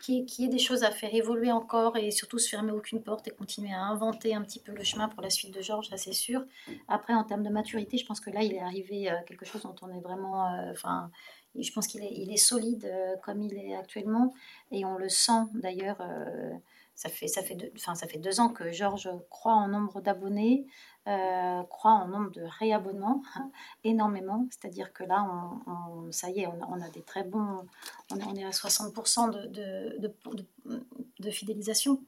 [0.03, 3.27] qu'il y, ait des choses à faire évoluer encore et surtout se fermer aucune porte
[3.27, 5.97] et continuer à inventer un petit peu le chemin pour la suite de Georges, ça
[5.97, 6.43] c'est sûr.
[6.89, 9.63] Après, en termes de maturité, je pense que là, il est arrivé à quelque chose
[9.63, 10.45] dont on est vraiment.
[10.53, 11.09] Euh, enfin,
[11.57, 14.33] je pense qu'il est, solide euh, comme il est actuellement
[14.71, 16.01] et on le sent d'ailleurs.
[16.01, 16.51] Euh,
[16.95, 20.67] ça fait, ça, fait deux, ça fait deux ans que Georges croit en nombre d'abonnés,
[21.07, 23.21] euh, croit en nombre de réabonnements
[23.83, 24.47] énormément.
[24.49, 25.25] C'est-à-dire que là,
[25.67, 27.65] on, ça y est, on a, des très bons.
[28.11, 30.85] On, est à 60% de, de, de,
[31.19, 31.99] de, fidélisation.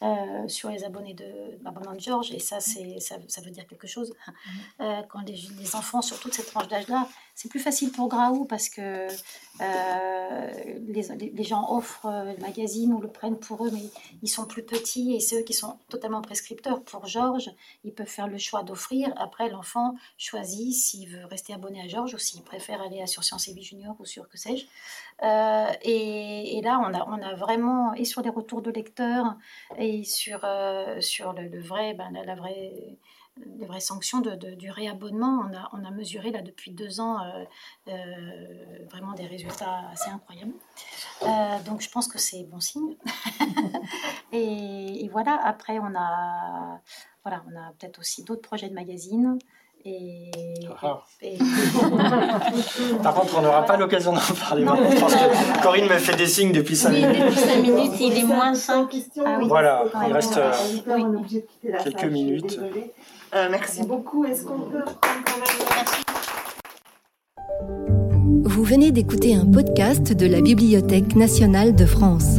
[0.00, 3.88] Euh, sur les abonnés de l'abonnement de Georges, et ça, ça, ça, veut dire quelque
[3.88, 4.14] chose.
[4.28, 4.86] Mhm.
[4.86, 7.08] Euh, quand les, les, enfants, sur toute cette tranche d'âge-là,
[7.38, 9.06] c'est plus facile pour Graou parce que
[9.60, 10.50] euh,
[10.88, 13.84] les, gens offrent le magazine ou le prennent pour eux, mais
[14.22, 16.82] ils sont plus petits et c'est eux qui sont totalement prescripteurs.
[16.82, 17.48] Pour Georges,
[17.84, 19.12] ils peuvent faire le choix d'offrir.
[19.16, 23.46] Après, l'enfant choisit s'il veut rester abonné à Georges ou s'il préfère aller sur Sciences
[23.46, 24.66] et Vie Junior ou sur que sais-je.
[25.82, 29.36] et, et, là, on a, vraiment, et sur les retours de lecteurs,
[29.76, 32.98] et sur, euh, sur le, vrai, ben, la, vraie
[33.46, 35.44] des vraies sanctions de, du réabonnement.
[35.48, 37.18] On a, on a mesuré là depuis deux ans
[38.90, 40.54] vraiment des résultats assez incroyables.
[41.64, 42.96] donc je pense que c'est bon signe.
[44.32, 46.80] et, voilà, après on a,
[47.24, 49.38] voilà, on a peut-être aussi d'autres projets de magazines.
[49.84, 50.30] Et,
[50.82, 51.02] ah.
[53.02, 56.52] Par contre, on n'aura pas l'occasion d'en parler parce que Corinne me fait des signes
[56.52, 57.18] depuis 5 minutes.
[57.18, 58.88] depuis 5 minutes, il est moins 5.
[59.24, 60.52] Ah voilà, il reste euh,
[61.84, 62.60] quelques minutes.
[63.34, 64.24] Euh, merci beaucoup.
[64.24, 65.68] Est-ce qu'on peut prendre quand même...
[68.44, 72.38] Vous venez d'écouter un podcast de la Bibliothèque nationale de France.